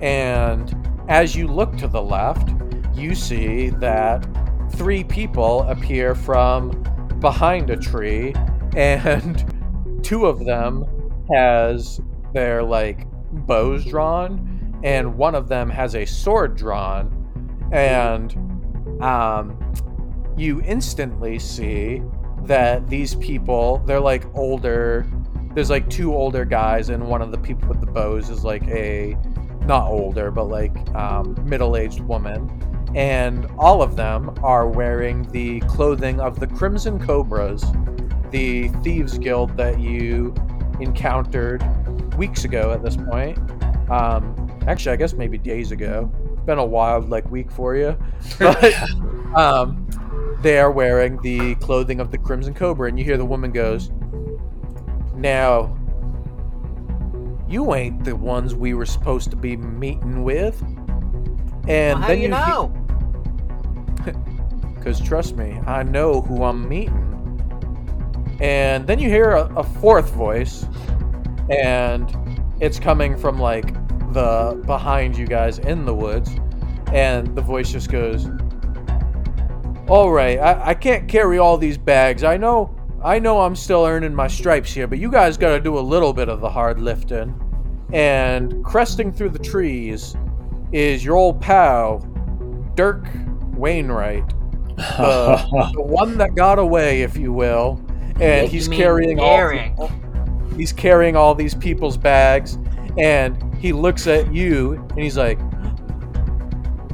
And 0.00 0.74
as 1.08 1.34
you 1.34 1.48
look 1.48 1.76
to 1.78 1.88
the 1.88 2.02
left 2.02 2.50
you 2.94 3.14
see 3.14 3.70
that 3.70 4.26
three 4.72 5.04
people 5.04 5.62
appear 5.62 6.14
from 6.14 6.70
behind 7.20 7.70
a 7.70 7.76
tree 7.76 8.34
and 8.76 9.54
two 10.02 10.26
of 10.26 10.44
them 10.44 10.84
has 11.32 12.00
their 12.32 12.62
like 12.62 13.06
bows 13.46 13.84
drawn 13.84 14.47
and 14.82 15.16
one 15.16 15.34
of 15.34 15.48
them 15.48 15.68
has 15.68 15.94
a 15.94 16.04
sword 16.04 16.56
drawn 16.56 17.12
and 17.72 18.32
um 19.02 19.56
you 20.36 20.62
instantly 20.62 21.38
see 21.38 22.02
that 22.42 22.86
these 22.88 23.14
people 23.16 23.78
they're 23.86 24.00
like 24.00 24.24
older 24.34 25.06
there's 25.54 25.70
like 25.70 25.88
two 25.90 26.14
older 26.14 26.44
guys 26.44 26.88
and 26.88 27.04
one 27.04 27.20
of 27.20 27.30
the 27.32 27.38
people 27.38 27.68
with 27.68 27.80
the 27.80 27.86
bows 27.86 28.30
is 28.30 28.44
like 28.44 28.66
a 28.68 29.16
not 29.66 29.88
older 29.88 30.30
but 30.30 30.44
like 30.44 30.76
um, 30.94 31.36
middle-aged 31.46 32.00
woman 32.00 32.48
and 32.94 33.46
all 33.58 33.82
of 33.82 33.96
them 33.96 34.34
are 34.42 34.66
wearing 34.68 35.22
the 35.30 35.60
clothing 35.60 36.20
of 36.20 36.40
the 36.40 36.46
Crimson 36.46 36.98
Cobras, 36.98 37.64
the 38.30 38.68
thieves 38.82 39.18
guild 39.18 39.56
that 39.56 39.78
you 39.78 40.34
encountered 40.80 41.62
weeks 42.16 42.44
ago 42.44 42.72
at 42.72 42.82
this 42.82 42.96
point. 42.96 43.38
Um, 43.90 44.47
actually, 44.66 44.92
I 44.92 44.96
guess 44.96 45.12
maybe 45.12 45.38
days 45.38 45.72
ago. 45.72 46.10
It's 46.32 46.42
been 46.42 46.58
a 46.58 46.64
wild 46.64 47.10
like 47.10 47.30
week 47.30 47.50
for 47.50 47.76
you, 47.76 47.96
but 48.38 48.74
um, 49.34 49.88
they 50.42 50.58
are 50.58 50.70
wearing 50.70 51.20
the 51.22 51.54
clothing 51.56 52.00
of 52.00 52.10
the 52.10 52.18
Crimson 52.18 52.54
Cobra, 52.54 52.88
and 52.88 52.98
you 52.98 53.04
hear 53.04 53.16
the 53.16 53.24
woman 53.24 53.52
goes, 53.52 53.90
"Now, 55.14 55.76
you 57.48 57.74
ain't 57.74 58.04
the 58.04 58.16
ones 58.16 58.54
we 58.54 58.74
were 58.74 58.86
supposed 58.86 59.30
to 59.30 59.36
be 59.36 59.56
meeting 59.56 60.24
with." 60.24 60.60
And 61.66 62.00
well, 62.00 62.02
how 62.02 62.06
then 62.08 62.16
do 62.16 62.22
you 62.22 62.22
you 62.22 62.28
know? 62.28 62.68
because 64.74 65.00
trust 65.00 65.36
me, 65.36 65.60
I 65.66 65.82
know 65.82 66.22
who 66.22 66.44
I'm 66.44 66.68
meeting. 66.68 67.04
And 68.40 68.86
then 68.86 68.98
you 68.98 69.08
hear 69.08 69.32
a, 69.32 69.52
a 69.56 69.64
fourth 69.64 70.10
voice, 70.10 70.64
and 71.50 72.16
it's 72.60 72.78
coming 72.78 73.16
from 73.16 73.38
like 73.38 73.74
the 74.12 74.60
behind 74.66 75.16
you 75.16 75.26
guys 75.26 75.58
in 75.58 75.84
the 75.84 75.94
woods, 75.94 76.30
and 76.92 77.34
the 77.34 77.42
voice 77.42 77.72
just 77.72 77.90
goes, 77.90 78.28
"All 79.88 80.10
right, 80.10 80.38
I, 80.38 80.68
I 80.70 80.74
can't 80.74 81.08
carry 81.08 81.38
all 81.38 81.56
these 81.56 81.78
bags. 81.78 82.24
I 82.24 82.36
know, 82.36 82.74
I 83.04 83.18
know, 83.18 83.40
I'm 83.40 83.56
still 83.56 83.84
earning 83.84 84.14
my 84.14 84.28
stripes 84.28 84.72
here, 84.72 84.86
but 84.86 84.98
you 84.98 85.10
guys 85.10 85.36
got 85.36 85.50
to 85.50 85.60
do 85.60 85.78
a 85.78 85.80
little 85.80 86.12
bit 86.12 86.28
of 86.28 86.40
the 86.40 86.50
hard 86.50 86.80
lifting." 86.80 87.34
And 87.92 88.62
cresting 88.64 89.12
through 89.12 89.30
the 89.30 89.38
trees 89.38 90.14
is 90.72 91.02
your 91.02 91.16
old 91.16 91.40
pal, 91.40 92.00
Dirk 92.74 93.06
Wainwright, 93.54 94.28
the, 94.76 95.70
the 95.74 95.82
one 95.82 96.18
that 96.18 96.34
got 96.34 96.58
away, 96.58 97.02
if 97.02 97.16
you 97.16 97.32
will. 97.32 97.82
And 98.20 98.48
he's 98.48 98.68
carrying 98.68 99.20
all 99.20 99.90
he's 100.56 100.72
carrying 100.72 101.16
all 101.16 101.34
these 101.34 101.54
people's 101.54 101.96
bags 101.96 102.58
and 102.98 103.40
he 103.58 103.72
looks 103.72 104.06
at 104.06 104.32
you 104.32 104.74
and 104.74 104.98
he's 104.98 105.16
like 105.16 105.38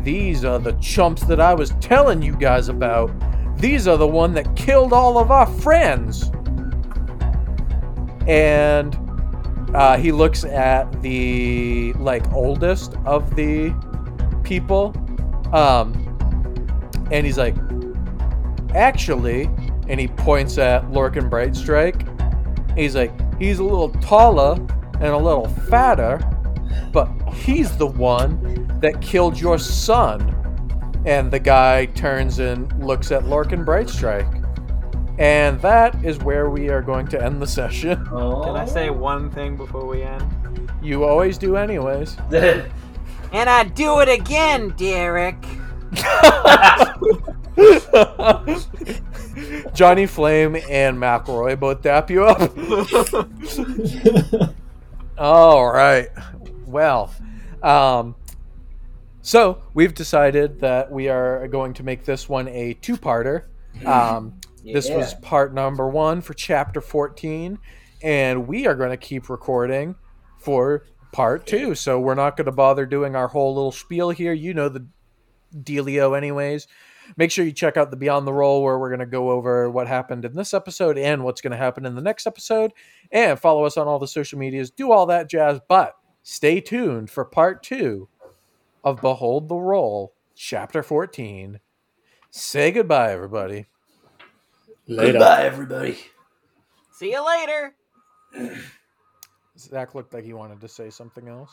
these 0.03 0.45
are 0.45 0.59
the 0.59 0.73
chumps 0.75 1.23
that 1.25 1.41
i 1.41 1.55
was 1.55 1.71
telling 1.81 2.21
you 2.21 2.37
guys 2.37 2.69
about. 2.69 3.11
These 3.59 3.89
are 3.89 3.97
the 3.97 4.07
one 4.07 4.35
that 4.35 4.55
killed 4.57 4.93
all 4.93 5.17
of 5.17 5.31
our 5.31 5.47
friends. 5.47 6.31
And 8.27 8.95
uh, 9.75 9.97
he 9.97 10.13
looks 10.13 10.45
at 10.45 11.01
the 11.01 11.95
like 11.95 12.31
oldest 12.33 12.97
of 13.07 13.35
the 13.35 13.75
people 14.43 14.95
um, 15.55 15.95
and 17.11 17.25
he's 17.25 17.39
like 17.39 17.57
actually 18.75 19.45
and 19.89 19.99
he 19.99 20.09
points 20.09 20.59
at 20.59 20.83
lorcan 20.89 21.31
brightstrike 21.31 22.15
He's 22.77 22.97
like, 22.97 23.13
he's 23.39 23.59
a 23.61 23.65
little 23.65 23.91
taller 23.91 24.55
and 24.95 25.05
a 25.05 25.17
little 25.17 25.47
fatter, 25.47 26.19
but 26.93 27.09
he's 27.35 27.77
the 27.77 27.87
one 27.87 28.79
that 28.81 29.01
killed 29.01 29.39
your 29.39 29.59
son. 29.59 30.41
And 31.07 31.31
the 31.31 31.39
guy 31.39 31.87
turns 31.87 32.39
and 32.39 32.73
looks 32.85 33.13
at 33.13 33.25
Lorcan 33.25 33.65
Brightstrike. 33.65 34.41
And 35.19 35.61
that 35.61 36.03
is 36.05 36.19
where 36.19 36.51
we 36.51 36.71
are 36.71 36.83
going 36.83 37.07
to 37.09 37.23
end 37.23 37.41
the 37.41 37.47
session. 37.47 38.07
Oh. 38.13 38.43
Can 38.45 38.57
I 38.57 38.65
say 38.65 38.91
one 38.91 39.31
thing 39.31 39.57
before 39.57 39.87
we 39.87 40.03
end? 40.03 40.71
You 40.83 41.05
always 41.05 41.39
do, 41.39 41.57
anyways. 41.57 42.17
And 43.35 43.51
I 43.51 43.65
do 43.65 43.99
it 43.99 44.09
again, 44.09 44.73
Derek. 44.77 45.35
Johnny 49.75 50.07
Flame 50.07 50.55
and 50.71 50.97
McElroy 50.97 51.59
both 51.59 51.83
dap 51.83 52.13
you 52.13 52.25
up. 52.25 52.53
All 55.19 55.73
right. 55.73 56.11
Well, 56.75 57.15
um, 57.63 58.17
so 59.23 59.63
we've 59.75 59.95
decided 59.95 60.59
that 60.59 60.91
we 60.91 61.09
are 61.09 61.47
going 61.47 61.73
to 61.75 61.85
make 61.85 62.05
this 62.05 62.29
one 62.29 62.49
a 62.49 62.75
two-parter. 62.75 63.45
Um, 63.87 64.41
This 64.65 64.91
was 64.91 65.15
part 65.23 65.55
number 65.55 65.89
one 65.89 66.21
for 66.21 66.35
chapter 66.35 66.81
14, 66.81 67.61
and 68.03 68.49
we 68.49 68.67
are 68.67 68.75
going 68.75 68.91
to 68.91 68.97
keep 68.97 69.29
recording 69.31 69.95
for 70.41 70.85
part 71.13 71.47
two. 71.47 71.77
So 71.77 72.01
we're 72.01 72.17
not 72.17 72.37
going 72.37 72.47
to 72.47 72.53
bother 72.53 72.87
doing 72.87 73.15
our 73.15 73.29
whole 73.29 73.55
little 73.55 73.71
spiel 73.71 74.11
here. 74.11 74.33
You 74.33 74.53
know 74.53 74.69
the 74.69 74.85
dealio, 75.55 76.17
anyways. 76.17 76.67
Make 77.17 77.31
sure 77.31 77.45
you 77.45 77.53
check 77.53 77.77
out 77.77 77.93
the 77.93 77.97
Beyond 77.97 78.27
the 78.27 78.33
Roll, 78.33 78.65
where 78.65 78.81
we're 78.81 78.89
going 78.89 78.99
to 78.99 79.07
go 79.07 79.31
over 79.31 79.71
what 79.71 79.87
happened 79.87 80.25
in 80.25 80.35
this 80.35 80.53
episode 80.53 80.99
and 80.99 81.23
what's 81.23 81.41
going 81.41 81.53
to 81.53 81.57
happen 81.57 81.87
in 81.87 81.95
the 81.95 82.03
next 82.03 82.27
episode. 82.27 82.73
And 83.13 83.39
follow 83.39 83.63
us 83.65 83.77
on 83.77 83.87
all 83.87 84.01
the 84.01 84.09
social 84.09 84.41
medias. 84.41 84.73
Do 84.73 84.91
all 84.91 85.07
that 85.07 85.31
jazz. 85.31 85.61
But 85.69 85.95
Stay 86.27 86.59
tuned 86.59 87.11
for 87.11 87.23
part 87.23 87.63
two 87.63 88.09
of 88.83 89.03
Behold 89.03 89.47
the 89.51 89.57
Roll, 89.57 90.15
Chapter 90.35 90.83
14. 90.83 91.61
Say 92.31 92.73
goodbye, 92.73 93.13
everybody. 93.13 93.67
Later. 94.89 95.13
Goodbye, 95.13 95.43
everybody. 95.45 95.99
See 96.93 97.13
you 97.13 97.25
later. 97.25 97.75
Zack 99.59 99.95
looked 99.95 100.15
like 100.15 100.25
he 100.25 100.33
wanted 100.33 100.63
to 100.63 100.69
say 100.69 100.89
something 100.89 101.29
else. 101.29 101.53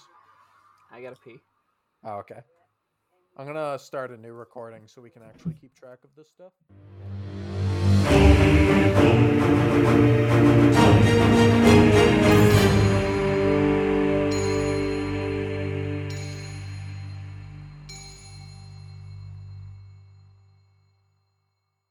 I 0.90 1.02
gotta 1.02 1.18
pee. 1.18 1.42
Oh, 2.06 2.20
okay. 2.20 2.40
I'm 3.36 3.46
gonna 3.46 3.78
start 3.78 4.12
a 4.12 4.18
new 4.18 4.32
recording 4.32 4.84
so 4.86 5.02
we 5.02 5.10
can 5.10 5.22
actually 5.22 5.56
keep 5.60 5.76
track 5.76 6.00
of 6.06 6.12
this 6.16 6.30
stuff. 6.30 6.54